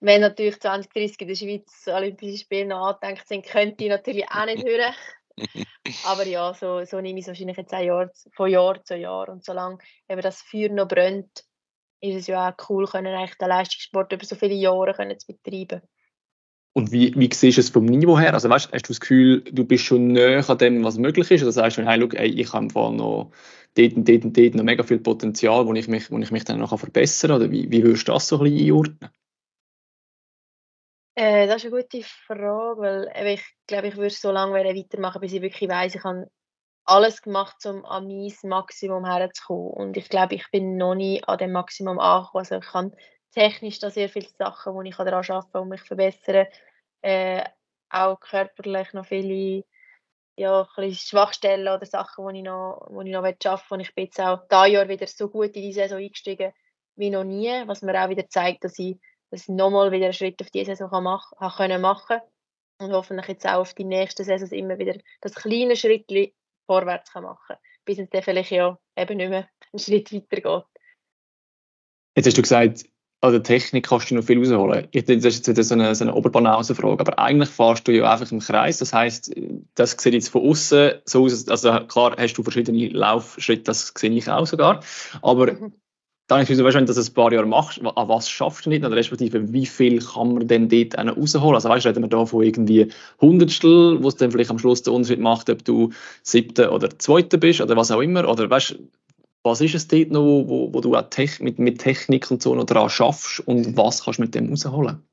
wenn 0.03 0.19
natürlich 0.19 0.59
2030 0.59 1.21
in 1.21 1.27
der 1.29 1.35
Schweiz 1.35 1.87
Olympische 1.87 2.37
Spiele 2.37 2.65
noch 2.65 2.87
angedenkt 2.87 3.25
sind, 3.27 3.45
könnte 3.45 3.85
ich 3.85 3.89
natürlich 3.89 4.25
auch 4.29 4.45
nicht 4.45 4.63
hören. 4.63 4.93
Aber 6.05 6.27
ja, 6.27 6.53
so, 6.53 6.83
so 6.83 6.99
nehme 6.99 7.19
ich 7.19 7.23
es 7.23 7.29
wahrscheinlich 7.29 7.55
jetzt 7.55 7.73
ein 7.73 7.85
Jahr, 7.85 8.11
von 8.33 8.49
Jahr 8.49 8.83
zu 8.83 8.97
Jahr. 8.97 9.29
Und 9.29 9.45
solange 9.45 9.77
eben 10.09 10.21
das 10.21 10.41
Feuer 10.41 10.69
noch 10.69 10.89
brennt, 10.89 11.45
ist 12.01 12.15
es 12.15 12.27
ja 12.27 12.49
auch 12.49 12.69
cool, 12.69 12.85
können 12.85 13.15
eigentlich 13.15 13.37
den 13.37 13.47
Leistungssport 13.47 14.11
über 14.11 14.25
so 14.25 14.35
viele 14.35 14.55
Jahre 14.55 14.93
können 14.93 15.17
zu 15.17 15.27
betreiben. 15.27 15.81
Und 16.73 16.91
wie, 16.91 17.13
wie 17.15 17.29
siehst 17.33 17.57
du 17.57 17.61
es 17.61 17.69
vom 17.69 17.85
Niveau 17.85 18.19
her? 18.19 18.33
Also 18.33 18.49
weißt, 18.49 18.73
hast 18.73 18.89
du 18.89 18.93
das 18.93 18.99
Gefühl, 18.99 19.41
du 19.41 19.63
bist 19.63 19.85
schon 19.85 20.07
näher 20.07 20.47
an 20.49 20.57
dem, 20.57 20.83
was 20.83 20.97
möglich 20.97 21.31
ist? 21.31 21.43
Oder 21.43 21.53
sagst 21.53 21.77
du, 21.77 21.85
hey, 21.85 21.97
look, 21.97 22.13
ey, 22.15 22.27
ich 22.27 22.51
habe 22.51 22.65
noch 22.65 23.31
dort 23.75 23.93
und 23.93 24.09
dort 24.09 24.25
und 24.25 24.37
dort 24.37 24.55
noch 24.55 24.63
mega 24.63 24.83
viel 24.83 24.99
Potenzial, 24.99 25.65
wo 25.65 25.73
ich 25.73 25.87
mich, 25.87 26.11
wo 26.11 26.17
ich 26.17 26.31
mich 26.31 26.43
dann 26.43 26.59
noch 26.59 26.77
verbessern 26.77 27.29
kann? 27.29 27.41
Oder 27.41 27.51
wie, 27.51 27.71
wie 27.71 27.83
würdest 27.83 28.09
du 28.09 28.11
das 28.11 28.27
so 28.27 28.39
ein 28.39 28.43
bisschen 28.43 28.65
einordnen? 28.65 29.09
Äh, 31.15 31.47
das 31.47 31.63
ist 31.63 31.71
eine 31.71 31.81
gute 31.81 32.03
Frage, 32.03 32.81
weil 32.81 33.27
ich 33.27 33.43
glaube, 33.67 33.87
ich 33.87 33.95
würde 33.95 34.09
so 34.09 34.31
lange 34.31 34.53
weitermachen, 34.53 35.21
bis 35.21 35.33
ich 35.33 35.41
wirklich 35.41 35.69
weiss, 35.69 35.95
ich 35.95 36.03
habe 36.03 36.27
alles 36.85 37.21
gemacht, 37.21 37.65
um 37.65 37.85
an 37.85 38.07
mein 38.07 38.33
Maximum 38.43 39.05
herzukommen. 39.05 39.71
Und 39.73 39.97
ich 39.97 40.09
glaube, 40.09 40.35
ich 40.35 40.49
bin 40.51 40.77
noch 40.77 40.95
nie 40.95 41.23
an 41.23 41.37
dem 41.37 41.51
Maximum 41.51 41.99
angekommen. 41.99 42.39
Also 42.39 42.57
ich 42.57 42.73
habe 42.73 42.91
technisch 43.31 43.79
da 43.79 43.89
sehr 43.89 44.09
viele 44.09 44.27
Sachen, 44.37 44.73
wo 44.73 44.81
ich 44.81 44.95
daran 44.95 45.13
arbeiten 45.13 45.51
kann, 45.51 45.61
um 45.61 45.69
mich 45.69 45.81
zu 45.81 45.87
verbessern. 45.87 46.47
Äh, 47.01 47.43
auch 47.89 48.19
körperlich 48.19 48.93
noch 48.93 49.05
viele 49.05 49.63
ja, 50.35 50.67
Schwachstellen 50.91 51.67
oder 51.67 51.85
Sachen, 51.85 52.27
die 52.29 52.39
ich 52.39 52.43
noch, 52.43 52.87
wo 52.89 53.01
ich 53.01 53.11
noch 53.11 53.19
arbeiten 53.19 53.45
will. 53.45 53.59
Und 53.69 53.79
ich 53.81 53.93
bin 53.93 54.05
jetzt 54.05 54.19
auch 54.19 54.39
dieses 54.49 54.73
Jahr 54.73 54.87
wieder 54.89 55.07
so 55.07 55.29
gut 55.29 55.55
in 55.55 55.61
die 55.61 55.73
Saison 55.73 55.99
eingestiegen 55.99 56.53
wie 56.95 57.09
noch 57.09 57.23
nie, 57.23 57.49
was 57.65 57.81
mir 57.81 58.03
auch 58.03 58.09
wieder 58.09 58.27
zeigt, 58.29 58.63
dass 58.63 58.77
ich, 58.77 58.99
dass 59.33 59.43
ich 59.43 59.49
nochmal 59.49 59.91
wieder 59.91 60.05
einen 60.05 60.13
Schritt 60.13 60.41
auf 60.41 60.51
diese 60.51 60.75
Saison 60.75 60.89
kann 60.89 61.03
mach, 61.03 61.57
können 61.57 61.81
machen 61.81 62.19
und 62.79 62.93
hoffentlich 62.93 63.27
jetzt 63.27 63.47
auch 63.47 63.61
auf 63.61 63.73
die 63.73 63.83
nächsten 63.83 64.23
Saisons 64.23 64.51
immer 64.51 64.77
wieder 64.77 64.95
das 65.21 65.33
kleine 65.33 65.75
Schritt 65.75 66.05
vorwärts 66.67 67.11
kann 67.11 67.23
machen 67.23 67.57
bis 67.85 67.99
es 67.99 68.09
dann 68.09 68.23
vielleicht 68.23 68.51
ja 68.51 68.77
eben 68.97 69.17
nicht 69.17 69.29
mehr 69.29 69.47
einen 69.71 69.79
Schritt 69.79 70.11
weiter 70.13 70.41
geht. 70.41 70.63
Jetzt 72.15 72.27
hast 72.27 72.37
du 72.37 72.41
gesagt, 72.41 72.85
an 73.21 73.31
der 73.31 73.43
Technik 73.43 73.87
kannst 73.87 74.11
du 74.11 74.15
noch 74.15 74.23
viel 74.23 74.37
rausholen. 74.37 74.87
Ich, 74.91 75.05
das 75.05 75.23
ist 75.23 75.47
jetzt 75.47 75.63
so 75.69 75.75
eine, 75.75 75.95
so 75.95 76.03
eine 76.03 76.13
Oberbanausenfrage, 76.13 76.99
aber 76.99 77.17
eigentlich 77.17 77.49
fährst 77.49 77.87
du 77.87 77.93
ja 77.93 78.11
einfach 78.11 78.29
im 78.31 78.39
Kreis. 78.39 78.79
Das 78.79 78.93
heißt, 78.93 79.33
das 79.75 79.91
sieht 79.91 80.13
jetzt 80.13 80.29
von 80.29 80.41
außen 80.41 80.95
so 81.05 81.23
aus, 81.23 81.47
also 81.47 81.71
klar 81.87 82.15
hast 82.17 82.33
du 82.33 82.43
verschiedene 82.43 82.89
Laufschritte, 82.89 83.63
das 83.63 83.93
sehe 83.97 84.11
ich 84.11 84.29
auch 84.29 84.45
sogar, 84.45 84.83
aber 85.21 85.53
mhm. 85.53 85.73
Dann 86.27 86.41
ist 86.41 86.49
es 86.49 86.63
wahrscheinlich, 86.63 86.95
dass 86.95 87.05
du 87.05 87.11
ein 87.11 87.13
paar 87.13 87.33
Jahre 87.33 87.45
machst, 87.45 87.81
an 87.83 88.07
was 88.07 88.29
schaffst 88.29 88.65
du 88.65 88.69
nicht, 88.69 88.85
oder 88.85 88.95
respektive 88.95 89.51
wie 89.51 89.65
viel 89.65 89.99
kann 89.99 90.33
man 90.33 90.47
denn 90.47 90.69
dort 90.69 90.97
rausholen? 90.97 91.55
Also 91.55 91.69
weißt 91.69 91.85
du, 91.85 91.89
reden 91.89 92.03
wir 92.03 92.09
da 92.09 92.25
von 92.25 92.43
irgendwie 92.43 92.91
Hundertstel, 93.19 94.01
wo 94.01 94.07
es 94.07 94.15
dann 94.15 94.31
vielleicht 94.31 94.49
am 94.49 94.59
Schluss 94.59 94.83
den 94.83 94.93
Unterschied 94.93 95.19
macht, 95.19 95.49
ob 95.49 95.65
du 95.65 95.91
siebter 96.23 96.71
oder 96.71 96.97
zweiter 96.97 97.37
bist 97.37 97.61
oder 97.61 97.75
was 97.75 97.91
auch 97.91 98.01
immer, 98.01 98.27
oder 98.29 98.49
weißt 98.49 98.77
was 99.45 99.59
ist 99.59 99.75
es 99.75 99.89
dort 99.89 100.09
noch, 100.09 100.23
wo, 100.23 100.73
wo 100.73 100.79
du 100.79 100.95
auch 100.95 101.09
mit, 101.39 101.59
mit 101.59 101.81
Technik 101.81 102.31
und 102.31 102.41
so 102.41 102.55
noch 102.55 102.65
dran 102.65 102.89
schaffst 102.89 103.41
und 103.41 103.75
was 103.75 104.05
kannst 104.05 104.19
du 104.19 104.23
mit 104.23 104.33
dem 104.35 104.49
rausholen? 104.49 105.05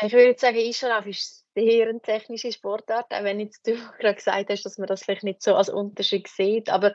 Ich 0.00 0.12
würde 0.12 0.38
sagen, 0.38 0.58
Eisschlauf 0.58 1.06
ist 1.06 1.44
sehr 1.54 1.88
eine 1.88 2.00
technische 2.00 2.52
Sportart, 2.52 3.06
auch 3.10 3.24
wenn 3.24 3.40
jetzt 3.40 3.66
du 3.66 3.74
gerade 3.98 4.14
gesagt 4.14 4.50
hast, 4.50 4.64
dass 4.64 4.78
man 4.78 4.86
das 4.86 5.02
vielleicht 5.02 5.24
nicht 5.24 5.42
so 5.42 5.56
als 5.56 5.68
Unterschied 5.68 6.28
sieht, 6.28 6.68
aber 6.68 6.94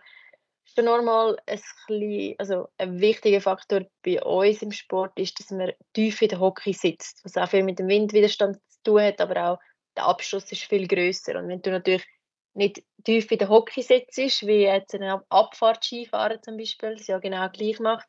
schon 0.75 0.85
normal 0.85 1.37
ein, 1.45 1.59
bisschen, 1.87 2.35
also 2.37 2.67
ein 2.77 2.99
wichtiger 2.99 3.41
Faktor 3.41 3.85
bei 4.03 4.21
uns 4.21 4.61
im 4.61 4.71
Sport 4.71 5.17
ist, 5.19 5.39
dass 5.39 5.51
man 5.51 5.71
tief 5.93 6.21
in 6.21 6.29
der 6.29 6.39
Hockey 6.39 6.73
sitzt, 6.73 7.23
was 7.23 7.37
auch 7.37 7.49
viel 7.49 7.63
mit 7.63 7.79
dem 7.79 7.87
Windwiderstand 7.87 8.57
zu 8.67 8.79
tun 8.83 9.01
hat, 9.01 9.21
aber 9.21 9.51
auch 9.51 9.59
der 9.97 10.05
Abschluss 10.05 10.51
ist 10.51 10.63
viel 10.63 10.87
größer 10.87 11.37
und 11.37 11.49
wenn 11.49 11.61
du 11.61 11.71
natürlich 11.71 12.05
nicht 12.53 12.83
tief 13.03 13.31
in 13.31 13.37
der 13.37 13.49
Hockey 13.49 13.81
sitzt, 13.81 14.17
wie 14.17 14.63
jetzt 14.63 14.95
ein 14.95 15.21
Abfahrtskifahrer 15.29 16.41
zum 16.41 16.57
Beispiel, 16.57 16.95
das 16.95 17.07
ja 17.07 17.19
genau 17.19 17.47
gleich 17.49 17.79
macht. 17.79 18.07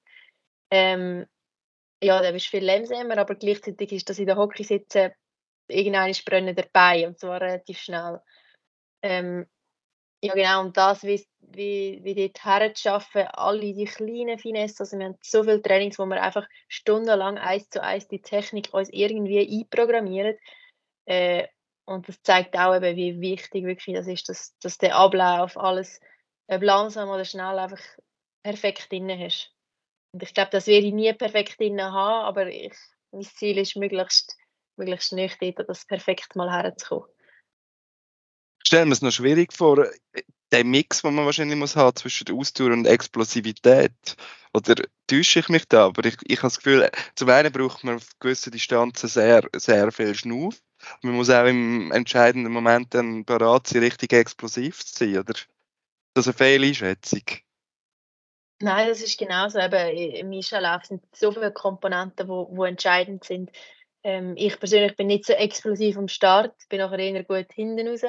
Ähm, 0.71 1.27
ja, 2.03 2.21
der 2.23 2.35
ist 2.35 2.47
viel 2.47 2.65
langsamer, 2.65 3.19
aber 3.19 3.35
gleichzeitig 3.35 3.93
ist 3.93 4.09
das 4.09 4.19
in 4.19 4.27
der 4.27 4.37
Hockey 4.37 4.65
sitzen 4.65 5.13
irgendeine 5.69 6.15
brennen 6.25 6.57
dabei 6.57 7.07
und 7.07 7.19
zwar 7.19 7.41
relativ 7.41 7.79
schnell. 7.79 8.21
Ähm, 9.03 9.47
ja 10.23 10.35
genau, 10.35 10.61
und 10.61 10.77
das, 10.77 11.03
wie, 11.03 11.25
wie, 11.41 12.01
wie 12.03 12.15
dort 12.15 12.45
herzuschaffen, 12.45 13.27
alle 13.29 13.61
die 13.75 13.85
kleinen 13.85 14.39
Finessen, 14.39 14.81
also 14.81 14.99
wir 14.99 15.07
haben 15.07 15.19
so 15.23 15.43
viele 15.43 15.63
Trainings, 15.63 15.99
wo 15.99 16.07
wir 16.07 16.23
einfach 16.23 16.47
stundenlang 16.69 17.39
eins 17.39 17.69
zu 17.71 17.83
eins 17.83 18.09
die 18.09 18.23
Technik 18.23 18.73
uns 18.73 18.91
irgendwie 18.91 19.61
einprogrammieren 19.61 20.37
äh, 21.07 21.47
und 21.91 22.09
das 22.09 22.23
zeigt 22.23 22.57
auch 22.57 22.75
eben, 22.77 22.97
wie 22.97 23.21
wichtig 23.21 23.65
wirklich 23.65 23.97
das 23.97 24.07
ist, 24.07 24.29
dass, 24.29 24.57
dass 24.59 24.79
der 24.79 24.95
Ablauf 24.95 25.57
alles, 25.57 26.01
ob 26.47 26.63
langsam 26.63 27.09
oder 27.09 27.25
schnell, 27.25 27.59
einfach 27.59 27.83
perfekt 28.45 28.93
drin 28.93 29.11
hast. 29.11 29.53
Und 30.13 30.23
ich 30.23 30.33
glaube, 30.35 30.51
das 30.53 30.67
werde 30.67 30.87
ich 30.87 30.93
nie 30.93 31.13
perfekt 31.13 31.59
drin 31.59 31.83
haben, 31.83 32.27
aber 32.27 32.47
ich, 32.47 32.75
mein 33.11 33.23
Ziel 33.23 33.59
ist, 33.59 33.77
möglichst, 33.77 34.37
möglichst 34.77 35.13
nicht 35.13 35.43
dort 35.43 35.69
das 35.69 35.85
perfekt 35.85 36.37
mal 36.37 36.51
herzukommen. 36.51 37.09
Stellen 38.71 38.89
wir 38.89 38.93
es 38.93 39.03
noch 39.03 39.11
schwierig 39.11 39.53
vor, 39.53 39.85
der 40.53 40.65
Mix, 40.65 41.03
den 41.03 41.17
man 41.17 41.25
wahrscheinlich 41.27 41.59
muss 41.59 41.75
haben 41.75 41.97
zwischen 41.97 42.27
der 42.27 42.37
Ausdauer 42.37 42.71
und 42.71 42.87
Explosivität. 42.87 44.17
Oder 44.55 44.77
täusche 45.09 45.41
ich 45.41 45.49
mich 45.49 45.67
da? 45.67 45.87
Aber 45.87 46.05
ich, 46.05 46.15
ich 46.23 46.37
habe 46.37 46.47
das 46.47 46.59
Gefühl, 46.59 46.89
zum 47.17 47.31
einen 47.31 47.51
braucht 47.51 47.83
man 47.83 47.97
auf 47.97 48.07
gewissen 48.21 48.53
Distanzen 48.53 49.09
sehr, 49.09 49.43
sehr 49.57 49.91
viel 49.91 50.15
Schnuff. 50.15 50.63
Man 51.03 51.15
muss 51.15 51.31
auch 51.31 51.47
im 51.47 51.91
entscheidenden 51.91 52.53
Moment 52.53 52.95
dann 52.95 53.25
bereit 53.25 53.67
sein, 53.67 53.83
richtig 53.83 54.13
explosiv 54.13 54.87
zu 54.87 55.05
sein, 55.05 55.19
oder? 55.19 55.35
Das 56.15 56.29
ist 56.29 56.41
eine 56.41 56.51
Fehleinschätzung. 56.51 57.25
Nein, 58.61 58.87
das 58.87 59.01
ist 59.01 59.19
genauso. 59.19 59.59
Eben, 59.59 60.15
Im 60.15 60.31
Einstellauf 60.31 60.85
sind 60.85 61.03
so 61.13 61.33
viele 61.33 61.51
Komponenten, 61.51 62.29
die 62.29 62.69
entscheidend 62.69 63.25
sind. 63.25 63.51
Ähm, 64.05 64.35
ich 64.37 64.61
persönlich 64.61 64.95
bin 64.95 65.09
nicht 65.09 65.25
so 65.25 65.33
explosiv 65.33 65.99
am 65.99 66.07
Start, 66.07 66.55
bin 66.69 66.79
nachher 66.79 67.01
eher 67.01 67.25
gut 67.25 67.53
hinten 67.53 67.89
raus. 67.89 68.03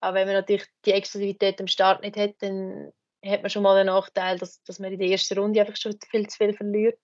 Aber 0.00 0.14
wenn 0.14 0.26
man 0.26 0.36
natürlich 0.36 0.66
die 0.84 0.92
Exklusivität 0.92 1.60
am 1.60 1.66
Start 1.66 2.02
nicht 2.02 2.16
hat, 2.16 2.34
dann 2.40 2.92
hat 3.24 3.42
man 3.42 3.50
schon 3.50 3.62
mal 3.62 3.76
den 3.76 3.92
Nachteil, 3.92 4.38
dass, 4.38 4.62
dass 4.62 4.78
man 4.78 4.92
in 4.92 4.98
der 4.98 5.08
ersten 5.08 5.38
Runde 5.38 5.60
einfach 5.60 5.76
schon 5.76 5.98
viel 6.10 6.26
zu 6.28 6.36
viel 6.36 6.52
verliert. 6.54 6.98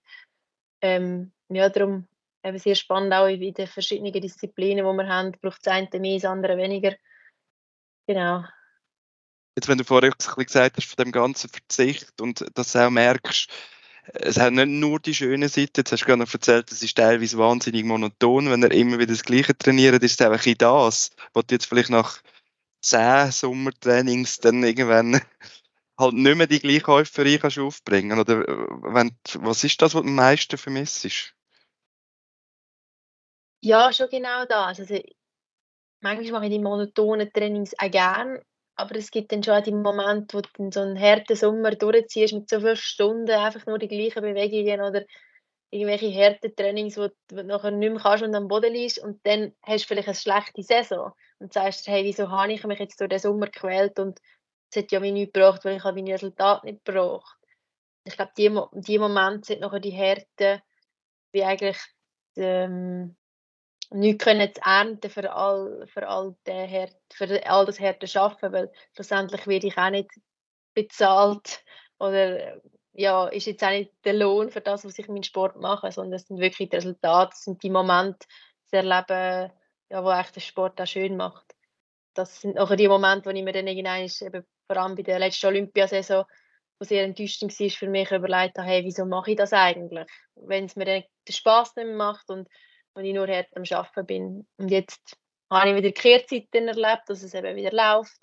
Ähm, 0.81 1.33
ja, 1.49 1.69
darum 1.69 2.07
eben 2.43 2.57
sehr 2.59 2.75
spannend 2.75 3.13
auch 3.13 3.27
in 3.27 3.53
den 3.53 3.67
verschiedenen 3.67 4.13
Disziplinen, 4.13 4.85
die 4.85 4.97
wir 4.97 5.07
haben, 5.07 5.31
braucht 5.41 5.65
das 5.65 5.73
eine 5.73 5.99
mehr, 5.99 6.19
das 6.19 6.25
andere 6.25 6.57
weniger. 6.57 6.95
Genau. 8.07 8.43
Jetzt, 9.55 9.67
wenn 9.67 9.77
du 9.77 9.83
vorher 9.83 10.11
gesagt 10.11 10.77
hast 10.77 10.87
von 10.87 11.03
dem 11.03 11.11
ganzen 11.11 11.49
Verzicht 11.49 12.21
und 12.21 12.45
dass 12.57 12.73
du 12.73 12.79
auch 12.79 12.89
merkst, 12.89 13.49
es 14.13 14.37
hat 14.37 14.53
nicht 14.53 14.67
nur 14.67 14.99
die 14.99 15.15
schöne 15.15 15.49
Seite, 15.49 15.81
jetzt 15.81 15.91
hast 15.91 16.01
du 16.01 16.05
gerade 16.05 16.19
noch 16.19 16.31
erzählt, 16.31 16.71
es 16.71 16.83
ist 16.83 16.95
teilweise 16.95 17.37
wahnsinnig 17.37 17.83
monoton, 17.85 18.51
wenn 18.51 18.61
er 18.61 18.71
immer 18.71 18.99
wieder 18.99 19.13
das 19.13 19.23
Gleiche 19.23 19.57
trainiert, 19.57 20.03
ist 20.03 20.19
es 20.19 20.25
einfach 20.25 20.45
das, 20.57 21.09
was 21.33 21.45
du 21.47 21.55
jetzt 21.55 21.65
vielleicht 21.65 21.89
nach 21.89 22.21
zehn 22.85 23.31
Sommertrainings 23.31 24.39
dann 24.39 24.63
irgendwann 24.63 25.21
halt 25.99 26.13
nicht 26.13 26.37
mehr 26.37 26.47
die 26.47 26.59
gleiche 26.59 26.87
Häuferei 26.87 27.37
kannst 27.37 27.59
aufbringen 27.59 28.19
oder 28.19 28.47
äh, 28.47 28.67
wenn, 28.93 29.17
was 29.39 29.63
ist 29.63 29.81
das, 29.81 29.95
was 29.95 30.01
du 30.03 30.07
am 30.07 30.15
meisten 30.15 30.57
vermisst? 30.57 31.33
Ja, 33.61 33.91
schon 33.91 34.09
genau 34.09 34.45
das. 34.45 34.79
Also, 34.79 34.99
manchmal 36.01 36.31
mache 36.31 36.45
ich 36.45 36.51
die 36.51 36.59
monotonen 36.59 37.31
Trainings 37.33 37.73
auch 37.79 37.89
gerne, 37.89 38.43
aber 38.75 38.95
es 38.95 39.09
gibt 39.09 39.31
dann 39.31 39.43
schon 39.43 39.63
die 39.63 39.71
Momente, 39.71 40.37
wo 40.37 40.41
du 40.41 40.71
so 40.71 40.81
einen 40.81 40.99
harten 40.99 41.35
Sommer 41.35 41.71
durchziehst 41.71 42.33
mit 42.33 42.49
so 42.49 42.59
vielen 42.59 42.75
Stunden, 42.75 43.31
einfach 43.31 43.65
nur 43.65 43.79
die 43.79 43.87
gleichen 43.87 44.21
Bewegungen 44.21 44.81
oder 44.81 45.05
irgendwelche 45.75 46.13
harten 46.13 46.55
Trainings, 46.55 46.97
wo 46.97 47.09
du 47.27 47.43
nachher 47.43 47.71
nicht 47.71 47.91
mehr 47.91 48.01
kannst 48.01 48.23
und 48.23 48.35
am 48.35 48.47
Boden 48.47 48.73
liegst 48.73 48.99
und 48.99 49.25
dann 49.25 49.53
hast 49.61 49.83
du 49.83 49.87
vielleicht 49.87 50.07
eine 50.07 50.15
schlechte 50.15 50.63
Saison 50.63 51.11
und 51.39 51.53
sagst, 51.53 51.87
hey, 51.87 52.03
wieso 52.03 52.29
habe 52.29 52.53
ich 52.53 52.63
mich 52.63 52.79
jetzt 52.79 52.99
durch 52.99 53.09
den 53.09 53.19
Sommer 53.19 53.47
gequält 53.47 53.99
und 53.99 54.19
es 54.71 54.77
hat 54.77 54.91
ja 54.91 54.99
mir 54.99 55.11
nichts 55.11 55.33
gebracht, 55.33 55.65
weil 55.65 55.77
ich 55.77 55.83
meine 55.83 56.13
Resultate 56.13 56.65
nicht 56.65 56.85
gebracht. 56.85 57.37
Ich 58.05 58.15
glaube, 58.15 58.31
die, 58.37 58.49
die 58.81 58.99
Momente 58.99 59.47
sind 59.47 59.61
nachher 59.61 59.79
die 59.79 59.91
Härte, 59.91 60.61
wie 61.31 61.43
eigentlich 61.43 61.77
ähm, 62.37 63.15
nichts 63.91 64.23
können 64.23 64.53
zu 64.53 64.61
ernten 64.63 65.09
für 65.09 65.31
all, 65.31 65.87
für 65.87 66.07
all, 66.07 66.35
den 66.47 66.67
Herd, 66.67 66.95
für 67.11 67.45
all 67.47 67.65
das 67.65 67.79
harte 67.79 68.19
Arbeiten, 68.19 68.53
weil 68.53 68.71
schlussendlich 68.93 69.45
werde 69.47 69.67
ich 69.67 69.77
auch 69.77 69.89
nicht 69.89 70.11
bezahlt 70.73 71.63
oder 71.99 72.61
ja, 72.95 73.27
ist 73.27 73.45
jetzt 73.45 73.63
auch 73.63 73.69
nicht 73.69 73.91
der 74.03 74.13
Lohn 74.13 74.49
für 74.49 74.61
das, 74.61 74.85
was 74.85 74.97
ich 74.97 75.07
in 75.07 75.13
meinem 75.13 75.23
Sport 75.23 75.57
mache, 75.57 75.91
sondern 75.91 76.13
es 76.13 76.27
sind 76.27 76.39
wirklich 76.39 76.69
die 76.69 76.75
Resultate, 76.75 77.31
es 77.33 77.43
sind 77.43 77.61
die 77.63 77.69
Momente 77.69 78.25
zu 78.65 78.77
erleben, 78.77 79.51
ja, 79.89 80.03
wo 80.03 80.11
echt 80.11 80.35
den 80.35 80.41
Sport 80.41 80.79
auch 80.81 80.87
schön 80.87 81.17
macht. 81.17 81.55
Das 82.13 82.41
sind 82.41 82.57
auch 82.57 82.73
die 82.75 82.87
Momente, 82.87 83.25
wo 83.25 83.29
ich 83.31 83.43
mir 83.43 83.51
dann 83.51 83.67
irgendwann, 83.67 84.43
vor 84.67 84.77
allem 84.77 84.95
bei 84.95 85.03
der 85.03 85.19
letzten 85.19 85.47
Olympiasaison, 85.47 86.25
wo 86.79 86.85
sehr 86.85 87.03
enttäuschend 87.03 87.57
war 87.59 87.69
für 87.69 87.87
mich, 87.87 88.11
überlegt 88.11 88.57
habe, 88.57 88.67
hey, 88.67 88.83
wieso 88.83 89.05
mache 89.05 89.31
ich 89.31 89.37
das 89.37 89.53
eigentlich? 89.53 90.07
Wenn 90.35 90.65
es 90.65 90.75
mir 90.75 90.85
dann 90.85 91.03
den 91.27 91.33
Spass 91.33 91.75
nicht 91.75 91.85
mehr 91.87 91.95
macht 91.95 92.29
und 92.29 92.47
und 92.95 93.05
ich 93.05 93.13
nur 93.13 93.27
hart 93.27 93.55
am 93.55 93.63
Arbeiten 93.69 94.05
bin. 94.05 94.47
Und 94.57 94.69
jetzt 94.69 95.17
habe 95.51 95.69
ich 95.69 95.75
wieder 95.75 95.91
Kehrzeiten 95.91 96.67
erlebt, 96.67 97.03
dass 97.07 97.23
es 97.23 97.33
eben 97.33 97.55
wieder 97.55 97.71
läuft. 97.71 98.17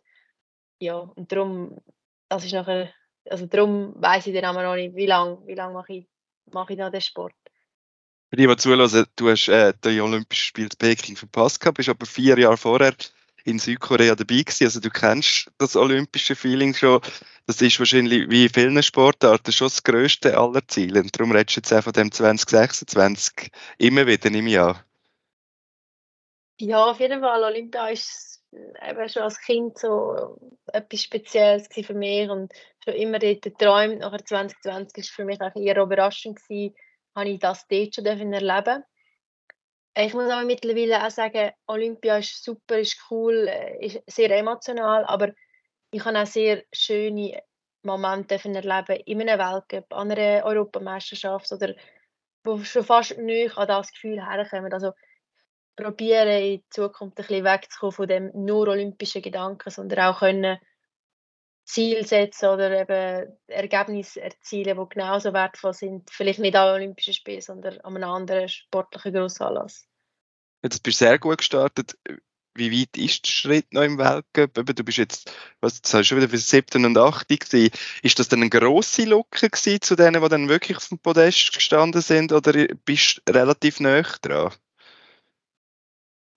Ja, 0.81 0.97
und 0.97 1.31
darum, 1.31 1.79
das 2.29 2.45
ist 2.45 2.53
nachher, 2.53 2.93
also 3.29 3.47
darum 3.47 3.95
weiss 3.97 4.27
ich 4.27 4.35
dann 4.35 4.45
auch 4.45 4.63
noch 4.63 4.75
nicht, 4.75 4.95
wie 4.95 5.07
lange 5.07 5.39
wie 5.47 5.55
lang 5.55 5.73
mache 5.73 5.93
ich, 5.95 6.07
mache 6.53 6.73
ich 6.73 6.79
noch 6.79 6.91
den 6.91 7.01
Sport. 7.01 7.35
Für 8.31 8.37
die, 8.37 8.47
die 8.47 8.57
zuhören, 8.57 9.07
du 9.17 9.31
hast 9.31 9.49
äh, 9.49 9.75
die 9.85 10.01
Olympischen 10.01 10.47
Spiele 10.47 10.69
in 10.73 10.79
Peking 10.79 11.17
verpasst 11.17 11.61
gehabt, 11.61 11.77
bist 11.77 11.89
aber 11.89 12.07
vier 12.07 12.39
Jahre 12.39 12.57
vorher 12.57 12.95
in 13.45 13.59
Südkorea 13.59 14.15
dabei 14.15 14.43
gewesen. 14.43 14.65
Also 14.65 14.81
du 14.81 14.91
kennst 14.91 15.51
das 15.59 15.77
olympische 15.77 16.35
Feeling 16.35 16.75
schon. 16.75 17.01
Das 17.47 17.61
ist 17.61 17.79
wahrscheinlich 17.79 18.31
wie 18.31 18.45
in 18.45 18.51
vielen 18.51 18.83
Sportarten 18.83 19.53
schon 19.53 19.67
das 19.67 19.83
grösste 19.83 20.39
aller 20.39 20.67
Ziele. 20.67 21.01
Und 21.01 21.15
darum 21.15 21.33
redest 21.33 21.57
du 21.57 21.61
jetzt 21.61 21.73
auch 21.73 21.85
von 21.85 21.93
dem 21.93 22.11
2026 22.11 23.51
immer 23.79 24.07
wieder 24.07 24.31
im 24.31 24.47
Jahr. 24.47 24.85
Ja, 26.59 26.85
auf 26.85 27.01
jeden 27.01 27.21
Fall. 27.21 27.43
Olympia 27.43 27.89
ist 27.89 28.41
eben 28.53 29.09
schon 29.09 29.23
als 29.23 29.41
Kind 29.41 29.79
so 29.79 30.37
etwas 30.73 31.03
Spezielles 31.03 31.69
für 31.69 31.95
mich 31.95 32.29
und 32.29 32.53
schon 32.85 32.95
immer 32.95 33.19
dort 33.19 33.43
geträumt. 33.43 34.01
Nachher 34.01 34.25
2020 34.25 35.05
war 35.05 35.15
für 35.15 35.25
mich 35.25 35.41
auch 35.41 35.57
eher 35.57 35.77
überraschend 35.79 36.43
gewesen, 36.43 36.75
habe 37.15 37.31
ich 37.31 37.38
das 37.38 37.67
dort 37.69 37.95
schon 37.95 38.07
erleben 38.07 38.85
Ich 39.97 40.15
muss 40.15 40.31
aber 40.31 40.45
mittlerweile 40.45 41.05
auch 41.05 41.11
sagen, 41.11 41.53
Olympia 41.67 42.19
ist 42.19 42.43
super, 42.43 42.79
ist 42.79 42.99
cool, 43.11 43.49
äh, 43.49 43.85
ist 43.85 44.03
sehr 44.07 44.31
emotional, 44.31 45.05
aber 45.05 45.33
ich 45.91 46.05
habe 46.05 46.19
auch 46.19 46.27
sehr 46.27 46.65
schöne 46.73 47.43
Momente 47.83 48.35
erleben 48.35 49.03
in 49.07 49.21
einem 49.21 49.38
Weltcup, 49.38 49.93
an 49.93 50.11
einer 50.11 50.45
Europameisterschaft 50.45 51.51
oder 51.53 51.75
wo 52.45 52.59
schon 52.59 52.85
fast 52.85 53.19
nicht 53.19 53.57
an 53.57 53.69
das 53.69 53.93
Gefühl 53.93 54.25
herkommen. 54.25 54.73
Also 54.73 54.93
probieren 55.83 56.29
in 56.29 56.62
Zukunft 56.71 57.18
ein 57.18 57.27
bisschen 57.27 57.45
wegzukommen 57.45 57.92
von 57.92 58.09
dem 58.09 58.31
nur 58.35 58.68
olympischen 58.68 59.23
Gedanken, 59.23 59.71
sondern 59.71 60.01
auch 60.01 60.21
können 60.21 60.59
Ziel 61.64 62.07
setzen 62.07 62.49
oder 62.49 62.81
eben 62.81 63.38
Ergebnisse 63.47 64.21
erzielen, 64.21 64.79
die 64.79 64.95
genauso 64.95 65.33
wertvoll 65.33 65.75
sind. 65.75 66.11
Vielleicht 66.11 66.40
nicht 66.40 66.57
an 66.57 66.75
Olympischen 66.75 67.14
Spielen, 67.14 67.40
sondern 67.40 67.79
an 67.81 67.97
einem 67.97 68.11
anderen 68.11 68.49
sportlichen 68.49 69.12
Grossanlass. 69.12 69.87
Jetzt 70.62 70.83
bist 70.83 71.01
du 71.01 71.05
sehr 71.05 71.18
gut 71.18 71.38
gestartet. 71.38 71.97
Wie 72.55 72.71
weit 72.71 72.99
ist 72.99 73.25
der 73.25 73.31
Schritt 73.31 73.73
noch 73.73 73.83
im 73.83 73.97
Weltcup? 73.97 74.53
Du 74.55 74.85
bist 74.85 74.99
jetzt, 74.99 75.33
was 75.61 75.81
du 75.81 75.88
sagst, 75.88 76.09
schon 76.09 76.18
wieder 76.18 76.29
für 76.29 76.37
7. 76.37 76.85
und 76.85 76.99
8. 76.99 77.29
gewesen. 77.29 77.71
Ist 78.03 78.18
das 78.18 78.29
dann 78.29 78.40
eine 78.40 78.51
grosse 78.51 79.05
Lücke 79.05 79.51
zu 79.51 79.97
denen, 79.97 80.23
die 80.23 80.29
dann 80.29 80.49
wirklich 80.51 80.77
auf 80.77 80.88
dem 80.88 80.99
Podest 80.99 81.55
gestanden 81.55 82.03
sind 82.03 82.33
oder 82.33 82.53
bist 82.85 83.23
du 83.25 83.33
relativ 83.33 83.81
nah 83.81 84.03
dran? 84.21 84.53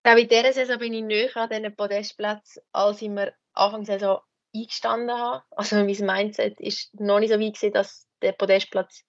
Glaube, 0.06 0.20
in 0.20 0.28
dieser 0.28 0.52
Saison 0.52 0.78
bin 0.78 0.94
ich 0.94 1.02
näher 1.02 1.36
an 1.36 1.48
diesen 1.48 1.74
Podestplatz, 1.74 2.60
als 2.70 3.02
ich 3.02 3.08
mir 3.08 3.34
Anfang 3.54 3.82
der 3.82 3.98
Saison 3.98 4.20
eingestanden 4.54 5.10
habe. 5.10 5.42
Also 5.50 5.74
mein 5.74 5.86
Mindset 5.86 6.60
ist 6.60 6.94
noch 6.94 7.18
nicht 7.18 7.32
so 7.32 7.40
weit 7.40 7.54
gewesen, 7.54 7.72
dass 7.72 8.06
der 8.22 8.30
Podestplatz 8.30 9.02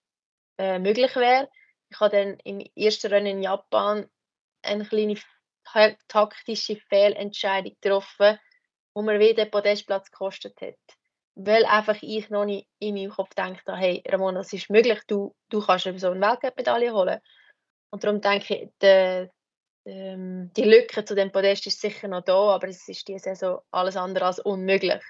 äh, 0.57 0.79
möglich 0.79 1.15
wäre. 1.15 1.51
Ich 1.91 1.99
habe 1.99 2.17
dann 2.17 2.39
im 2.43 2.67
ersten 2.75 3.13
Rennen 3.13 3.27
in 3.27 3.43
Japan 3.43 4.10
eine 4.63 4.86
kleine 4.86 5.19
taktische 6.07 6.77
Fehlentscheidung 6.89 7.75
getroffen, 7.79 8.39
wo 8.95 9.03
mir 9.03 9.19
wieder 9.19 9.45
den 9.45 9.51
Podestplatz 9.51 10.10
gekostet 10.10 10.60
hat. 10.62 10.79
Weil 11.36 11.65
einfach 11.65 12.01
ich 12.01 12.31
noch 12.31 12.45
nicht 12.45 12.67
in 12.79 12.95
meinem 12.95 13.12
Kopf 13.12 13.29
gedacht 13.29 13.67
habe, 13.67 13.77
hey 13.77 14.03
Ramona, 14.07 14.39
es 14.39 14.51
ist 14.51 14.71
möglich, 14.71 15.01
du, 15.05 15.36
du 15.49 15.63
kannst 15.63 15.83
so 15.83 16.10
eine 16.10 16.21
Weltcup-Medaille 16.21 16.91
holen. 16.91 17.19
Und 17.91 18.03
darum 18.03 18.19
denke 18.19 18.55
ich, 18.55 18.69
der, 18.81 19.29
ähm, 19.88 20.52
die 20.58 20.63
Lücke 20.63 21.06
zu 21.06 21.15
dem 21.15 21.32
Podest 21.32 21.65
ist 21.65 21.80
sicher 21.80 22.10
noch 22.10 22.23
da, 22.23 22.56
aber 22.56 22.67
es 22.67 22.88
ist 22.89 23.08
diese 23.08 23.19
Saison 23.19 23.62
alles 23.71 23.95
andere 23.95 24.26
als 24.26 24.39
unmöglich. 24.39 25.02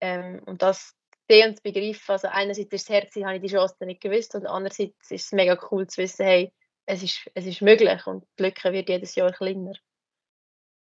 Ähm, 0.00 0.40
und 0.46 0.62
das 0.62 0.94
sehen 1.28 1.50
und 1.50 1.62
begreifen, 1.62 2.12
also 2.12 2.28
einerseits 2.28 2.72
ist 2.72 2.88
das 2.88 2.88
Herz, 2.88 3.14
habe 3.16 3.36
ich 3.36 3.42
die 3.42 3.48
Chance 3.48 3.74
nicht 3.84 4.00
gewusst 4.00 4.34
und 4.34 4.46
andererseits 4.46 5.10
ist 5.10 5.26
es 5.26 5.32
mega 5.32 5.58
cool 5.70 5.86
zu 5.86 6.00
wissen, 6.00 6.24
hey, 6.24 6.52
es 6.86 7.02
ist, 7.02 7.30
es 7.34 7.44
ist 7.44 7.60
möglich 7.60 8.06
und 8.06 8.24
die 8.38 8.44
Lücke 8.44 8.72
wird 8.72 8.88
jedes 8.88 9.14
Jahr 9.14 9.30
kleiner. 9.30 9.74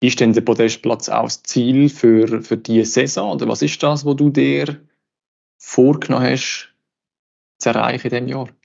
Ist 0.01 0.21
denn 0.21 0.33
der 0.33 0.43
Podestplatz 0.43 1.09
auch 1.09 1.25
das 1.25 1.43
Ziel 1.43 1.89
für, 1.89 2.43
für 2.43 2.57
diese 2.57 2.93
Saison 2.93 3.33
oder 3.33 3.49
was 3.49 3.63
ist 3.63 3.83
das, 3.83 4.07
was 4.07 4.17
du 4.17 4.31
dir 4.31 4.87
vorgenommen 5.59 6.31
hast 6.31 6.73
zu 7.59 7.71
erreichen 7.71 8.07
in 8.07 8.27
diesem 8.27 8.29
Jahr? 8.29 8.56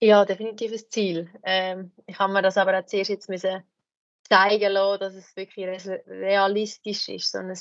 Ja, 0.00 0.24
definitiv 0.24 0.72
ein 0.72 0.90
Ziel. 0.90 1.30
Ähm, 1.42 1.92
ich 2.06 2.18
habe 2.18 2.32
mir 2.32 2.42
das 2.42 2.56
aber 2.56 2.78
auch 2.78 2.86
zuerst 2.86 3.10
jetzt 3.10 3.26
zeigen 3.26 4.72
lassen, 4.72 5.00
dass 5.00 5.14
es 5.14 5.36
wirklich 5.36 5.86
realistisch 6.06 7.08
ist, 7.08 7.32
so 7.32 7.38
ein 7.38 7.54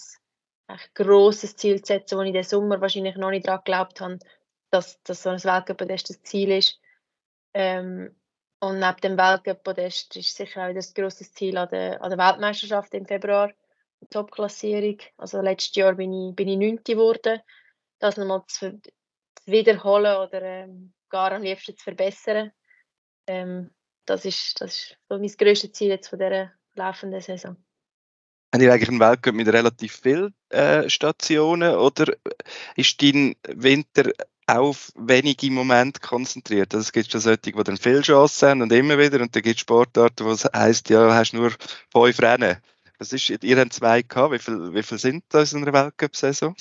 ein 0.70 0.80
grosses 0.94 1.56
Ziel 1.56 1.82
zu 1.82 1.94
setzen, 1.94 2.18
wo 2.18 2.22
ich 2.22 2.32
den 2.32 2.44
Sommer 2.44 2.80
wahrscheinlich 2.80 3.16
noch 3.16 3.32
nicht 3.32 3.48
daran 3.48 3.62
geglaubt 3.66 4.02
habe, 4.02 4.20
dass, 4.70 5.02
dass 5.02 5.24
so 5.24 5.30
ein 5.30 5.44
Weltcup-Podest 5.44 6.10
das 6.10 6.22
Ziel 6.22 6.52
ist. 6.52 6.80
Ähm, 7.56 8.16
und 8.60 8.80
neben 8.80 9.02
dem 9.02 9.18
Weltcup-Podest 9.18 10.16
ist 10.18 10.36
sicher 10.36 10.68
auch 10.68 10.74
das 10.74 10.94
grosse 10.94 11.30
Ziel 11.32 11.58
an 11.58 11.70
der, 11.70 12.02
an 12.04 12.12
der 12.12 12.20
Weltmeisterschaft 12.20 12.94
im 12.94 13.08
Februar, 13.08 13.52
die 14.00 14.08
Top-Klassierung. 14.08 15.00
Also 15.18 15.42
letztes 15.42 15.76
Jahr 15.76 15.96
bin 15.96 16.14
ich, 16.14 16.36
bin 16.36 16.48
ich 16.48 16.58
9. 16.58 16.84
geworden. 16.84 17.42
Das 17.98 18.18
nochmal 18.18 18.44
zu, 18.48 18.80
zu 18.80 18.92
wiederholen 19.48 20.18
oder 20.18 20.42
ähm, 20.44 20.94
gar 21.10 21.32
am 21.32 21.44
liebsten 21.44 21.76
zu 21.76 21.84
verbessern. 21.84 22.52
Ähm, 23.28 23.72
das, 24.06 24.26
ist, 24.26 24.60
das 24.60 24.76
ist 24.76 24.98
so 25.08 25.18
mein 25.18 25.32
grösstes 25.38 25.72
Ziel 25.74 25.90
jetzt 25.90 26.10
von 26.10 26.20
dieser 26.20 26.52
laufenden 26.76 27.22
Saison. 27.22 27.56
Haben 28.54 28.64
ihr 28.64 28.74
eigentlich 28.74 28.90
einen 28.90 29.00
Weltcup 29.00 29.36
mit 29.36 29.48
relativ 29.48 29.96
vielen 30.02 30.34
äh, 30.50 30.90
Stationen 30.90 31.76
oder 31.76 32.16
ist 32.76 33.00
dein 33.02 33.36
Winter 33.48 34.12
auf 34.48 34.92
wenige 34.96 35.52
Momente 35.52 36.00
konzentriert? 36.00 36.74
Also 36.74 36.82
es 36.82 36.92
gibt 36.92 37.12
schon 37.12 37.22
solche, 37.22 37.40
die 37.40 37.52
dann 37.52 37.78
viele 37.78 38.02
Chancen 38.02 38.50
haben 38.50 38.62
und 38.64 38.74
immer 38.74 38.98
wieder 38.98 39.22
und 39.22 39.36
dann 39.36 39.44
gibt 39.44 39.58
es 39.58 39.62
Sportarten, 39.62 40.26
wo 40.26 40.32
es 40.32 40.46
heisst, 40.46 40.90
ja, 40.90 41.14
hast 41.14 41.34
nur 41.34 41.52
fünf 41.92 42.20
Rennen. 42.20 42.58
Was 42.98 43.14
ist, 43.14 43.30
ihr 43.30 43.60
habt 43.60 43.74
zwei 43.74 44.02
gehabt, 44.02 44.34
wie 44.34 44.40
viele 44.40 44.74
wie 44.74 44.84
viel 44.84 44.98
sind 44.98 45.24
das 45.30 45.54
in 45.54 45.62
einer 45.62 45.74
Weltcup-Saison? 45.74 46.56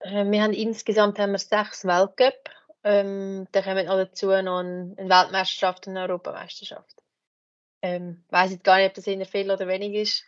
Äh, 0.00 0.30
wir 0.30 0.42
haben 0.42 0.52
insgesamt 0.52 1.18
haben 1.18 1.32
wir 1.32 1.38
sechs 1.38 1.84
Weltcup. 1.84 2.50
Ähm, 2.82 3.46
dann 3.52 3.64
kommen 3.64 3.86
noch 3.86 3.96
dazu 3.96 4.28
noch 4.28 4.60
eine, 4.60 4.94
Weltmeisterschaft 4.96 5.86
und 5.86 5.96
eine 5.96 6.08
Europameisterschaft. 6.08 6.96
Ähm, 7.82 8.24
ich 8.26 8.32
weiß 8.32 8.50
jetzt 8.52 8.64
gar 8.64 8.78
nicht, 8.78 8.88
ob 8.88 8.94
das 8.94 9.06
eher 9.06 9.26
viel 9.26 9.50
oder 9.50 9.66
wenig 9.66 9.94
ist. 9.94 10.24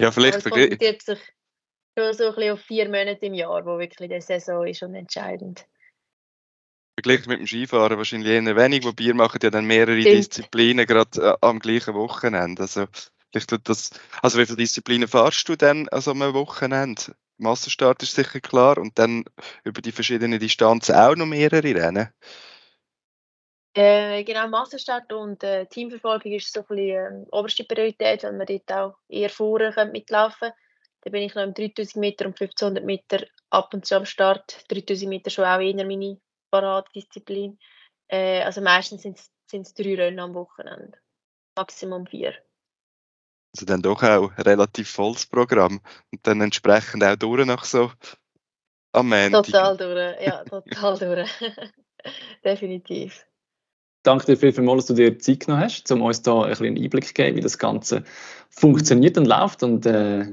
Ja, 0.00 0.10
vielleicht. 0.10 0.34
Aber 0.34 0.46
es 0.46 0.52
konzentriert 0.52 1.02
sich 1.02 1.18
schon 1.98 2.14
so 2.14 2.24
ein 2.28 2.34
bisschen 2.34 2.52
auf 2.52 2.60
vier 2.60 2.86
Monate 2.86 3.26
im 3.26 3.34
Jahr, 3.34 3.64
wo 3.64 3.78
wirklich 3.78 4.08
die 4.08 4.20
Saison 4.20 4.66
ist 4.66 4.82
und 4.82 4.94
entscheidend. 4.94 5.66
Verglichen 6.96 7.30
mit 7.30 7.40
dem 7.40 7.46
Skifahren 7.46 7.96
wahrscheinlich 7.96 8.30
eher 8.30 8.56
wenig, 8.56 8.84
wobei 8.84 9.04
ihr 9.04 9.14
macht 9.14 9.42
ja 9.42 9.50
dann 9.50 9.64
mehrere 9.64 10.00
Stimmt. 10.00 10.16
Disziplinen 10.16 10.86
gerade 10.86 11.20
äh, 11.20 11.36
am 11.40 11.58
gleichen 11.58 11.94
Wochenende. 11.94 12.62
Also, 12.62 12.86
vielleicht 13.30 13.50
tut 13.50 13.68
das, 13.68 13.90
also 14.20 14.38
wie 14.38 14.46
viele 14.46 14.58
Disziplinen 14.58 15.08
fahrst 15.08 15.48
du 15.48 15.56
denn 15.56 15.88
an 15.88 16.00
so 16.00 16.10
einem 16.10 16.34
Wochenende? 16.34 17.14
Massenstart 17.42 18.02
ist 18.02 18.14
sicher 18.14 18.40
klar 18.40 18.78
und 18.78 18.98
dann 18.98 19.24
über 19.64 19.82
die 19.82 19.92
verschiedenen 19.92 20.38
Distanzen 20.38 20.94
auch 20.94 21.16
noch 21.16 21.26
mehrere 21.26 21.74
Rennen. 21.74 22.08
Äh, 23.74 24.22
genau, 24.24 24.48
Massenstart 24.48 25.12
und 25.12 25.42
äh, 25.42 25.64
Teamverfolgung 25.66 26.32
ist 26.32 26.52
so 26.52 26.60
ein 26.60 26.66
bisschen 26.66 27.24
äh, 27.24 27.26
oberste 27.30 27.64
Priorität, 27.64 28.22
weil 28.22 28.32
man 28.32 28.46
dort 28.46 28.72
auch 28.72 28.98
eher 29.08 29.30
vorher 29.30 29.86
mitlaufen. 29.86 30.52
Dann 31.00 31.12
bin 31.12 31.22
ich 31.22 31.34
noch 31.34 31.42
im 31.42 31.54
3000 31.54 31.96
Meter 31.96 32.26
und 32.26 32.40
1500 32.40 32.84
Meter 32.84 33.26
ab 33.50 33.72
und 33.72 33.86
zu 33.86 33.96
am 33.96 34.04
Start. 34.04 34.64
3000 34.70 35.08
Meter 35.08 35.30
schon 35.30 35.46
auch 35.46 35.58
eher 35.58 35.86
meine 35.86 36.20
Paradedisziplin. 36.50 37.58
Äh, 38.08 38.42
also 38.42 38.60
meistens 38.60 39.02
sind 39.02 39.18
es 39.66 39.74
drei 39.74 39.94
Rennen 39.94 40.20
am 40.20 40.34
Wochenende. 40.34 40.98
Maximum 41.56 42.06
vier. 42.06 42.34
Also 43.54 43.66
dann 43.66 43.82
doch 43.82 44.02
auch 44.02 44.30
relativ 44.38 44.90
volles 44.90 45.26
Programm 45.26 45.80
und 46.10 46.26
dann 46.26 46.40
entsprechend 46.40 47.04
auch 47.04 47.16
durch 47.16 47.46
nach 47.46 47.64
so 47.64 47.90
am 48.92 49.12
Ende. 49.12 49.42
Total 49.42 49.76
durch, 49.76 50.26
ja, 50.26 50.44
total 50.44 50.98
durch. 50.98 51.30
Definitiv. 52.44 53.26
Danke 54.02 54.34
dir 54.36 54.52
vielmals, 54.52 54.86
dass 54.86 54.96
du 54.96 55.02
dir 55.02 55.18
Zeit 55.18 55.40
genommen 55.40 55.62
hast, 55.62 55.90
um 55.92 56.02
uns 56.02 56.22
da 56.22 56.42
ein 56.42 56.50
bisschen 56.50 56.66
einen 56.66 56.82
Einblick 56.82 57.06
zu 57.06 57.14
geben, 57.14 57.36
wie 57.36 57.40
das 57.40 57.58
Ganze 57.58 58.04
funktioniert 58.50 59.16
und 59.16 59.26
läuft 59.26 59.62
und 59.62 59.86
äh, 59.86 60.26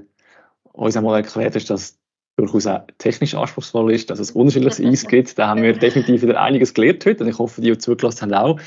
uns 0.74 0.98
einmal 0.98 1.22
erklärt 1.22 1.56
hast, 1.56 1.70
dass 1.70 1.82
es 1.82 2.00
durchaus 2.36 2.68
auch 2.68 2.82
technisch 2.98 3.36
anspruchsvoll 3.36 3.94
ist, 3.94 4.10
dass 4.10 4.20
es 4.20 4.32
unterschiedliches 4.32 4.80
Eis 4.80 5.06
gibt. 5.08 5.38
Da 5.38 5.50
haben 5.50 5.62
wir 5.62 5.74
definitiv 5.74 6.22
wieder 6.24 6.42
einiges 6.42 6.74
gelernt 6.74 7.06
heute 7.06 7.24
und 7.24 7.30
ich 7.30 7.38
hoffe, 7.38 7.62
die, 7.62 7.72
die 7.72 7.78
zugelassen 7.78 8.34
haben, 8.34 8.34
auch. 8.34 8.60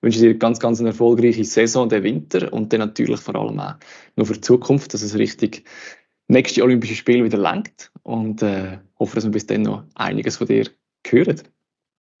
Ich 0.00 0.04
wünsche 0.04 0.20
dir 0.20 0.34
ganz, 0.38 0.58
ganz 0.58 0.80
eine 0.80 0.90
erfolgreiche 0.90 1.44
Saison, 1.44 1.90
den 1.90 2.02
Winter 2.02 2.50
und 2.54 2.72
dann 2.72 2.80
natürlich 2.80 3.20
vor 3.20 3.36
allem 3.36 3.60
auch 3.60 3.74
nur 4.16 4.26
für 4.26 4.32
die 4.32 4.40
Zukunft, 4.40 4.94
dass 4.94 5.02
es 5.02 5.14
richtig 5.18 5.64
nächste 6.26 6.62
Olympische 6.62 6.94
Spiele 6.94 7.22
wieder 7.22 7.36
lenkt 7.36 7.92
und 8.02 8.42
äh, 8.42 8.78
hoffe, 8.98 9.16
dass 9.16 9.24
wir 9.24 9.30
bis 9.30 9.46
dann 9.46 9.60
noch 9.62 9.84
einiges 9.94 10.38
von 10.38 10.46
dir 10.46 10.70
hören. 11.06 11.42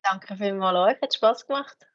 Danke 0.02 0.36
vielmals 0.36 0.94
euch, 0.94 1.00
hat 1.00 1.14
Spaß 1.14 1.46
gemacht. 1.46 1.86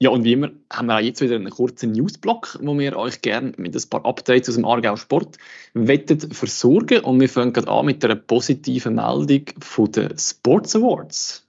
Ja, 0.00 0.10
und 0.10 0.22
wie 0.22 0.34
immer 0.34 0.50
haben 0.72 0.86
wir 0.86 0.96
auch 0.96 1.00
jetzt 1.00 1.20
wieder 1.20 1.34
einen 1.34 1.50
kurzen 1.50 1.92
Newsblock, 1.92 2.58
wo 2.60 2.78
wir 2.78 2.96
euch 2.96 3.20
gerne 3.22 3.52
mit 3.56 3.74
ein 3.74 3.90
paar 3.90 4.04
Updates 4.04 4.48
aus 4.48 4.56
dem 4.56 4.64
Aargau 4.64 4.96
Sport 4.96 5.38
wettet 5.72 6.34
versorgen. 6.36 7.00
Und 7.00 7.20
wir 7.20 7.28
fangen 7.28 7.52
gerade 7.52 7.68
an 7.68 7.86
mit 7.86 8.04
einer 8.04 8.16
positiven 8.16 8.96
Meldung 8.96 9.46
von 9.60 9.90
den 9.90 10.18
Sports 10.18 10.76
Awards. 10.76 11.43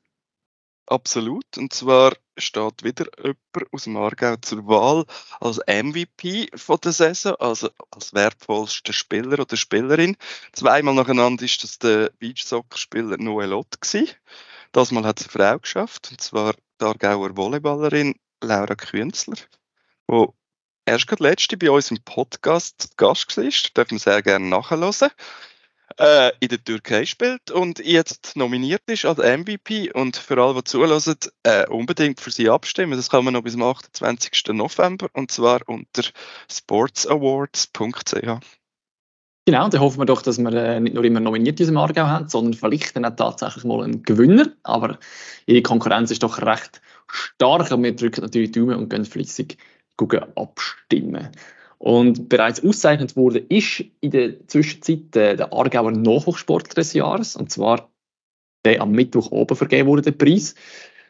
Absolut. 0.87 1.57
Und 1.57 1.73
zwar 1.73 2.13
steht 2.37 2.83
wieder 2.83 3.05
jemand 3.17 3.73
aus 3.73 3.83
dem 3.85 3.97
Aargau 3.97 4.35
zur 4.37 4.67
Wahl 4.67 5.05
als 5.39 5.57
MVP 5.67 6.49
von 6.55 6.77
der 6.83 6.91
Saison, 6.91 7.35
also 7.39 7.69
als 7.91 8.13
wertvollster 8.13 8.93
Spieler 8.93 9.39
oder 9.39 9.57
Spielerin. 9.57 10.15
Zweimal 10.53 10.93
nacheinander 10.93 11.43
ist 11.43 11.63
das 11.63 11.79
der 11.79 12.11
Beachsoccer-Spieler 12.19 13.17
Noel 13.17 13.53
Ott. 13.53 13.79
Das 14.73 14.91
Mal 14.91 15.05
hat 15.05 15.21
es 15.21 15.27
eine 15.27 15.31
Frau 15.31 15.59
geschafft, 15.59 16.11
und 16.11 16.21
zwar 16.21 16.53
die 16.79 16.85
Aargauer 16.85 17.35
Volleyballerin 17.35 18.15
Laura 18.43 18.75
Künzler, 18.75 19.37
die 20.11 20.25
erst 20.85 21.07
gerade 21.07 21.23
letzte 21.23 21.57
bei 21.57 21.71
uns 21.71 21.89
im 21.89 22.03
Podcast 22.03 22.95
Gast 22.97 23.37
war. 23.37 23.45
Das 23.45 23.73
dürfen 23.73 23.91
wir 23.91 23.99
sehr 23.99 24.21
gerne 24.21 24.45
nachhören. 24.47 25.09
Äh, 25.99 26.31
in 26.39 26.49
der 26.49 26.63
Türkei 26.63 27.05
spielt 27.05 27.51
und 27.51 27.79
jetzt 27.79 28.35
nominiert 28.35 28.81
ist 28.87 29.05
als 29.05 29.19
MVP 29.19 29.91
und 29.93 30.17
für 30.17 30.41
alle, 30.41 30.55
die 30.55 30.63
zulassen, 30.63 31.15
äh, 31.43 31.67
unbedingt 31.67 32.19
für 32.19 32.31
sie 32.31 32.49
abstimmen. 32.49 32.97
Das 32.97 33.09
kann 33.09 33.23
man 33.23 33.33
noch 33.33 33.43
bis 33.43 33.53
zum 33.53 33.63
28. 33.63 34.53
November 34.53 35.07
und 35.13 35.31
zwar 35.31 35.61
unter 35.67 36.03
sportsawards.ch. 36.51 38.39
Genau, 39.47 39.69
dann 39.69 39.79
hoffen 39.81 39.99
wir 39.99 40.05
doch, 40.05 40.23
dass 40.23 40.39
wir 40.39 40.53
äh, 40.53 40.79
nicht 40.79 40.95
nur 40.95 41.03
immer 41.03 41.19
nominiert 41.19 41.53
in 41.53 41.57
diesem 41.57 41.77
Aargau 41.77 42.07
haben, 42.07 42.27
sondern 42.27 42.55
vielleicht 42.55 42.95
dann 42.95 43.05
auch 43.05 43.15
tatsächlich 43.15 43.63
mal 43.63 43.83
einen 43.83 44.01
Gewinner. 44.01 44.47
Aber 44.63 44.97
ihre 45.45 45.61
Konkurrenz 45.61 46.09
ist 46.09 46.23
doch 46.23 46.41
recht 46.41 46.81
stark 47.07 47.71
und 47.71 47.83
wir 47.83 47.95
drücken 47.95 48.21
natürlich 48.21 48.51
die 48.51 48.59
Daumen 48.59 48.77
und 48.77 48.89
gehen 48.89 49.05
flüssig 49.05 49.57
abstimmen. 50.35 51.29
Und 51.85 52.29
bereits 52.29 52.63
ausgezeichnet 52.63 53.15
wurde 53.15 53.37
ist 53.37 53.83
in 54.01 54.09
der 54.09 54.47
Zwischenzeit 54.47 55.15
äh, 55.15 55.35
der 55.35 55.53
Aargauer 55.53 55.91
Nachwuchssportler 55.91 56.73
des 56.73 56.93
Jahres. 56.93 57.35
Und 57.35 57.51
zwar 57.51 57.91
der 58.65 58.81
am 58.81 58.91
Mittwoch 58.91 59.29
oben 59.29 59.55
vergeben 59.55 59.87
wurde, 59.87 60.01
der 60.01 60.13
Preis. 60.13 60.55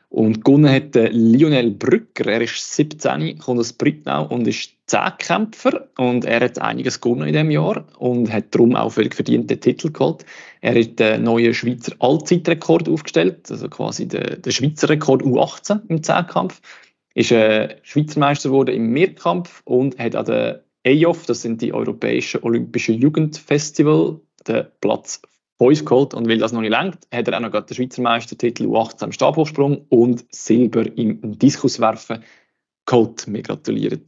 Und 0.10 0.44
gewonnen 0.44 0.70
hat 0.70 0.98
äh, 0.98 1.08
Lionel 1.08 1.72
Brücker. 1.72 2.26
Er 2.30 2.42
ist 2.42 2.76
17, 2.76 3.38
kommt 3.38 3.62
aus 3.62 3.72
Brittnau 3.72 4.28
und 4.28 4.50
ist 4.50 4.72
Zehnkämpfer. 4.88 5.88
Und 5.98 6.26
er 6.26 6.42
hat 6.42 6.60
einiges 6.60 7.00
gewonnen 7.00 7.28
in 7.30 7.34
diesem 7.34 7.52
Jahr 7.52 7.86
und 7.98 8.30
hat 8.30 8.54
darum 8.54 8.76
auch 8.76 8.92
völlig 8.92 9.16
verdient 9.16 9.50
den 9.50 9.62
Titel 9.62 9.94
geholt. 9.94 10.26
Er 10.60 10.78
hat 10.78 11.00
den 11.00 11.24
neuen 11.24 11.54
Schweizer 11.54 11.94
Allzeitrekord 12.00 12.90
aufgestellt, 12.90 13.50
also 13.50 13.70
quasi 13.70 14.10
den, 14.10 14.42
den 14.42 14.52
Schweizer 14.52 14.90
Rekord 14.90 15.24
U18 15.24 15.84
im 15.88 16.04
Zehnkampf 16.04 16.60
ist 17.16 17.32
äh, 17.32 17.78
Schweizer 17.82 18.20
Meister 18.20 18.50
geworden 18.50 18.76
im 18.76 18.92
Mehrkampf 18.92 19.62
und 19.64 19.98
hat 19.98 20.16
an 20.16 20.26
der 20.26 20.65
EIOF, 20.86 21.26
das 21.26 21.42
sind 21.42 21.62
die 21.62 21.74
Europäischen 21.74 22.44
Olympischen 22.44 23.02
Jugendfestival, 23.02 24.20
den 24.48 24.68
Platz 24.82 25.20
5 25.58 25.84
geholt 25.84 26.14
und 26.14 26.28
weil 26.28 26.38
das 26.38 26.52
noch 26.52 26.62
nicht 26.62 26.70
langt, 26.70 27.00
hat 27.12 27.28
er 27.28 27.38
auch 27.38 27.42
noch 27.42 27.66
den 27.66 27.76
Schweizer 27.76 28.04
Meistertitel 28.04 28.66
U18 28.66 29.06
im 29.06 29.12
Stabhochsprung 29.12 29.86
und 29.90 30.26
Silber 30.30 30.86
im 30.96 31.40
Diskuswerfen 31.40 32.24
geholt. 32.86 33.26
Wir 33.28 33.42
gratulieren 33.42 34.06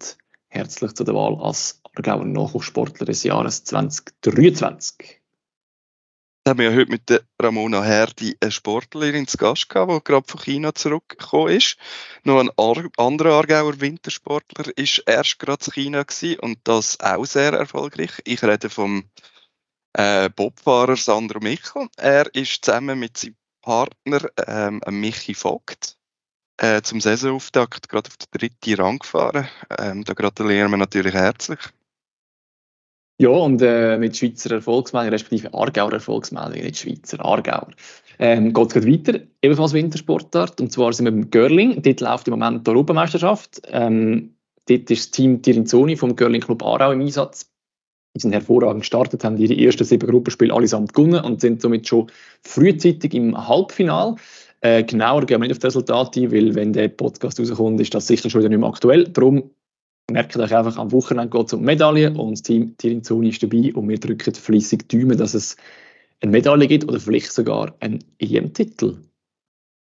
herzlich 0.50 0.94
zu 0.94 1.04
der 1.04 1.16
Wahl 1.16 1.36
als 1.42 1.82
Aargauer 1.96 2.26
Nachwuchssportler 2.26 3.08
des 3.08 3.24
Jahres 3.24 3.64
2023 3.64 5.22
haben 6.48 6.60
wir 6.60 6.72
ja 6.72 6.78
heute 6.78 6.92
mit 6.92 7.10
der 7.10 7.22
Ramona 7.42 7.84
Herdi 7.84 8.38
eine 8.40 8.52
Sportlerin 8.52 9.28
zu 9.28 9.38
Gast 9.38 9.70
gehabt, 9.70 9.92
die 9.92 10.04
gerade 10.04 10.28
von 10.28 10.42
China 10.42 10.74
zurückgekommen 10.74 11.54
ist. 11.54 11.78
Noch 12.24 12.40
ein 12.40 12.50
anderer 12.98 13.34
Aargauer 13.34 13.82
Wintersportler 13.82 14.72
ist 14.78 15.04
erst 15.06 15.40
gerade 15.40 15.60
zu 15.60 15.72
China 15.72 16.04
gewesen 16.04 16.40
und 16.40 16.60
das 16.64 17.00
auch 17.02 17.26
sehr 17.26 17.54
erfolgreich. 17.54 18.12
Ich 18.24 18.42
rede 18.44 18.70
vom 18.70 19.10
äh, 19.94 20.30
Bobfahrer 20.30 20.96
Sandro 20.96 21.40
Michel. 21.40 21.90
Er 21.98 22.34
ist 22.34 22.64
zusammen 22.64 22.98
mit 22.98 23.18
seinem 23.18 23.36
Partner 23.62 24.30
ähm, 24.48 24.82
Michi 24.90 25.34
Vogt 25.34 25.98
äh, 26.58 26.82
zum 26.82 27.02
Saisonauftakt 27.02 27.90
gerade 27.90 28.08
auf 28.08 28.18
den 28.18 28.40
dritten 28.40 28.82
Rang 28.82 29.00
gefahren. 29.00 29.50
Ähm, 29.78 30.04
da 30.06 30.14
gratulieren 30.14 30.72
wir 30.72 30.78
natürlich 30.78 31.14
herzlich. 31.14 31.60
Ja, 33.20 33.30
und 33.30 33.62
äh, 33.64 33.98
mit 33.98 34.16
Schweizer 34.16 34.52
Erfolgsmeldung, 34.52 35.10
respektive 35.10 35.52
Aargauer 35.54 35.94
Erfolgsmeldung, 35.94 36.62
nicht 36.62 36.78
Schweizer, 36.78 37.24
Aargauer. 37.26 37.70
Ähm, 38.20 38.54
geht 38.54 38.76
es 38.76 38.86
weiter, 38.86 39.20
ebenfalls 39.42 39.74
Wintersportart, 39.74 40.62
und 40.62 40.72
zwar 40.72 40.94
sind 40.94 41.06
wir 41.06 41.12
beim 41.12 41.30
Görling. 41.32 41.82
Dort 41.82 42.02
läuft 42.02 42.28
im 42.28 42.38
Moment 42.38 42.66
die 42.66 42.72
Europameisterschaft. 42.72 43.62
Ähm, 43.72 44.36
dort 44.68 44.92
ist 44.92 45.06
das 45.06 45.12
Team 45.12 45.42
Tirinzoni 45.42 45.96
vom 45.96 46.16
Görling 46.16 46.42
Club 46.42 46.64
Aarau 46.64 46.92
im 46.92 47.02
Einsatz. 47.02 47.52
Die 48.16 48.22
sind 48.22 48.34
hervorragend 48.34 48.82
gestartet, 48.82 49.24
haben 49.24 49.38
ihre 49.38 49.56
ersten 49.56 49.84
sieben 49.84 50.10
Gruppenspiele 50.10 50.54
allesamt 50.54 50.94
gewonnen 50.94 51.24
und 51.24 51.42
sind 51.42 51.62
somit 51.62 51.88
schon 51.88 52.12
frühzeitig 52.42 53.14
im 53.16 53.48
Halbfinale. 53.48 54.16
Äh, 54.62 54.84
genauer 54.84 55.26
gehen 55.26 55.42
wir 55.42 55.48
nicht 55.48 55.58
auf 55.58 55.60
das 55.60 55.76
Resultat 55.76 56.18
ein, 56.18 56.32
weil 56.32 56.56
wenn 56.56 56.74
der 56.74 56.88
Podcast 56.88 57.40
rauskommt, 57.40 57.80
ist 57.80 57.94
das 57.94 58.08
sicher 58.08 58.30
schon 58.30 58.42
wieder 58.42 58.50
nicht 58.50 58.60
mehr 58.60 58.70
aktuell. 58.70 59.06
Darum 59.06 59.52
merkt 60.12 60.38
euch 60.38 60.56
einfach, 60.56 60.78
am 60.78 60.92
Wochenende 60.92 61.30
geht 61.30 61.48
es 61.48 61.54
um 61.54 61.62
Medaillen 61.62 62.16
und 62.16 62.32
das 62.32 62.42
Team 62.42 62.78
Tirinzoni 62.78 63.30
ist 63.30 63.44
dabei 63.44 63.74
und 63.74 63.90
wir 63.90 64.00
drücken 64.00 64.34
flüssig 64.34 64.88
die 64.90 65.00
Daumen, 65.00 65.18
dass 65.18 65.34
es 65.34 65.58
eine 66.22 66.32
Medaille 66.32 66.68
gibt 66.68 66.86
oder 66.86 67.00
vielleicht 67.00 67.32
sogar 67.32 67.76
einen 67.80 68.04
EM-Titel. 68.20 68.98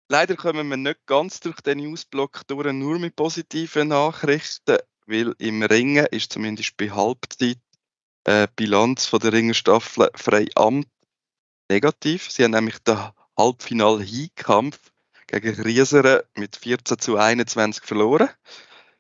Leider 0.09 0.37
kommen 0.37 0.69
wir 0.69 0.77
nicht 0.77 1.07
ganz 1.07 1.41
durch 1.41 1.61
den 1.61 1.79
Newsblock 1.79 2.47
durch, 2.47 2.73
nur 2.73 2.99
mit 2.99 3.17
positiven 3.17 3.89
Nachrichten, 3.89 4.77
weil 5.07 5.35
im 5.39 5.63
Ringen 5.63 6.07
ist 6.07 6.33
zumindest 6.33 6.77
bei 6.77 6.91
Halbzeit 6.91 7.59
äh, 8.25 8.47
Bilanz 8.55 9.07
von 9.07 9.21
der 9.21 9.33
Ringerstaffel 9.33 10.11
frei 10.15 10.47
Amt 10.55 10.89
negativ. 11.71 12.31
Sie 12.31 12.45
haben 12.45 12.53
nämlich 12.53 12.79
den 12.81 12.99
Halbfinal-Hinkampf 13.39 14.79
gegen 15.27 15.61
Rieseren 15.63 16.21
mit 16.37 16.57
14 16.57 16.99
zu 16.99 17.17
21 17.17 17.85
verloren. 17.85 18.29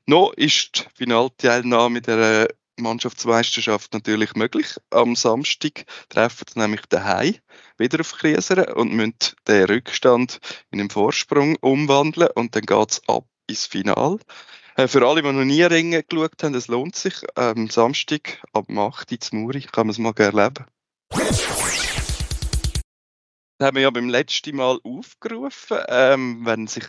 Noch 0.07 0.33
ist 0.35 0.77
die 0.77 0.97
Finalteilnahme 0.97 2.03
der 2.03 2.49
Mannschaftsmeisterschaft 2.77 3.95
natürlich 3.95 4.35
möglich. 4.35 4.77
Am 4.91 5.17
Samstag 5.17 5.87
treffen 6.11 6.45
sie 6.53 6.59
nämlich 6.59 6.83
daheim 6.91 7.37
wieder 7.79 8.01
auf 8.01 8.13
Krieseren 8.13 8.75
und 8.75 8.93
müssen 8.93 9.15
den 9.49 9.65
Rückstand 9.65 10.41
in 10.71 10.81
einen 10.81 10.91
Vorsprung 10.91 11.57
umwandeln 11.63 12.29
und 12.35 12.55
dann 12.55 12.67
geht 12.67 12.91
es 12.91 13.09
ab 13.09 13.25
ins 13.47 13.65
Finale. 13.65 14.19
Äh, 14.77 14.89
für 14.89 15.07
alle, 15.07 15.23
die 15.23 15.33
noch 15.33 15.45
nie 15.45 15.63
Ringen 15.63 16.03
geschaut 16.07 16.43
haben, 16.43 16.55
es 16.55 16.69
lohnt 16.69 16.97
sich. 16.97 17.15
Am 17.35 17.71
Samstag 17.71 18.43
ab 18.53 18.67
8 18.69 19.11
Uhr 19.11 19.21
zu 19.21 19.37
Muri 19.37 19.63
kann 19.63 19.87
man 19.87 19.93
es 19.93 19.99
mal 19.99 20.13
erleben. 20.19 20.67
Das 23.59 23.69
haben 23.69 23.77
wir 23.77 23.83
ja 23.83 23.91
beim 23.91 24.09
letzten 24.11 24.57
Mal 24.57 24.79
aufgerufen, 24.83 25.79
ähm, 25.89 26.45
wenn 26.45 26.67
sich 26.67 26.85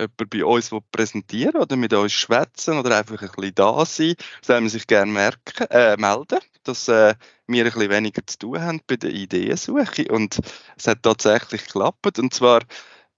jemand 0.00 0.30
bei 0.30 0.44
uns 0.44 0.70
präsentieren 0.92 1.60
oder 1.60 1.76
mit 1.76 1.92
uns 1.92 2.12
schwätzen 2.12 2.78
oder 2.78 2.98
einfach 2.98 3.20
ein 3.20 3.28
bisschen 3.28 3.54
da 3.54 3.84
sein, 3.84 4.14
soll 4.42 4.60
man 4.60 4.68
sich 4.68 4.86
gerne 4.86 5.10
merken, 5.10 5.66
äh, 5.70 5.96
melden, 5.96 6.40
dass 6.64 6.88
äh, 6.88 7.14
wir 7.46 7.64
ein 7.64 7.72
bisschen 7.72 7.90
weniger 7.90 8.26
zu 8.26 8.38
tun 8.38 8.60
haben 8.60 8.80
bei 8.86 8.96
der 8.96 9.10
Ideensuche. 9.10 10.06
Und 10.10 10.40
es 10.76 10.86
hat 10.86 11.02
tatsächlich 11.02 11.64
geklappt. 11.66 12.18
Und 12.18 12.34
zwar 12.34 12.62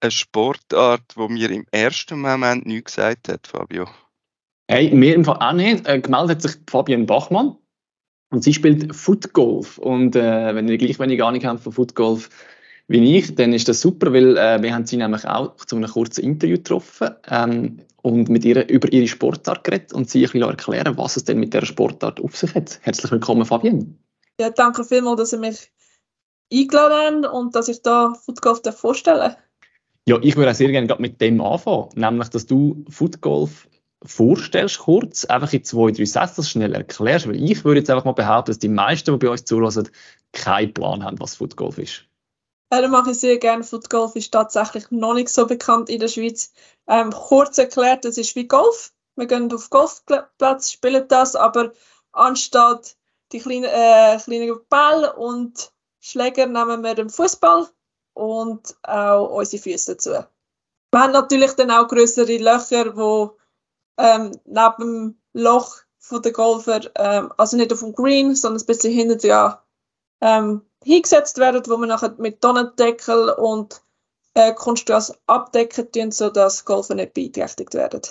eine 0.00 0.10
Sportart, 0.10 1.16
wo 1.16 1.28
mir 1.28 1.50
im 1.50 1.66
ersten 1.70 2.20
Moment 2.20 2.66
nichts 2.66 2.94
gesagt 2.94 3.28
hat, 3.28 3.46
Fabio. 3.46 3.88
Hey, 4.70 4.90
mir 4.94 5.14
im 5.14 5.24
Fall 5.24 5.38
auch 5.40 5.52
nicht. 5.52 5.86
Äh, 5.86 6.00
gemeldet 6.00 6.30
hat 6.30 6.42
sich 6.42 6.56
Fabienne 6.68 7.04
Bachmann. 7.04 7.56
Und 8.30 8.44
sie 8.44 8.52
spielt 8.52 8.94
Footgolf. 8.94 9.78
Und 9.78 10.14
äh, 10.14 10.54
wenn 10.54 10.68
ihr 10.68 10.76
gleich 10.76 10.98
wenig 10.98 11.22
Ahnung 11.22 11.42
habt 11.44 11.60
von 11.62 11.72
Footgolf, 11.72 12.28
wie 12.88 13.18
ich, 13.18 13.34
dann 13.34 13.52
ist 13.52 13.68
das 13.68 13.80
super, 13.80 14.12
weil 14.12 14.36
äh, 14.36 14.60
wir 14.62 14.74
haben 14.74 14.86
sie 14.86 14.96
nämlich 14.96 15.26
auch 15.26 15.54
zu 15.56 15.76
einem 15.76 15.90
kurzen 15.90 16.24
Interview 16.24 16.56
getroffen 16.56 17.10
ähm, 17.28 17.80
und 18.00 18.30
mit 18.30 18.44
ihr 18.46 18.66
über 18.68 18.90
ihre 18.90 19.06
Sportart 19.06 19.62
geredet 19.62 19.92
und 19.92 20.08
sie 20.08 20.20
ein 20.20 20.32
bisschen 20.32 20.48
erklären, 20.48 20.96
was 20.96 21.16
es 21.16 21.24
denn 21.24 21.38
mit 21.38 21.52
der 21.52 21.66
Sportart 21.66 22.18
auf 22.18 22.36
sich 22.36 22.54
hat. 22.54 22.80
Herzlich 22.82 23.12
willkommen, 23.12 23.44
Fabienne. 23.44 23.94
Ja, 24.40 24.50
danke 24.50 24.84
vielmals, 24.84 25.20
dass 25.20 25.32
ihr 25.34 25.38
mich 25.38 25.70
eingeladen 26.50 27.26
habt 27.26 27.34
und 27.34 27.54
dass 27.54 27.68
ich 27.68 27.82
da 27.82 28.14
Footgolf 28.14 28.62
vorstellen 28.74 29.36
Ja, 30.08 30.18
ich 30.22 30.36
würde 30.36 30.50
auch 30.50 30.54
sehr 30.54 30.70
gerne 30.70 30.96
mit 30.98 31.20
dem 31.20 31.42
anfangen, 31.42 31.90
nämlich, 31.94 32.28
dass 32.30 32.46
du 32.46 32.86
Footgolf 32.88 33.68
vorstellst, 34.02 34.78
kurz, 34.78 35.26
einfach 35.26 35.52
in 35.52 35.64
zwei, 35.64 35.90
drei 35.90 36.06
Sätzen 36.06 36.44
schnell 36.44 36.72
erklärst, 36.72 37.28
weil 37.28 37.42
ich 37.42 37.64
würde 37.64 37.80
jetzt 37.80 37.90
einfach 37.90 38.06
mal 38.06 38.12
behaupten, 38.12 38.52
dass 38.52 38.58
die 38.58 38.68
meisten, 38.68 39.12
die 39.12 39.26
bei 39.26 39.30
uns 39.30 39.44
zulassen, 39.44 39.90
keinen 40.32 40.72
Plan 40.72 41.04
haben, 41.04 41.20
was 41.20 41.34
Footgolf 41.34 41.76
ist. 41.76 42.07
Ja, 42.70 42.82
das 42.82 42.90
mache 42.90 43.12
ich 43.12 43.20
sehr 43.20 43.38
gerne. 43.38 43.64
Footgolf 43.64 44.14
ist 44.14 44.32
tatsächlich 44.32 44.90
noch 44.90 45.14
nicht 45.14 45.30
so 45.30 45.46
bekannt 45.46 45.88
in 45.88 46.00
der 46.00 46.08
Schweiz. 46.08 46.52
Ähm, 46.86 47.10
kurz 47.10 47.56
erklärt, 47.56 48.04
es 48.04 48.18
ist 48.18 48.36
wie 48.36 48.46
Golf. 48.46 48.92
Wir 49.16 49.26
gehen 49.26 49.52
auf 49.52 49.70
Golfplatz, 49.70 50.70
spielen 50.70 51.08
das, 51.08 51.34
aber 51.34 51.72
anstatt 52.12 52.96
die 53.32 53.40
kleinen, 53.40 53.64
äh, 53.64 54.18
kleinen 54.22 54.60
Bälle 54.68 55.14
und 55.16 55.72
Schläger 55.98 56.46
nehmen 56.46 56.82
wir 56.82 56.94
den 56.94 57.10
Fußball 57.10 57.68
und 58.14 58.76
auch 58.82 59.30
unsere 59.30 59.62
Füße 59.62 59.94
dazu. 59.94 60.10
Wir 60.10 61.00
haben 61.00 61.12
natürlich 61.12 61.52
dann 61.52 61.70
auch 61.70 61.88
größere 61.88 62.36
Löcher, 62.36 62.96
wo 62.96 63.36
ähm, 63.98 64.38
neben 64.44 64.76
dem 64.78 65.20
Loch 65.32 65.76
von 65.98 66.22
der 66.22 66.32
Golfer, 66.32 66.80
ähm, 66.94 67.32
also 67.36 67.56
nicht 67.56 67.72
auf 67.72 67.80
dem 67.80 67.94
Green, 67.94 68.34
sondern 68.34 68.62
ein 68.62 68.66
bisschen 68.66 68.92
hinter 68.92 69.26
ja, 69.26 69.64
ähm, 70.20 70.67
hingesetzt 70.84 71.38
werden, 71.38 71.62
wo 71.66 71.76
man 71.76 71.88
nachher 71.88 72.14
mit 72.18 72.40
Tonnendeckel 72.40 73.30
und 73.30 73.80
äh, 74.34 74.52
Kunstgras 74.52 75.18
abdecken 75.26 75.90
tun, 75.92 76.10
sodass 76.10 76.64
Golfer 76.64 76.94
nicht 76.94 77.14
beeinträchtigt 77.14 77.74
werden. 77.74 78.02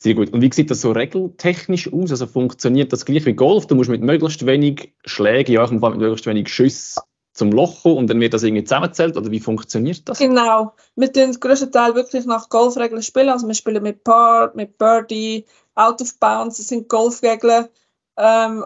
Sehr 0.00 0.14
gut. 0.14 0.32
Und 0.32 0.40
wie 0.42 0.52
sieht 0.52 0.70
das 0.70 0.80
so 0.80 0.92
regeltechnisch 0.92 1.92
aus? 1.92 2.10
Also 2.12 2.26
funktioniert 2.26 2.92
das 2.92 3.04
gleich 3.04 3.26
wie 3.26 3.32
Golf? 3.32 3.66
Du 3.66 3.74
musst 3.74 3.90
mit 3.90 4.00
möglichst 4.00 4.46
wenig 4.46 4.94
Schlägen, 5.04 5.52
ja, 5.52 5.66
mit 5.66 5.80
möglichst 5.80 6.26
wenig 6.26 6.48
Schüssen 6.48 7.02
zum 7.38 7.52
Loch 7.52 7.82
kommen 7.82 7.98
und 7.98 8.10
dann 8.10 8.20
wird 8.20 8.34
das 8.34 8.42
irgendwie 8.42 8.64
zusammenzählt? 8.64 9.16
Oder 9.16 9.30
wie 9.30 9.40
funktioniert 9.40 10.08
das? 10.08 10.18
Genau. 10.18 10.74
Wir 10.96 11.12
tun 11.12 11.32
den 11.32 11.40
größten 11.40 11.72
Teil 11.72 11.94
wirklich 11.94 12.26
nach 12.26 12.48
Golfregeln 12.48 13.02
spielen. 13.02 13.30
Also 13.30 13.46
wir 13.46 13.54
spielen 13.54 13.82
mit 13.82 14.04
Par, 14.04 14.52
mit 14.54 14.76
Birdie, 14.78 15.46
Out 15.74 16.00
of 16.02 16.18
Bounds, 16.18 16.58
das 16.58 16.68
sind 16.68 16.88
Golfregeln. 16.88 17.68
Ähm, 18.16 18.64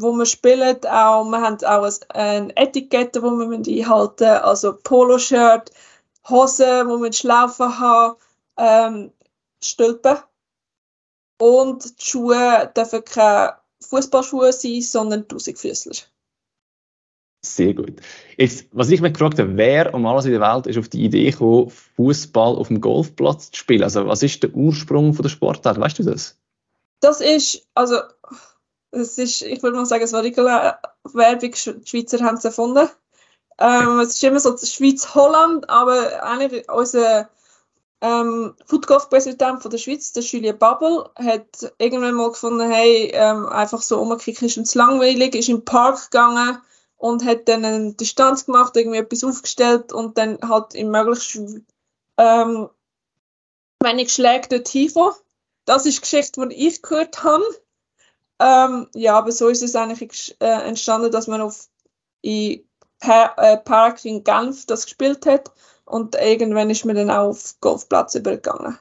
wo 0.00 0.12
wir 0.12 0.26
spielen. 0.26 0.76
Auch, 0.84 1.24
wir 1.24 1.40
haben 1.40 1.64
auch 1.64 1.90
eine 2.10 2.56
Etikette, 2.56 3.20
die 3.20 3.24
wir 3.24 3.82
einhalten 3.82 4.24
müssen, 4.24 4.42
also 4.42 4.76
Poloshirt, 4.82 5.70
Hosen, 6.28 6.88
die 6.88 7.02
wir 7.02 7.12
Schlaufen 7.12 7.78
haben, 7.78 8.16
ähm, 8.56 9.12
Stülpen. 9.62 10.18
Und 11.40 11.84
die 12.00 12.04
Schuhe 12.04 12.72
dürfen 12.76 13.04
keine 13.04 13.54
Fußballschuhe 13.80 14.52
sein, 14.52 14.80
sondern 14.82 15.28
Tausendfüßler. 15.28 15.94
Sehr 17.44 17.74
gut. 17.74 18.00
Jetzt, 18.38 18.68
was 18.72 18.88
ich 18.88 19.02
mich 19.02 19.12
gefragt 19.12 19.38
habe, 19.38 19.56
wer 19.56 19.92
um 19.92 20.06
alles 20.06 20.24
in 20.24 20.32
der 20.32 20.40
Welt 20.40 20.66
ist 20.66 20.78
auf 20.78 20.88
die 20.88 21.04
Idee 21.04 21.30
gekommen, 21.30 21.70
Fußball 21.96 22.56
auf 22.56 22.68
dem 22.68 22.80
Golfplatz 22.80 23.50
zu 23.50 23.58
spielen? 23.58 23.82
Also, 23.82 24.06
was 24.06 24.22
ist 24.22 24.42
der 24.42 24.54
Ursprung 24.54 25.12
von 25.12 25.22
der 25.22 25.28
Sportart? 25.28 25.78
Weißt 25.78 25.98
du 25.98 26.04
das? 26.04 26.38
Das 27.00 27.20
ist, 27.20 27.68
also, 27.74 27.96
es 28.94 29.18
ist, 29.18 29.42
ich 29.42 29.62
würde 29.62 29.76
mal 29.76 29.86
sagen, 29.86 30.04
es 30.04 30.12
war 30.12 30.20
eine 30.20 30.78
Werbung, 31.04 31.50
die 31.52 31.86
Schweizer 31.86 32.24
haben 32.24 32.36
es 32.36 32.44
erfunden. 32.44 32.88
Ähm, 33.58 34.00
es 34.00 34.14
ist 34.14 34.24
immer 34.24 34.40
so 34.40 34.56
Schweiz-Holland, 34.56 35.68
aber 35.70 36.22
eigentlich 36.22 36.68
unser 36.70 37.28
ähm, 38.00 38.54
Footgolf-Präsident 38.66 39.62
von 39.62 39.70
der 39.70 39.78
Schweiz, 39.78 40.12
der 40.12 40.22
Julien 40.22 40.58
Babbel, 40.58 41.08
hat 41.16 41.72
irgendwann 41.78 42.14
mal 42.14 42.30
gefunden, 42.30 42.70
hey, 42.70 43.10
ähm, 43.14 43.46
einfach 43.46 43.80
so 43.80 44.00
umkicken 44.00 44.46
ist 44.48 44.58
uns 44.58 44.74
langweilig, 44.74 45.34
ist 45.34 45.48
den 45.48 45.64
Park 45.64 46.10
gegangen 46.10 46.60
und 46.96 47.24
hat 47.24 47.48
dann 47.48 47.64
eine 47.64 47.92
Distanz 47.94 48.46
gemacht, 48.46 48.76
irgendwie 48.76 48.98
etwas 48.98 49.24
aufgestellt 49.24 49.92
und 49.92 50.18
dann 50.18 50.38
halt 50.42 50.74
in 50.74 50.90
möglichst 50.90 51.38
ähm, 52.18 52.68
wenig 53.80 54.12
Schläge 54.12 54.48
dort 54.50 54.68
hinkommen. 54.68 55.14
Das 55.64 55.86
ist 55.86 55.96
die 55.96 56.00
Geschichte, 56.02 56.46
die 56.48 56.66
ich 56.68 56.82
gehört 56.82 57.22
habe. 57.22 57.44
Ähm, 58.40 58.88
ja, 58.94 59.16
aber 59.16 59.32
so 59.32 59.48
ist 59.48 59.62
es 59.62 59.76
eigentlich 59.76 60.36
äh, 60.40 60.68
entstanden, 60.68 61.10
dass 61.10 61.26
man 61.26 61.40
auf 61.40 61.68
in 62.22 62.64
pa 62.98 63.34
äh, 63.36 63.56
Park 63.58 64.04
in 64.04 64.24
Genf 64.24 64.66
das 64.66 64.86
gespielt 64.86 65.26
hat 65.26 65.52
und 65.84 66.14
irgendwann 66.16 66.70
ist 66.70 66.84
man 66.84 66.96
dann 66.96 67.10
auch 67.10 67.28
auf 67.28 67.54
Golfplatz 67.60 68.14
übergegangen. 68.14 68.78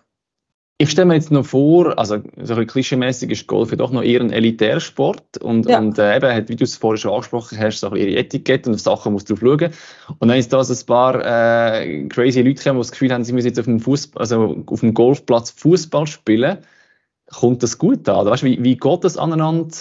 Ich 0.79 0.89
stelle 0.89 1.05
mir 1.05 1.13
jetzt 1.13 1.31
noch 1.31 1.45
vor, 1.45 1.97
also 1.99 2.17
so 2.41 2.55
ein 2.55 2.67
klischeemäßig 2.67 3.29
ist 3.29 3.47
Golf 3.47 3.69
ja 3.69 3.77
doch 3.77 3.91
noch 3.91 4.01
eher 4.01 4.19
ein 4.19 4.31
Elitärsport 4.31 5.37
und, 5.37 5.69
ja. 5.69 5.77
und 5.77 5.97
äh, 5.99 6.17
eben, 6.17 6.49
wie 6.49 6.55
du 6.55 6.63
es 6.63 6.75
vorher 6.75 6.97
schon 6.97 7.11
angesprochen 7.11 7.59
hast, 7.59 7.79
so 7.79 7.95
ihre 7.95 8.17
Etikette 8.17 8.69
und 8.69 8.75
auf 8.75 8.81
Sachen 8.81 9.13
musst 9.13 9.29
du 9.29 9.35
drauf 9.35 9.59
schauen. 9.61 9.71
Und 10.19 10.27
dann 10.27 10.37
ist 10.37 10.51
da 10.51 10.63
so 10.63 10.73
ein 10.73 10.85
paar 10.85 11.23
äh, 11.23 12.07
crazy 12.09 12.41
Leute 12.41 12.63
kommen, 12.63 12.77
die 12.77 12.81
das 12.81 12.91
Gefühl 12.91 13.13
haben, 13.13 13.23
sie 13.23 13.33
müssen 13.33 13.47
jetzt 13.47 13.59
auf 13.59 13.65
dem, 13.65 13.79
Fußball, 13.79 14.19
also 14.19 14.63
auf 14.65 14.79
dem 14.79 14.93
Golfplatz 14.93 15.51
Fußball 15.51 16.07
spielen. 16.07 16.57
Kommt 17.33 17.63
das 17.63 17.77
gut 17.77 18.07
an? 18.07 18.25
Weißt, 18.25 18.43
wie, 18.43 18.63
wie 18.63 18.77
geht 18.77 19.03
das 19.03 19.17
aneinander 19.17 19.75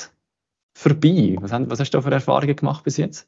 vorbei? 0.74 1.36
Was, 1.40 1.52
was 1.52 1.80
hast 1.80 1.90
du 1.90 2.00
für 2.00 2.10
Erfahrungen 2.10 2.56
gemacht 2.56 2.84
bis 2.84 2.96
jetzt? 2.96 3.26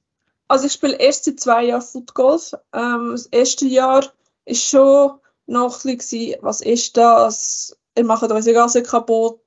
Also 0.48 0.66
ich 0.66 0.72
spiele 0.72 0.96
erst 0.96 1.24
seit 1.24 1.40
zwei 1.40 1.64
Jahren 1.64 1.82
Footgolf. 1.82 2.54
Ähm, 2.72 3.10
das 3.12 3.26
erste 3.26 3.66
Jahr 3.66 4.04
ist 4.44 4.62
schon 4.62 5.18
noch 5.46 5.84
ein 5.84 5.96
bisschen, 5.96 6.36
was 6.40 6.60
ist 6.60 6.96
das? 6.96 7.76
Ihr 7.96 8.04
macht 8.04 8.30
unsere 8.30 8.54
Gase 8.54 8.82
kaputt. 8.82 9.40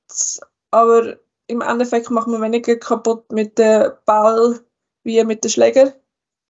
Aber 0.72 1.18
im 1.48 1.62
Endeffekt 1.62 2.10
machen 2.10 2.34
wir 2.34 2.42
weniger 2.42 2.76
kaputt 2.76 3.32
mit 3.32 3.58
dem 3.58 3.92
Ball 4.06 4.60
wie 5.04 5.24
mit 5.24 5.44
den 5.44 5.52
Schläger. 5.52 5.94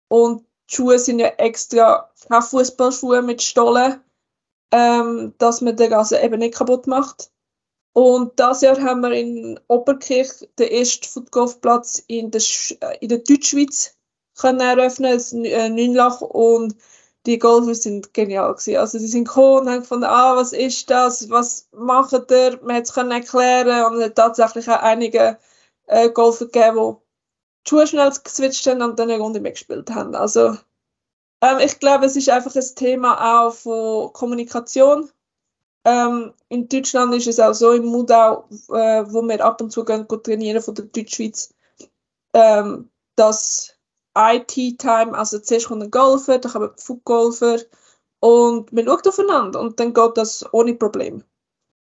Und 0.08 0.44
die 0.70 0.74
Schuhe 0.74 0.98
sind 0.98 1.18
ja 1.18 1.28
extra 1.28 2.10
Fußballschuhe 2.16 3.22
mit 3.22 3.42
Stollen, 3.42 4.00
ähm, 4.72 5.34
dass 5.38 5.60
man 5.60 5.76
den 5.76 5.90
Gase 5.90 6.20
eben 6.20 6.38
nicht 6.38 6.54
kaputt 6.54 6.86
macht. 6.86 7.30
Und 7.92 8.38
das 8.38 8.60
Jahr 8.60 8.80
haben 8.80 9.00
wir 9.00 9.12
in 9.12 9.58
Oberkirch 9.68 10.48
den 10.58 10.68
ersten 10.68 11.06
Footgolfplatz 11.06 12.02
in 12.06 12.30
der, 12.30 12.42
in 13.00 13.08
der 13.08 13.18
Deutschschweiz 13.18 13.96
können 14.38 14.60
eröffnen, 14.60 15.14
das 15.14 15.32
äh, 15.32 15.68
Neunlach 15.68 16.20
und 16.20 16.76
die 17.26 17.38
Golfer 17.38 17.74
sind 17.74 18.14
genial 18.14 18.54
gewesen. 18.54 18.76
Also 18.76 18.98
die 18.98 19.06
sind 19.06 19.26
gekommen 19.26 19.60
und 19.60 19.68
haben 19.68 19.80
gefunden, 19.80 20.04
ah, 20.04 20.36
was 20.36 20.52
ist 20.52 20.88
das, 20.88 21.28
was 21.28 21.68
macht 21.72 22.12
ihr? 22.30 22.58
Man 22.62 22.76
hat 22.76 22.84
es 22.84 22.96
erklären 22.96 23.84
und 23.86 23.98
es 23.98 24.04
hat 24.06 24.14
tatsächlich 24.14 24.68
auch 24.68 24.80
einige 24.80 25.38
äh, 25.86 26.08
Golfer 26.10 26.46
gegeben, 26.46 26.96
die 27.66 27.68
Schuhe 27.68 27.86
schnell 27.86 28.12
geswitcht 28.22 28.66
haben 28.66 28.82
und 28.82 28.98
dann 28.98 29.10
eine 29.10 29.20
Runde 29.20 29.40
mitgespielt 29.40 29.90
haben. 29.90 30.14
Also 30.14 30.56
ähm, 31.42 31.58
ich 31.60 31.78
glaube, 31.80 32.06
es 32.06 32.16
ist 32.16 32.30
einfach 32.30 32.54
ein 32.54 32.74
Thema 32.76 33.46
auch 33.46 33.52
von 33.52 34.12
Kommunikation. 34.12 35.10
Ähm, 35.88 36.32
in 36.50 36.68
Deutschland 36.68 37.14
ist 37.14 37.28
es 37.28 37.40
auch 37.40 37.54
so, 37.54 37.72
im 37.72 37.86
Mudau, 37.86 38.46
äh, 38.68 39.04
wo 39.06 39.22
wir 39.22 39.42
ab 39.42 39.62
und 39.62 39.70
zu 39.70 39.84
gehen, 39.84 40.06
trainieren 40.06 40.60
von 40.60 40.74
der 40.74 40.84
Deutschschweiz, 40.84 41.54
ähm, 42.34 42.90
dass 43.16 43.74
IT-Time, 44.16 45.16
also 45.16 45.38
zuerst 45.38 45.68
kommt 45.68 45.82
ein 45.82 45.90
Golfer, 45.90 46.38
dann 46.38 46.52
kommen 46.52 46.70
Footgolfer 46.76 47.60
und 48.20 48.70
man 48.72 48.84
schaut 48.84 49.08
aufeinander 49.08 49.60
und 49.60 49.80
dann 49.80 49.94
geht 49.94 50.16
das 50.16 50.44
ohne 50.52 50.74
Problem. 50.74 51.22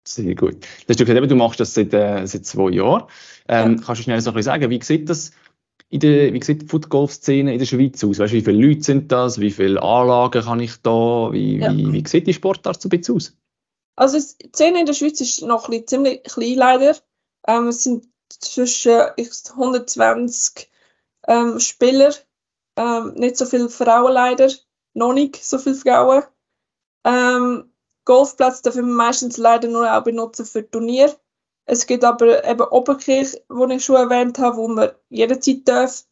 Sehr 0.06 0.34
gut. 0.34 0.56
Du 0.86 0.88
hast 0.88 0.98
gesagt, 0.98 1.30
du 1.30 1.36
machst 1.36 1.60
das 1.60 1.72
seit, 1.72 1.94
äh, 1.94 2.26
seit 2.26 2.44
zwei 2.44 2.70
Jahren. 2.70 3.04
Ähm, 3.48 3.76
ja. 3.76 3.82
Kannst 3.84 4.00
du 4.00 4.04
schnell 4.04 4.20
so 4.20 4.30
ein 4.30 4.34
bisschen 4.34 4.52
sagen, 4.52 4.70
wie 4.70 4.82
sieht 4.82 5.08
das 5.08 5.30
in 5.90 6.00
der, 6.00 6.32
wie 6.34 6.42
sieht 6.42 6.62
die 6.62 6.66
Footgolf-Szene 6.66 7.52
in 7.52 7.58
der 7.58 7.66
Schweiz 7.66 8.02
aus? 8.04 8.18
Weißt, 8.18 8.32
wie 8.34 8.42
viele 8.42 8.66
Leute 8.66 8.82
sind 8.82 9.10
das? 9.12 9.40
Wie 9.40 9.50
viele 9.50 9.82
Anlagen 9.82 10.42
kann 10.42 10.60
ich 10.60 10.76
da? 10.82 11.32
Wie, 11.32 11.58
ja. 11.58 11.74
wie, 11.74 11.92
wie 11.92 12.06
sieht 12.06 12.26
die 12.26 12.34
Sportart 12.34 12.80
so 12.80 12.88
ein 12.88 12.90
bisschen 12.90 13.16
aus? 13.16 13.37
Also 13.98 14.18
die 14.18 14.48
Szene 14.54 14.78
in 14.78 14.86
der 14.86 14.92
Schweiz 14.92 15.20
ist 15.20 15.42
noch 15.42 15.68
ein 15.68 15.84
ziemlich 15.84 16.22
klein 16.22 16.54
leider. 16.54 16.96
Ähm, 17.48 17.66
es 17.66 17.82
sind 17.82 18.08
zwischen 18.28 18.92
120 18.92 20.70
ähm, 21.26 21.58
Spieler. 21.58 22.14
Ähm, 22.76 23.14
nicht 23.14 23.36
so 23.36 23.44
viele 23.44 23.68
Frauen 23.68 24.12
leider, 24.12 24.52
noch 24.94 25.12
nicht 25.12 25.44
so 25.44 25.58
viele 25.58 25.74
Frauen. 25.74 26.22
Ähm, 27.04 27.72
Golfplatz 28.04 28.62
dürfen 28.62 28.86
wir 28.86 28.94
meistens 28.94 29.36
leider 29.36 29.66
nur 29.66 29.92
auch 29.92 30.04
benutzen 30.04 30.46
für 30.46 30.70
Turnier. 30.70 31.12
Es 31.66 31.84
gibt 31.84 32.04
aber 32.04 32.48
eben 32.48 32.68
Oberkirch, 32.68 33.42
wo 33.48 33.66
ich 33.66 33.84
schon 33.84 33.96
erwähnt 33.96 34.38
habe, 34.38 34.58
wo 34.58 34.68
man 34.68 34.92
jederzeit 35.08 35.66
darf. 35.66 36.04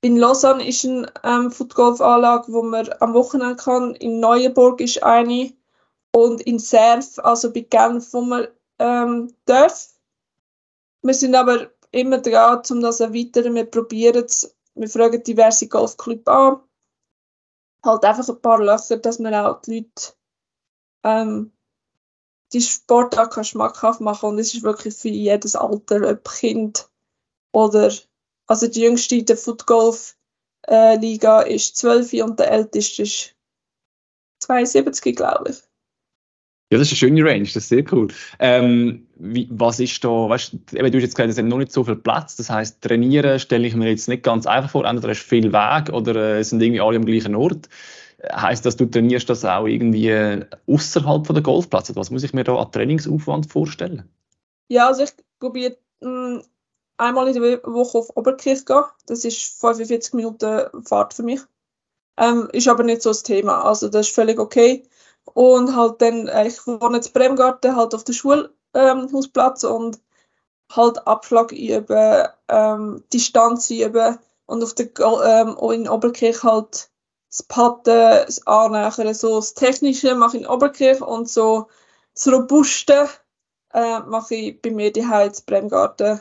In 0.00 0.16
Lausanne 0.16 0.66
ist 0.66 0.86
eine 0.86 1.12
ähm, 1.22 1.50
Footgolf-Anlage, 1.50 2.50
wo 2.50 2.62
man 2.62 2.88
am 3.00 3.12
Wochenende 3.12 3.56
kann. 3.56 3.94
In 3.96 4.20
Neuenburg 4.20 4.80
ist 4.80 5.02
eine. 5.02 5.52
Und 6.12 6.40
in 6.42 6.58
Serf, 6.58 7.18
also 7.18 7.52
bei 7.52 7.60
Genf, 7.60 8.12
wo 8.12 8.20
man 8.20 8.48
ähm, 8.78 9.34
darf. 9.44 9.90
Wir 11.02 11.14
sind 11.14 11.34
aber 11.34 11.70
immer 11.92 12.18
dran, 12.18 12.62
um 12.70 12.80
das 12.80 13.00
erweitern. 13.00 13.54
Wir 13.54 13.64
probieren 13.64 14.24
es, 14.24 14.54
wir 14.74 14.88
fragen 14.88 15.22
diverse 15.22 15.68
Golfclubs 15.68 16.26
an. 16.26 16.60
Halt 17.84 18.04
einfach 18.04 18.28
ein 18.28 18.40
paar 18.42 18.62
Löcher, 18.62 18.98
dass 18.98 19.18
man 19.18 19.34
auch 19.34 19.62
die 19.62 19.78
Leute 19.78 20.12
ähm, 21.04 21.52
die 22.52 22.60
Sportart 22.60 23.46
schmackhaft 23.46 24.00
machen 24.00 24.30
und 24.30 24.38
es 24.38 24.54
ist 24.54 24.62
wirklich 24.62 24.94
für 24.94 25.08
jedes 25.08 25.54
Alter, 25.54 26.10
ob 26.10 26.28
Kind 26.28 26.90
oder 27.52 27.92
also 28.46 28.66
die 28.66 28.80
jüngste 28.80 29.16
in 29.16 29.26
der 29.26 29.36
Footgolf 29.36 30.16
äh, 30.66 30.96
Liga 30.96 31.42
ist 31.42 31.76
12 31.76 32.12
und 32.24 32.40
der 32.40 32.50
älteste 32.50 33.02
ist 33.02 33.36
72, 34.40 35.14
glaube 35.14 35.50
ich. 35.50 35.69
Ja, 36.72 36.78
das 36.78 36.92
ist 36.92 37.02
eine 37.02 37.10
schöne 37.10 37.24
Range, 37.24 37.42
das 37.42 37.56
ist 37.56 37.68
sehr 37.68 37.84
cool. 37.92 38.08
Ähm, 38.38 39.06
wie, 39.16 39.48
was 39.50 39.80
ist 39.80 40.04
da, 40.04 40.08
weißt 40.08 40.52
du, 40.52 40.58
du 40.58 40.84
hast 40.84 40.92
jetzt 40.92 41.16
gesagt, 41.16 41.28
es 41.28 41.34
sind 41.34 41.48
noch 41.48 41.58
nicht 41.58 41.72
so 41.72 41.82
viel 41.82 41.96
Platz, 41.96 42.36
das 42.36 42.48
heisst, 42.48 42.80
trainieren 42.80 43.40
stelle 43.40 43.66
ich 43.66 43.74
mir 43.74 43.90
jetzt 43.90 44.08
nicht 44.08 44.22
ganz 44.22 44.46
einfach 44.46 44.70
vor, 44.70 44.84
entweder 44.84 45.10
hast 45.10 45.24
du 45.24 45.28
viel 45.28 45.52
Weg 45.52 45.92
oder 45.92 46.36
äh, 46.36 46.44
sind 46.44 46.62
irgendwie 46.62 46.80
alle 46.80 46.96
am 46.96 47.04
gleichen 47.04 47.34
Ort. 47.34 47.68
Heißt 48.32 48.64
das, 48.64 48.76
du 48.76 48.86
trainierst 48.86 49.28
das 49.30 49.44
auch 49.44 49.66
irgendwie 49.66 50.44
außerhalb 50.68 51.26
von 51.26 51.34
der 51.34 51.42
Golfplatz? 51.42 51.90
Was 51.96 52.10
muss 52.10 52.22
ich 52.22 52.34
mir 52.34 52.44
da 52.44 52.54
an 52.54 52.70
Trainingsaufwand 52.70 53.50
vorstellen? 53.50 54.08
Ja, 54.68 54.88
also 54.88 55.02
ich 55.02 55.10
probiere 55.40 55.76
hm, 56.02 56.42
einmal 56.98 57.28
in 57.28 57.42
der 57.42 57.62
Woche 57.64 57.98
auf 57.98 58.16
Oberkirch 58.16 58.64
gehen. 58.66 58.84
Das 59.06 59.24
ist 59.24 59.60
45 59.60 60.12
Minuten 60.14 60.84
Fahrt 60.84 61.14
für 61.14 61.22
mich. 61.22 61.40
Ähm, 62.18 62.48
ist 62.52 62.68
aber 62.68 62.84
nicht 62.84 63.02
so 63.02 63.10
das 63.10 63.22
Thema. 63.22 63.64
Also 63.64 63.88
das 63.88 64.08
ist 64.08 64.14
völlig 64.14 64.38
okay. 64.38 64.84
Und 65.34 65.74
halt 65.76 66.02
dann, 66.02 66.28
äh, 66.28 66.48
ich 66.48 66.66
wohne 66.66 66.96
jetzt 66.96 67.12
Bremgarten, 67.12 67.76
halt 67.76 67.94
auf 67.94 68.04
der 68.04 68.12
Schulhausplatz 68.12 69.64
ähm, 69.64 69.70
und 69.70 70.00
halt 70.70 71.06
Abschlag 71.06 71.52
üben, 71.52 72.28
ähm, 72.48 73.04
Distanz 73.12 73.70
üben 73.70 74.18
und 74.46 74.62
auf 74.62 74.74
der, 74.74 74.88
ähm, 74.98 75.56
in 75.72 75.88
Oberkirch 75.88 76.42
halt 76.42 76.90
das 77.28 77.42
Patten, 77.44 77.84
das 78.26 78.46
Annähern, 78.46 79.14
so 79.14 79.36
das 79.36 79.54
Technische 79.54 80.14
mache 80.14 80.36
ich 80.36 80.42
in 80.42 80.48
Oberkirch 80.48 81.00
und 81.00 81.28
so 81.28 81.68
das 82.14 82.28
Robuste 82.28 83.08
äh, 83.72 84.00
mache 84.00 84.34
ich 84.34 84.62
bei 84.62 84.70
mir 84.70 84.92
die 84.92 85.06
Heiz 85.06 85.40
Bremgarten 85.40 86.20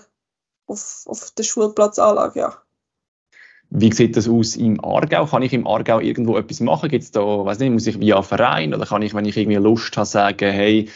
auf, 0.68 1.04
auf 1.08 1.32
der 1.32 1.44
Schulplatzanlage, 1.44 2.40
ja. 2.40 2.64
Wie 3.72 3.92
sieht 3.92 4.18
das 4.18 4.28
aus 4.28 4.56
im 4.56 4.84
Aargau? 4.84 5.26
Kann 5.26 5.44
ich 5.44 5.54
im 5.54 5.68
Aargau 5.68 6.00
irgendwo 6.00 6.38
etwas 6.38 6.60
machen? 6.60 6.90
Gibt 6.90 7.04
es 7.04 7.12
da, 7.12 7.22
weiß 7.22 7.60
nicht, 7.60 7.72
muss 7.72 7.88
ich 7.88 8.00
via 8.00 8.22
Verein 8.24 8.74
oder 8.74 8.86
kann 8.86 9.04
ich, 9.04 9.14
wenn 9.14 9.26
ich 9.26 9.38
irgendwie 9.38 9.58
Lust 9.58 9.96
habe, 9.96 10.08
sagen, 10.08 10.52
hey, 10.52 10.90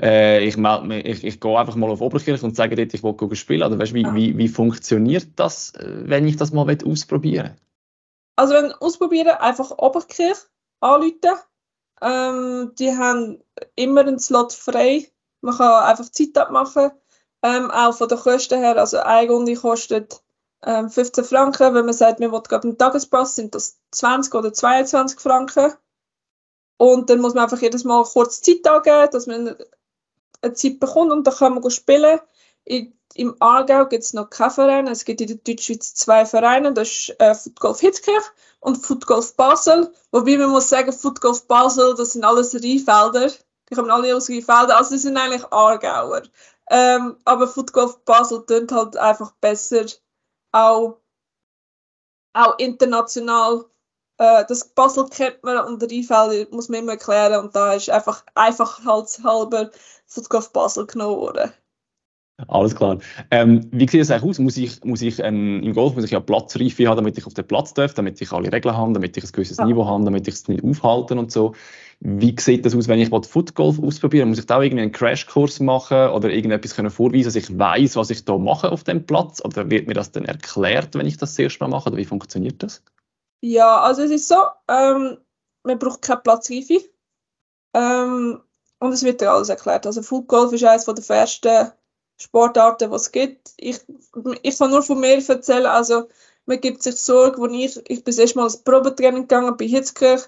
äh, 0.00 0.44
ich, 0.44 0.56
melde 0.56 0.86
mich, 0.86 1.04
ich, 1.04 1.24
ich 1.24 1.40
gehe 1.40 1.58
einfach 1.58 1.74
mal 1.74 1.90
auf 1.90 2.00
Oberkirch 2.00 2.42
und 2.42 2.54
sage 2.54 2.76
dort, 2.76 2.94
ich 2.94 3.02
will 3.02 3.36
spielen. 3.36 3.62
Oder 3.62 3.78
weißt, 3.78 3.94
wie, 3.94 4.06
wie, 4.14 4.38
wie 4.38 4.48
funktioniert 4.48 5.28
das, 5.36 5.74
äh, 5.74 6.08
wenn 6.08 6.26
ich 6.26 6.36
das 6.36 6.52
mal 6.52 6.66
ausprobieren 6.84 7.44
will? 7.46 7.56
Also 8.36 8.54
wenn 8.54 8.72
ausprobieren, 8.72 9.36
einfach 9.38 9.70
Oberkirch 9.78 10.38
anrufen. 10.80 11.38
Ähm, 12.00 12.72
die 12.78 12.90
haben 12.90 13.42
immer 13.76 14.00
einen 14.00 14.18
Slot 14.18 14.52
frei. 14.52 15.08
Man 15.40 15.56
kann 15.56 15.84
einfach 15.84 16.08
Zeit 16.10 16.36
abmachen. 16.36 16.90
Ähm, 17.44 17.70
auch 17.70 17.94
von 17.94 18.08
den 18.08 18.18
Kosten 18.18 18.60
her, 18.60 18.76
also 18.76 18.98
eine 18.98 19.28
Runde 19.28 19.54
kostet 19.54 20.22
ähm, 20.64 20.90
15 20.90 21.24
Franken. 21.24 21.74
Wenn 21.74 21.84
man 21.84 21.94
sagt, 21.94 22.20
man 22.20 22.32
will 22.32 22.42
einen 22.50 22.78
Tagespass, 22.78 23.36
sind 23.36 23.54
das 23.54 23.78
20 23.92 24.34
oder 24.34 24.52
22 24.52 25.20
Franken. 25.20 25.74
Und 26.76 27.10
dann 27.10 27.20
muss 27.20 27.34
man 27.34 27.44
einfach 27.44 27.60
jedes 27.60 27.84
Mal 27.84 28.02
kurz 28.04 28.40
Zeit 28.40 28.66
angeben, 28.66 29.08
dass 29.12 29.26
man 29.26 29.56
eine 30.40 30.54
Zeit 30.54 30.80
bekommt 30.80 31.12
und 31.12 31.26
dann 31.26 31.34
kann 31.34 31.54
man 31.54 31.70
spielen. 31.70 32.20
In, 32.64 32.92
Im 33.14 33.36
Aargau 33.40 33.86
gibt 33.86 34.04
es 34.04 34.14
noch 34.14 34.30
keinen 34.30 34.50
Verein. 34.50 34.86
Es 34.88 35.04
gibt 35.04 35.20
in 35.20 35.28
der 35.28 35.36
Deutschschweiz 35.36 35.94
zwei 35.94 36.24
Vereine. 36.24 36.72
Das 36.72 36.88
ist 36.88 37.20
äh, 37.20 37.34
Footgolf 37.34 37.80
Hitzkirch 37.80 38.24
und 38.60 38.76
Footgolf 38.76 39.36
Basel. 39.36 39.92
Wobei 40.10 40.36
man 40.38 40.50
muss 40.50 40.68
sagen, 40.68 40.92
Footgolf 40.92 41.46
Basel, 41.46 41.94
das 41.94 42.12
sind 42.12 42.24
alles 42.24 42.54
Rheinfelder. 42.54 43.30
Die 43.70 43.74
kommen 43.74 43.90
alle 43.90 44.16
aus 44.16 44.28
Rheinfelden. 44.28 44.70
Also 44.70 44.94
die 44.94 44.98
sind 44.98 45.16
eigentlich 45.16 45.44
Aargauer. 45.52 46.22
Ähm, 46.70 47.16
aber 47.24 47.48
Footgolf 47.48 47.98
Basel 48.04 48.44
tönt 48.46 48.72
halt 48.72 48.96
einfach 48.96 49.32
besser. 49.40 49.86
Auch, 50.52 51.00
auch 52.34 52.58
international 52.58 53.64
äh, 54.18 54.44
das 54.46 54.68
Basel 54.68 55.08
kennt 55.08 55.42
man 55.42 55.58
und 55.66 55.82
Rheinfeld 55.82 56.52
muss 56.52 56.68
man 56.68 56.80
immer 56.80 56.92
erklären 56.92 57.44
und 57.44 57.56
da 57.56 57.74
ist 57.74 57.90
einfach 57.90 58.24
einfach 58.34 58.84
halber 58.84 59.70
Footgolf 60.06 60.52
Basel 60.52 60.86
genommen 60.86 61.16
worden. 61.16 61.52
Alles 62.48 62.74
klar. 62.74 62.98
Ähm, 63.30 63.68
wie 63.70 63.88
sieht 63.88 64.00
es 64.00 64.10
eigentlich 64.10 64.30
aus? 64.30 64.38
Muss 64.38 64.56
ich, 64.56 64.82
muss 64.84 65.02
ich 65.02 65.18
ähm, 65.20 65.62
im 65.62 65.74
Golf 65.74 65.94
muss 65.94 66.04
ich 66.04 66.10
ja 66.10 66.20
Platzreife 66.20 66.88
haben, 66.88 66.96
damit 66.96 67.16
ich 67.18 67.26
auf 67.26 67.34
den 67.34 67.46
Platz 67.46 67.74
darf, 67.74 67.94
damit 67.94 68.20
ich 68.20 68.32
alle 68.32 68.50
Regeln 68.52 68.76
habe, 68.76 68.92
damit 68.92 69.16
ich 69.16 69.24
ein 69.24 69.32
gewisses 69.32 69.58
ja. 69.58 69.66
Niveau 69.66 69.86
habe, 69.86 70.04
damit 70.04 70.26
ich 70.26 70.34
es 70.34 70.48
nicht 70.48 70.64
aufhalten 70.64 71.18
und 71.18 71.30
so. 71.30 71.54
Wie 72.00 72.34
sieht 72.38 72.66
das 72.66 72.74
aus, 72.74 72.88
wenn 72.88 72.98
ich 72.98 73.10
Footgolf 73.10 73.78
ausprobieren 73.80 74.30
Muss 74.30 74.38
ich 74.38 74.46
da 74.46 74.60
irgendwie 74.60 74.82
einen 74.82 74.92
Crashkurs 74.92 75.60
machen 75.60 76.08
oder 76.08 76.30
irgendetwas 76.30 76.74
können 76.74 76.90
vorweisen, 76.90 77.26
dass 77.26 77.36
ich 77.36 77.56
weiß, 77.56 77.94
was 77.96 78.10
ich 78.10 78.24
da 78.24 78.36
mache 78.38 78.72
auf 78.72 78.82
dem 78.82 79.06
Platz? 79.06 79.40
Oder 79.44 79.70
wird 79.70 79.86
mir 79.86 79.94
das 79.94 80.10
dann 80.10 80.24
erklärt, 80.24 80.96
wenn 80.96 81.06
ich 81.06 81.18
das 81.18 81.30
das 81.30 81.38
erste 81.38 81.62
Mal 81.62 81.68
mache? 81.68 81.90
Oder 81.90 81.98
wie 81.98 82.04
funktioniert 82.04 82.62
das? 82.62 82.82
Ja, 83.40 83.80
also 83.82 84.02
es 84.02 84.10
ist 84.10 84.26
so, 84.26 84.36
ähm, 84.68 85.18
man 85.62 85.78
braucht 85.78 86.02
keine 86.02 86.20
Platzreife. 86.20 86.80
Ähm, 87.74 88.40
und 88.80 88.92
es 88.92 89.04
wird 89.04 89.20
dir 89.20 89.30
alles 89.30 89.48
erklärt. 89.48 89.86
Also 89.86 90.02
Footgolf 90.02 90.52
ist 90.52 90.64
eines 90.64 90.86
der 90.86 91.16
ersten 91.16 91.72
Sportarten, 92.22 92.90
die 92.90 92.96
es 92.96 93.12
gibt. 93.12 93.52
Ich, 93.56 93.80
ich 94.42 94.58
kann 94.58 94.70
nur 94.70 94.82
von 94.82 95.00
mir 95.00 95.22
erzählen, 95.26 95.66
also 95.66 96.08
man 96.46 96.60
gibt 96.60 96.82
sich 96.82 96.96
Sorge, 96.96 97.40
als 97.42 97.52
ich, 97.52 97.90
ich 97.90 98.04
bin 98.04 98.18
erst 98.18 98.36
mal 98.36 98.44
als 98.44 98.58
Probetraining 98.58 99.22
gegangen 99.22 99.56
bei 99.56 99.66
Hitzkirch, 99.66 100.22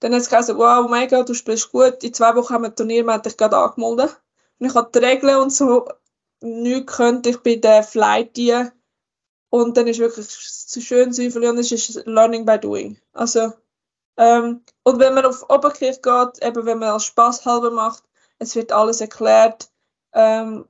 dann 0.00 0.12
hat 0.12 0.22
es 0.22 0.30
gesagt, 0.30 0.58
wow, 0.58 0.88
mega, 0.90 1.22
du 1.22 1.34
spielst 1.34 1.70
gut, 1.72 2.02
in 2.02 2.14
zwei 2.14 2.34
Wochen 2.34 2.54
haben 2.54 2.62
wir 2.62 2.70
ein 2.70 2.76
Turnier, 2.76 3.04
man 3.04 3.16
hat 3.16 3.26
dich 3.26 3.36
gerade 3.36 3.56
angemeldet. 3.56 4.16
Und 4.58 4.66
ich 4.66 4.74
habe 4.74 4.90
die 4.92 4.98
Regeln 4.98 5.36
und 5.36 5.52
so 5.52 5.86
nichts 6.40 6.96
könnte 6.96 7.30
ich 7.30 7.38
bei 7.38 7.56
der 7.56 7.82
Flight 7.82 8.36
die 8.36 8.70
und 9.50 9.76
dann 9.76 9.88
ist 9.88 9.98
wirklich 9.98 10.26
so 10.28 10.80
schön 10.80 11.12
zu 11.12 11.30
verlieren, 11.30 11.58
ist, 11.58 11.72
ist 11.72 12.06
Learning 12.06 12.46
by 12.46 12.58
Doing. 12.58 12.98
Also, 13.12 13.52
ähm, 14.16 14.64
und 14.84 14.98
wenn 14.98 15.14
man 15.14 15.26
auf 15.26 15.48
Oberkirch 15.50 16.00
geht, 16.02 16.42
eben 16.42 16.66
wenn 16.66 16.78
man 16.78 16.90
als 16.90 17.04
Spaß 17.04 17.44
halber 17.44 17.70
macht, 17.70 18.04
es 18.38 18.54
wird 18.54 18.72
alles 18.72 19.00
erklärt. 19.00 19.70
Ähm, 20.12 20.66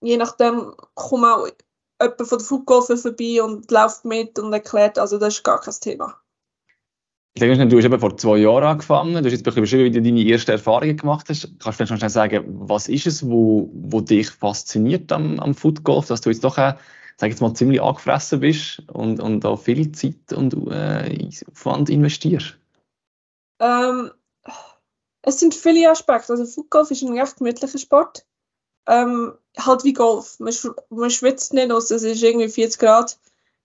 je 0.00 0.16
nachdem 0.16 0.74
kommt 0.94 1.24
auch 1.24 1.48
jemand 2.00 2.28
von 2.28 2.38
der 2.38 2.46
Flugkurve 2.46 2.96
vorbei 2.96 3.42
und 3.42 3.70
läuft 3.70 4.04
mit 4.04 4.38
und 4.38 4.52
erklärt, 4.52 4.98
also 4.98 5.18
das 5.18 5.34
ist 5.34 5.44
gar 5.44 5.60
kein 5.60 5.74
Thema. 5.80 6.20
Ich 7.34 7.40
denke, 7.40 7.66
du 7.66 7.76
hast 7.76 7.84
eben 7.84 8.00
vor 8.00 8.16
zwei 8.16 8.38
Jahren 8.38 8.64
angefangen, 8.64 9.12
du 9.12 9.24
hast 9.24 9.32
jetzt 9.32 9.42
beschrieben, 9.42 9.84
wie 9.84 9.90
du 9.90 10.00
deine 10.00 10.26
ersten 10.26 10.52
Erfahrungen 10.52 10.96
gemacht 10.96 11.28
hast. 11.28 11.42
Kannst 11.58 11.80
du 11.80 11.86
vielleicht 11.86 12.00
schon 12.00 12.08
sagen, 12.08 12.44
was 12.66 12.88
ist 12.88 13.06
es, 13.06 13.28
wo, 13.28 13.68
wo 13.74 14.00
dich 14.00 14.30
fasziniert 14.30 15.12
am, 15.12 15.38
am 15.38 15.54
Footgolf, 15.54 16.06
dass 16.06 16.22
du 16.22 16.30
jetzt 16.30 16.44
doch 16.44 16.56
auch 16.56 16.74
sag 17.16 17.30
jetzt 17.30 17.40
mal, 17.40 17.54
ziemlich 17.54 17.82
angefressen 17.82 18.40
bist 18.40 18.82
und, 18.92 19.20
und 19.20 19.40
da 19.40 19.56
viel 19.56 19.90
Zeit 19.92 20.32
und 20.34 20.54
äh, 20.70 21.28
Aufwand 21.50 21.88
investierst? 21.88 22.58
Ähm, 23.58 24.10
es 25.22 25.40
sind 25.40 25.54
viele 25.54 25.90
Aspekte. 25.90 26.32
Also 26.32 26.44
Footgolf 26.44 26.90
ist 26.90 27.02
ein 27.02 27.18
recht 27.18 27.38
gemütlicher 27.38 27.78
Sport. 27.78 28.26
Ähm, 28.86 29.36
halt 29.58 29.84
wie 29.84 29.92
Golf. 29.92 30.38
Man, 30.40 30.52
sch 30.52 30.68
man 30.90 31.10
schwitzt 31.10 31.52
nicht 31.52 31.72
aus, 31.72 31.90
es 31.90 32.02
ist 32.02 32.22
irgendwie 32.22 32.48
40 32.48 32.80
Grad 32.80 33.18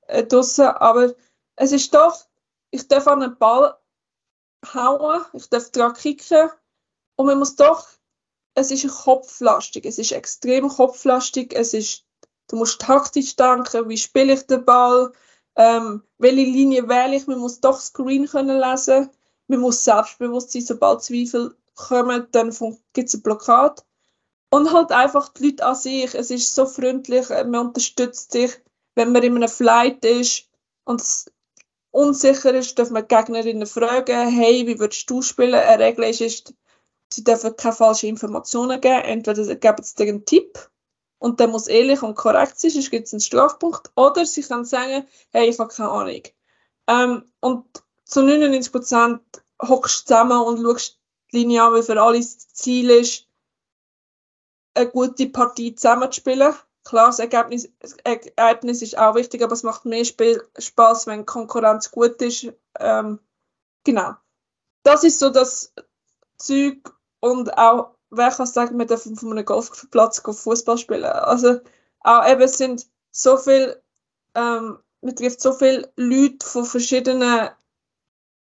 äh, 0.07 0.23
draußen, 0.23 0.65
aber 0.65 1.13
es 1.55 1.71
ist 1.71 1.93
doch, 1.93 2.25
ich 2.71 2.87
darf 2.87 3.07
an 3.07 3.21
einen 3.21 3.37
Ball 3.37 3.77
hauen, 4.73 5.21
ich 5.33 5.49
darf 5.49 5.69
dran 5.71 5.93
kicken 5.93 6.49
und 7.17 7.25
man 7.27 7.39
muss 7.39 7.55
doch, 7.55 7.87
es 8.55 8.71
ist 8.71 8.87
kopflastig, 8.87 9.85
es 9.85 9.97
ist 9.97 10.11
extrem 10.11 10.69
kopflastig, 10.69 11.53
es 11.53 11.73
ist 11.73 12.05
Du 12.51 12.57
musst 12.57 12.81
taktisch 12.81 13.37
denken, 13.37 13.87
wie 13.87 13.97
spiele 13.97 14.33
ich 14.33 14.45
den 14.45 14.65
Ball, 14.65 15.13
ähm, 15.55 16.03
welche 16.17 16.43
Linie 16.43 16.89
wähle 16.89 17.15
ich. 17.15 17.25
Man 17.25 17.39
muss 17.39 17.61
doch 17.61 17.79
Screen 17.79 18.27
können 18.27 18.59
lesen. 18.59 19.09
Man 19.47 19.61
muss 19.61 19.85
selbstbewusst 19.85 20.51
sein, 20.51 20.61
sobald 20.61 21.01
Zweifel 21.01 21.55
kommen, 21.75 22.27
dann 22.33 22.53
gibt 22.91 23.07
es 23.07 23.13
eine 23.15 23.23
Blockade. 23.23 23.81
Und 24.53 24.73
halt 24.73 24.91
einfach 24.91 25.29
die 25.29 25.47
Leute 25.47 25.65
an 25.65 25.75
sich. 25.75 26.13
Es 26.13 26.29
ist 26.29 26.53
so 26.53 26.65
freundlich, 26.65 27.29
äh, 27.29 27.43
man 27.45 27.67
unterstützt 27.67 28.33
sich. 28.33 28.51
Wenn 28.95 29.11
man 29.13 29.23
in 29.23 29.37
einem 29.37 29.49
Flight 29.49 30.03
ist 30.03 30.49
und 30.83 31.01
es 31.01 31.31
unsicher 31.91 32.53
ist, 32.53 32.77
darf 32.77 32.89
man 32.89 33.07
Gegnerinnen 33.07 33.65
fragen, 33.65 34.29
hey, 34.29 34.67
wie 34.67 34.79
würdest 34.79 35.09
du 35.09 35.21
spielen? 35.21 35.55
Eine 35.55 35.83
Regel 35.83 36.03
ist, 36.03 36.53
sie 37.13 37.23
dürfen 37.23 37.55
keine 37.55 37.73
falschen 37.73 38.09
Informationen 38.09 38.81
geben. 38.81 39.03
Entweder 39.03 39.55
geben 39.55 39.83
sie 39.83 39.95
dir 39.95 40.09
einen 40.09 40.25
Tipp 40.25 40.69
und 41.19 41.39
der 41.39 41.47
muss 41.47 41.67
ehrlich 41.67 42.01
und 42.01 42.15
korrekt 42.15 42.59
sein, 42.59 42.71
sonst 42.71 42.91
gibt 42.91 43.07
es 43.07 43.13
einen 43.13 43.21
Strafpunkt. 43.21 43.91
Oder 43.95 44.25
sie 44.25 44.41
kann 44.41 44.65
sagen, 44.65 45.05
hey, 45.31 45.49
ich 45.49 45.59
habe 45.59 45.73
keine 45.73 45.89
Ahnung. 45.89 46.23
Ähm, 46.87 47.31
und 47.39 47.65
zu 48.05 48.21
99 48.21 48.71
Prozent 48.71 49.21
hockst 49.61 50.01
du 50.01 50.13
zusammen 50.13 50.41
und 50.41 50.61
schaust 50.61 50.99
die 51.31 51.39
Linie 51.39 51.63
an, 51.63 51.73
weil 51.73 51.83
für 51.83 52.01
alle 52.01 52.17
das 52.17 52.49
Ziel 52.49 52.89
ist, 52.89 53.27
eine 54.73 54.89
gute 54.89 55.27
Partie 55.29 55.75
zusammenzuspielen. 55.75 56.53
Klar, 56.83 57.07
das 57.07 57.19
Ergebnis, 57.19 57.69
das 57.79 57.93
Ergebnis 58.03 58.81
ist 58.81 58.97
auch 58.97 59.15
wichtig, 59.15 59.43
aber 59.43 59.53
es 59.53 59.63
macht 59.63 59.85
mehr 59.85 60.03
Spiel, 60.03 60.43
Spaß, 60.57 61.07
wenn 61.07 61.25
Konkurrenz 61.25 61.91
gut 61.91 62.21
ist. 62.21 62.51
Ähm, 62.79 63.19
genau. 63.83 64.15
Das 64.83 65.03
ist 65.03 65.19
so 65.19 65.29
das 65.29 65.73
Zeug 66.37 66.91
und 67.19 67.55
auch 67.57 67.95
wer 68.09 68.31
kann 68.31 68.45
sagen, 68.45 68.77
wir 68.77 68.85
dürfen 68.85 69.15
von 69.15 69.31
einem 69.31 69.45
Golfplatz 69.45 70.19
Fußball 70.19 70.77
spielen? 70.77 71.05
Also 71.05 71.59
auch 72.01 72.27
eben 72.27 72.41
es 72.41 72.57
sind 72.57 72.87
so 73.11 73.37
viel, 73.37 73.81
ähm, 74.35 74.79
man 75.01 75.15
trifft 75.15 75.41
so 75.41 75.53
viele 75.53 75.91
Leute 75.95 76.45
von 76.45 76.65
verschiedenen 76.65 77.49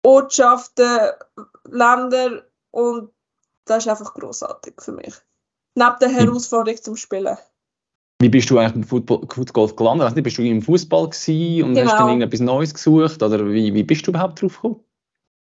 Ortschaften, 0.03 1.11
Ländern 1.65 2.43
und 2.71 3.13
das 3.65 3.85
ist 3.85 3.91
einfach 3.91 4.15
großartig 4.15 4.75
für 4.81 4.93
mich. 4.93 5.15
Neben 5.75 5.97
der 6.01 6.09
Herausforderung 6.09 6.83
zum 6.83 6.97
Spielen. 6.97 7.37
Wie 8.21 8.29
bist 8.29 8.51
du 8.51 8.59
eigentlich 8.59 8.77
im 8.77 8.85
Footgolf 8.85 9.77
gelandet? 9.77 10.09
Also, 10.09 10.23
bist 10.23 10.37
du 10.37 10.43
im 10.43 10.63
Fußball 10.63 11.05
und 11.05 11.13
genau. 11.15 11.83
hast 11.85 11.99
dann 11.99 12.09
irgendetwas 12.09 12.41
Neues 12.41 12.75
gesucht? 12.75 13.23
Oder 13.23 13.47
wie, 13.47 13.73
wie 13.73 13.83
bist 13.83 14.07
du 14.07 14.11
überhaupt 14.11 14.43
drauf 14.43 14.57
gekommen? 14.57 14.85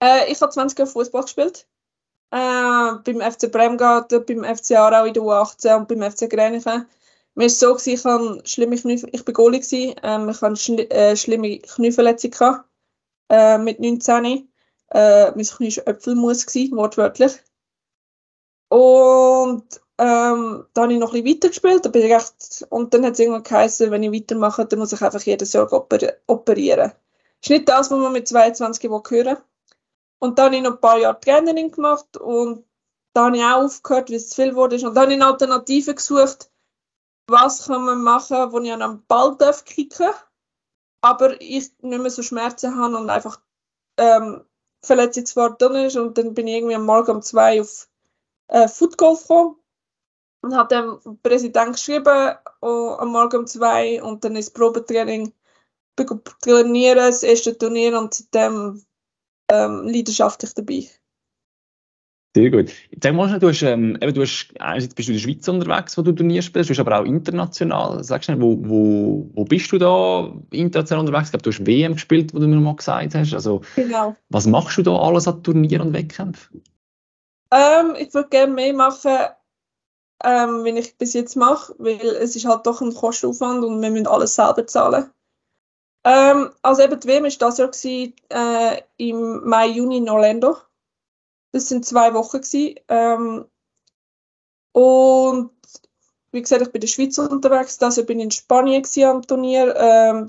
Äh, 0.01 0.32
ich 0.32 0.41
habe 0.41 0.51
20 0.51 0.80
Jahre 0.80 0.91
Fußball 0.91 1.24
gespielt 1.24 1.68
äh, 2.34 2.95
beim 3.03 3.22
FC 3.22 3.51
Bremgarten, 3.51 4.26
beim 4.26 4.43
FC 4.43 4.72
Aarau 4.72 5.05
in 5.05 5.14
der 5.14 5.22
U18 5.22 5.78
und 5.78 5.88
beim 5.88 6.11
FC 6.11 6.30
Grenichen. 6.30 6.88
Mir 7.36 7.45
ist 7.45 7.59
so, 7.59 7.78
ich, 7.78 8.01
schlimme 8.01 8.78
Knie, 8.78 9.05
ich 9.11 9.26
bin 9.26 9.34
Goalie, 9.34 9.95
ähm, 10.03 10.30
ich 10.30 10.41
hatte 10.41 10.55
schli 10.55 10.84
äh, 10.89 11.16
schlimme 11.16 11.59
Knieverletzung 11.59 12.32
äh, 13.30 13.57
mit 13.59 13.80
19. 13.80 14.49
Äh, 14.89 15.32
mein 15.32 15.45
Knie 15.45 15.78
war 15.78 15.88
Äpfelmus, 15.88 16.45
wortwörtlich. 16.47 17.34
Und 18.70 19.83
ähm, 20.04 20.66
dann 20.74 20.84
habe 20.84 20.93
ich 20.93 20.99
noch 20.99 21.14
ein 21.14 21.24
bisschen 21.24 21.38
weitergespielt. 21.38 21.86
Da 21.86 21.89
bin 21.89 22.04
ich 22.04 22.14
recht, 22.14 22.66
und 22.70 22.93
dann 22.93 23.06
hat 23.06 23.14
es 23.14 23.20
irgendwann 23.20 23.43
geheißen, 23.43 23.91
wenn 23.91 24.04
ich 24.04 24.12
weitermache, 24.12 24.66
dann 24.66 24.80
muss 24.80 24.91
ich 24.91 25.01
einfach 25.01 25.22
jedes 25.22 25.54
Jahr 25.54 25.72
operieren. 26.28 26.91
Das 26.91 26.95
ist 27.43 27.49
nicht 27.49 27.70
das, 27.70 27.91
was 27.91 27.99
man 27.99 28.12
mit 28.12 28.28
22 28.28 28.89
hören 28.89 29.04
will. 29.12 29.38
Und 30.20 30.39
dann 30.39 30.45
habe 30.45 30.56
ich 30.58 30.62
noch 30.62 30.72
ein 30.72 30.82
paar 30.82 30.97
Jahre 30.97 31.20
Trainerin 31.20 31.72
gemacht 31.72 32.18
und 32.18 32.66
dann 33.14 33.26
habe 33.26 33.38
ich 33.38 33.43
auch 33.43 33.64
aufgehört, 33.64 34.10
weil 34.10 34.18
es 34.18 34.30
zu 34.30 34.41
viel 34.41 34.56
wurde. 34.56 34.76
Und 34.76 34.95
dann 34.95 35.04
habe 35.04 35.14
ich 35.14 35.22
eine 35.22 35.32
Alternative 35.32 35.95
gesucht, 35.95 36.49
was 37.28 37.68
kann 37.68 37.86
man 37.86 38.01
machen, 38.01 38.51
wo 38.51 38.60
ich 38.60 38.72
an 38.72 38.82
einem 38.82 39.04
Ball 39.08 39.36
darf 39.38 39.64
kicken 39.66 40.12
aber 41.04 41.39
ich 41.41 41.72
nicht 41.82 42.01
mehr 42.01 42.10
so 42.10 42.24
Schmerzen 42.24 42.78
habe 42.78 42.95
und 42.95 43.10
einfach 43.10 43.41
ähm, 43.97 44.45
Verletzungsgefahr 44.84 45.58
drin 45.58 45.86
ist. 45.86 45.97
Und 45.97 46.18
dann 46.18 46.34
bin 46.34 46.47
ich 46.47 46.56
irgendwie 46.56 46.76
am 46.76 46.86
Morgen 46.86 47.12
um 47.12 47.22
zwei 47.22 47.60
auf 47.60 47.89
äh, 48.47 48.70
Footgolf 48.70 49.22
gekommen. 49.24 49.58
Und 50.44 50.56
hat 50.56 50.72
dem 50.72 51.00
Präsident 51.24 51.74
geschrieben, 51.74 52.36
oh, 52.62 52.96
am 53.00 53.12
Morgen 53.12 53.38
um 53.38 53.48
zwei 53.48 54.04
und 54.04 54.24
dann 54.24 54.36
ist 54.36 54.54
Probetraining 54.54 55.32
trainieren, 56.41 56.98
das 56.98 57.24
erste 57.24 57.58
Turnier 57.58 57.98
und 57.98 58.14
seitdem 58.14 58.82
ähm, 59.50 59.88
leidenschaftlich 59.88 60.54
dabei. 60.54 60.88
Sehr 62.36 62.50
gut. 62.50 62.72
Sag 63.02 63.14
mal, 63.14 63.38
du, 63.38 63.50
hast, 63.50 63.62
ähm, 63.62 63.96
eben, 64.02 64.14
du 64.14 64.22
hast, 64.22 64.54
bist 64.96 65.08
du 65.08 65.12
in 65.12 65.18
der 65.18 65.20
Schweiz 65.20 65.48
unterwegs, 65.48 65.96
wo 65.98 66.02
du 66.02 66.12
Turnier 66.12 66.41
spielst, 66.41 66.70
du 66.70 66.72
bist 66.72 66.80
aber 66.80 67.00
auch 67.00 67.06
international. 67.06 68.04
Sagst 68.04 68.28
du, 68.28 68.41
wo, 68.41 68.58
wo, 68.60 69.30
wo 69.36 69.46
bist 69.46 69.72
du 69.72 69.78
da 69.78 70.34
international 70.50 71.06
unterwegs? 71.06 71.28
Ich 71.28 71.32
glaube, 71.32 71.44
du 71.44 71.52
hast 71.52 71.66
WM 71.68 71.94
gespielt, 71.94 72.34
wo 72.34 72.39
du 72.39 72.48
mir 72.48 72.56
mal 72.56 72.76
gesagt 72.76 73.14
hast. 73.14 73.36
Also, 73.36 73.62
genau. 73.76 74.16
Was 74.30 74.48
machst 74.48 74.80
du 74.80 74.82
da 74.82 74.96
alles 74.98 75.28
an 75.28 75.44
Turnieren 75.44 75.88
und 75.88 75.94
Wettkämpfen? 75.94 76.64
Ähm, 77.52 77.96
ich 78.00 78.12
würde 78.16 78.30
gerne 78.30 78.52
mehr 78.52 78.74
machen, 78.74 79.12
ähm, 80.24 80.64
wenn 80.64 80.78
ich 80.78 80.97
bis 80.97 81.14
jetzt 81.14 81.36
mache, 81.36 81.76
weil 81.78 81.99
es 82.01 82.36
ist 82.36 82.45
halt 82.45 82.66
doch 82.66 82.82
ein 82.82 82.93
Kostenaufwand 82.93 83.64
und 83.64 83.82
wir 83.82 83.91
müssen 83.91 84.07
alles 84.07 84.36
selber 84.36 84.66
zahlen. 84.68 85.11
Ähm, 86.05 86.51
also 86.61 86.82
eben 86.82 86.99
die 86.99 87.07
WM 87.07 87.24
war 87.24 87.30
das 87.30 87.57
Jahr 87.57 87.70
gewesen, 87.70 88.14
äh, 88.30 88.82
im 88.97 89.47
Mai, 89.47 89.68
Juni 89.68 89.97
in 89.97 90.09
Orlando. 90.09 90.57
Das 91.51 91.70
sind 91.70 91.86
zwei 91.86 92.14
Wochen 92.14 92.41
gewesen. 92.41 92.80
Ähm, 92.89 93.45
und 94.74 95.51
wie 96.32 96.41
gesagt, 96.41 96.64
ich 96.64 96.72
bin 96.72 96.82
in 96.82 96.82
der 96.82 96.88
Schweiz 96.88 97.18
unterwegs. 97.18 97.78
Das 97.78 97.95
Jahr 97.95 98.05
bin 98.05 98.20
ich 98.20 98.26
in 98.26 98.32
Spanien 98.32 98.84
am 99.03 99.22
Turnier. 99.22 99.76
Ähm, 99.78 100.26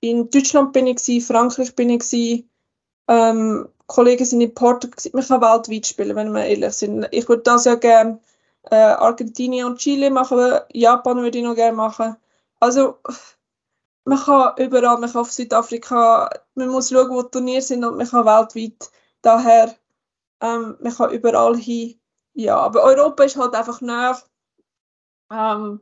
in 0.00 0.30
Deutschland 0.30 0.72
bin 0.72 0.86
ich 0.86 0.96
gewesen, 0.96 1.26
Frankreich 1.26 1.76
bin 1.76 1.90
ich 1.90 2.00
gewesen. 2.00 2.50
Ähm, 3.06 3.68
Kollegen 3.86 4.24
sind 4.24 4.40
in 4.40 4.54
Porto. 4.54 4.88
Man 5.12 5.24
kann 5.24 5.40
weltweit 5.40 5.86
spielen, 5.86 6.16
wenn 6.16 6.32
wir 6.32 6.46
ehrlich 6.46 6.72
sind. 6.72 7.06
Ich 7.10 7.28
würde 7.28 7.42
das 7.42 7.64
ja 7.64 7.74
gerne 7.74 8.20
äh, 8.70 8.76
Argentinien 8.76 9.66
und 9.66 9.78
Chile 9.78 10.10
machen. 10.10 10.60
Japan 10.72 11.18
würde 11.18 11.38
ich 11.38 11.44
noch 11.44 11.54
gerne 11.54 11.76
machen. 11.76 12.16
Also 12.60 12.98
man 14.04 14.18
kann 14.18 14.54
überall, 14.58 14.98
man 14.98 15.10
kann 15.10 15.22
auf 15.22 15.32
Südafrika, 15.32 16.30
man 16.54 16.68
muss 16.68 16.90
schauen, 16.90 17.10
wo 17.10 17.22
die 17.22 17.30
Turniere 17.30 17.62
sind 17.62 17.84
und 17.84 17.96
man 17.96 18.08
kann 18.08 18.26
weltweit. 18.26 18.90
Daher 19.22 19.74
ähm, 20.40 20.76
man 20.80 20.94
kann 20.94 21.10
überall 21.12 21.56
hin. 21.56 22.00
Ja, 22.34 22.58
aber 22.58 22.82
Europa 22.84 23.24
ist 23.24 23.36
halt 23.36 23.54
einfach 23.54 23.80
näher. 23.80 24.20
Ähm, 25.30 25.80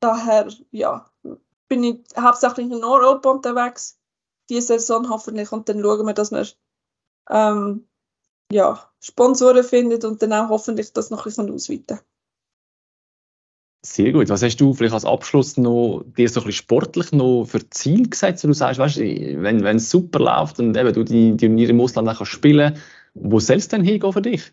daher, 0.00 0.48
ja, 0.70 1.10
bin 1.68 1.84
ich 1.84 2.04
hauptsächlich 2.18 2.70
in 2.70 2.84
Europa 2.84 3.30
unterwegs. 3.30 3.98
Diese 4.48 4.78
Saison 4.78 5.08
hoffentlich. 5.10 5.50
Und 5.52 5.68
dann 5.68 5.82
schauen 5.82 6.06
wir, 6.06 6.14
dass 6.14 6.30
wir 6.30 6.46
ähm, 7.30 7.88
ja, 8.52 8.90
Sponsoren 9.00 9.64
findet 9.64 10.04
und 10.04 10.22
dann 10.22 10.32
auch 10.32 10.48
hoffentlich 10.48 10.92
das 10.92 11.10
noch 11.10 11.20
ein 11.20 11.24
bisschen 11.24 11.50
ausweiten. 11.52 12.00
Sehr 13.86 14.10
gut. 14.10 14.28
Was 14.30 14.42
hast 14.42 14.56
du 14.56 14.74
vielleicht 14.74 14.94
als 14.94 15.04
Abschluss 15.04 15.56
noch 15.56 16.02
dir 16.16 16.28
so 16.28 16.40
ein 16.40 16.46
bisschen 16.46 16.64
sportlich 16.64 17.12
noch 17.12 17.44
für 17.44 17.70
Ziel 17.70 18.10
gesetzt? 18.10 18.42
Du 18.42 18.52
sagst, 18.52 18.80
weißt, 18.80 18.98
wenn, 18.98 19.62
wenn 19.62 19.76
es 19.76 19.90
super 19.90 20.18
läuft 20.18 20.58
und 20.58 20.76
eben 20.76 20.92
du 20.92 21.04
die 21.04 21.36
Turniere 21.36 21.70
im 21.70 21.80
Ausland 21.80 22.10
spielen 22.26 22.74
kannst, 22.74 22.82
wo 23.14 23.38
soll 23.38 23.58
es 23.58 23.68
denn 23.68 23.84
hingehen 23.84 24.12
für 24.12 24.22
dich? 24.22 24.52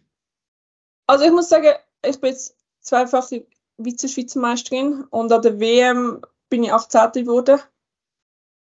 Also 1.08 1.26
ich 1.26 1.32
muss 1.32 1.50
sagen, 1.50 1.74
ich 2.06 2.22
bin 2.22 2.30
jetzt 2.30 2.56
zweifache 2.82 3.48
Vize-Schweizer 3.78 4.40
Meisterin 4.40 5.04
und 5.10 5.32
an 5.32 5.42
der 5.42 5.60
WM 5.60 6.22
bin 6.50 6.64
ich 6.64 6.72
18. 6.72 7.26
geworden. 7.26 7.60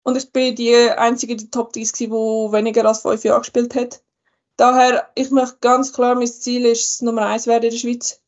Und 0.02 0.18
ich 0.18 0.32
bin 0.32 0.56
die 0.56 0.76
einzige 0.76 1.34
in 1.34 1.40
der 1.40 1.52
Top 1.52 1.74
30, 1.74 2.10
die 2.10 2.12
weniger 2.12 2.86
als 2.86 3.02
fünf 3.04 3.24
Jahre 3.24 3.42
gespielt 3.42 3.76
hat. 3.76 4.02
Daher, 4.58 5.12
ich 5.14 5.30
möchte 5.30 5.58
ganz 5.62 5.94
klar, 5.94 6.16
mein 6.16 6.28
Ziel 6.28 6.66
ist, 6.66 7.04
Nummer 7.04 7.28
1 7.28 7.46
werden 7.46 7.66
in 7.66 7.70
der 7.70 7.78
Schweiz. 7.78 8.25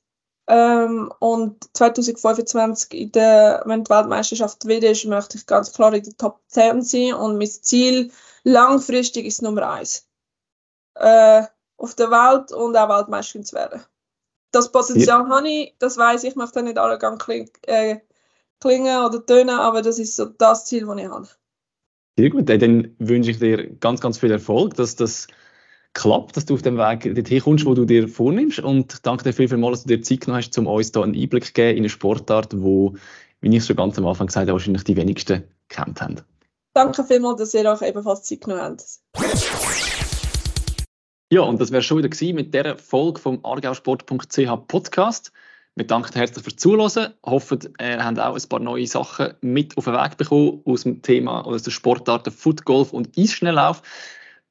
Ähm, 0.47 1.11
und 1.19 1.75
2025, 1.75 2.93
in 2.93 3.11
der, 3.11 3.63
wenn 3.65 3.83
die 3.83 3.89
Weltmeisterschaft 3.89 4.65
wieder 4.65 4.91
ist, 4.91 5.05
möchte 5.05 5.37
ich 5.37 5.45
ganz 5.45 5.73
klar 5.73 5.93
in 5.93 6.03
der 6.03 6.15
Top 6.17 6.39
10 6.47 6.81
sein. 6.81 7.13
Und 7.13 7.37
mein 7.37 7.47
Ziel 7.47 8.11
langfristig 8.43 9.25
ist 9.25 9.41
Nummer 9.41 9.69
1. 9.69 10.07
Äh, 10.95 11.43
auf 11.77 11.95
der 11.95 12.09
Welt 12.09 12.51
und 12.51 12.75
auch 12.75 12.89
Weltmeisterin 12.89 13.45
zu 13.45 13.55
werden. 13.55 13.81
Das 14.51 14.71
Potenzial 14.71 15.23
ja. 15.23 15.29
habe 15.29 15.49
ich, 15.49 15.75
das 15.79 15.97
weiß 15.97 16.23
ich, 16.23 16.35
möchte 16.35 16.63
nicht 16.63 16.77
alle 16.77 16.97
kling, 16.97 17.49
äh, 17.63 17.97
klingen 18.59 19.03
oder 19.03 19.23
tönen, 19.25 19.59
aber 19.59 19.81
das 19.81 19.99
ist 19.99 20.15
so 20.15 20.25
das 20.25 20.65
Ziel, 20.65 20.85
das 20.85 20.97
ich 20.97 21.07
habe. 21.07 21.27
Sehr 22.17 22.29
gut, 22.29 22.49
dann 22.49 22.95
wünsche 22.97 23.31
ich 23.31 23.37
dir 23.37 23.75
ganz, 23.75 24.01
ganz 24.01 24.17
viel 24.17 24.31
Erfolg, 24.31 24.73
dass 24.75 24.95
das 24.95 25.27
klappt, 25.97 26.37
dass 26.37 26.45
du 26.45 26.53
auf 26.53 26.61
dem 26.61 26.77
Weg 26.77 27.15
dorthin 27.15 27.41
kommst, 27.41 27.65
wo 27.65 27.73
du 27.73 27.83
dir 27.83 28.07
vornimmst 28.07 28.59
und 28.59 29.05
danke 29.05 29.23
dir 29.23 29.33
viel, 29.33 29.49
vielmals, 29.49 29.79
dass 29.79 29.83
du 29.85 29.97
dir 29.97 30.03
Zeit 30.03 30.21
genommen 30.21 30.43
hast, 30.43 30.57
um 30.57 30.67
uns 30.67 30.91
da 30.91 31.01
einen 31.01 31.15
Einblick 31.15 31.45
zu 31.45 31.53
geben 31.53 31.71
in 31.71 31.77
eine 31.79 31.89
Sportart, 31.89 32.61
wo, 32.61 32.93
wie 33.41 33.55
ich 33.55 33.65
schon 33.65 33.75
ganz 33.75 33.97
am 33.97 34.05
Anfang 34.05 34.27
gesagt 34.27 34.43
habe, 34.43 34.53
wahrscheinlich 34.53 34.83
die 34.83 34.95
wenigsten 34.95 35.43
kennt 35.69 35.99
haben. 35.99 36.21
Danke 36.73 37.03
vielmals, 37.03 37.39
dass 37.39 37.53
ihr 37.55 37.73
auch 37.73 37.81
ebenfalls 37.81 38.21
Zeit 38.23 38.41
genommen 38.41 38.61
habt. 38.61 38.83
Ja, 41.31 41.41
und 41.41 41.59
das 41.59 41.71
wäre 41.71 41.81
schon 41.81 41.97
wieder 41.97 42.09
gewesen 42.09 42.35
mit 42.35 42.53
dieser 42.53 42.77
Folge 42.77 43.19
vom 43.19 43.43
argausport.ch 43.43 44.67
Podcast. 44.67 45.31
Wir 45.73 45.87
danken 45.87 46.13
herzlich 46.13 46.43
fürs 46.43 46.57
Zuhören. 46.57 47.13
Hoffen, 47.25 47.59
ihr 47.79 48.05
habt 48.05 48.19
auch 48.19 48.35
ein 48.35 48.49
paar 48.49 48.59
neue 48.59 48.85
Sachen 48.85 49.33
mit 49.41 49.75
auf 49.77 49.85
den 49.85 49.93
Weg 49.93 50.17
bekommen 50.17 50.61
aus 50.65 50.83
dem 50.83 51.01
Thema 51.01 51.41
oder 51.41 51.55
aus 51.55 51.63
den 51.63 51.71
Sportarten 51.71 52.31
Footgolf 52.31 52.93
und 52.93 53.17
Eisschnelllauf. 53.17 53.81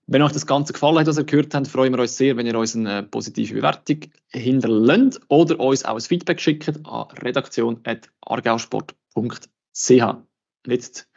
Wenn 0.09 0.23
euch 0.23 0.31
das 0.31 0.47
Ganze 0.47 0.73
gefallen 0.73 1.01
hat, 1.01 1.09
was 1.09 1.19
ihr 1.19 1.25
gehört 1.25 1.53
habt, 1.53 1.67
freuen 1.67 1.93
wir 1.93 2.01
uns 2.01 2.17
sehr, 2.17 2.37
wenn 2.37 2.47
ihr 2.47 2.57
uns 2.57 2.77
eine 2.77 3.03
positive 3.03 3.55
Bewertung 3.55 4.03
hinterlasst 4.29 5.21
oder 5.29 5.59
uns 5.59 5.85
auch 5.85 5.97
ein 5.97 6.01
Feedback 6.01 6.41
schickt 6.41 6.69
an 6.69 7.09
redaktion.argausport.ch. 7.23 10.17
Jetzt 10.69 11.09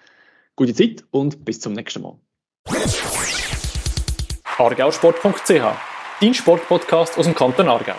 gute 0.56 0.74
Zeit 0.74 1.04
und 1.12 1.46
bis 1.46 1.60
zum 1.60 1.74
nächsten 1.74 2.02
Mal 2.02 2.18
argausport.ch, 4.58 5.52
dein 6.20 6.34
Sportpodcast 6.34 7.16
aus 7.18 7.26
dem 7.26 7.36
Kanton 7.36 7.70
Aargau. 7.70 7.94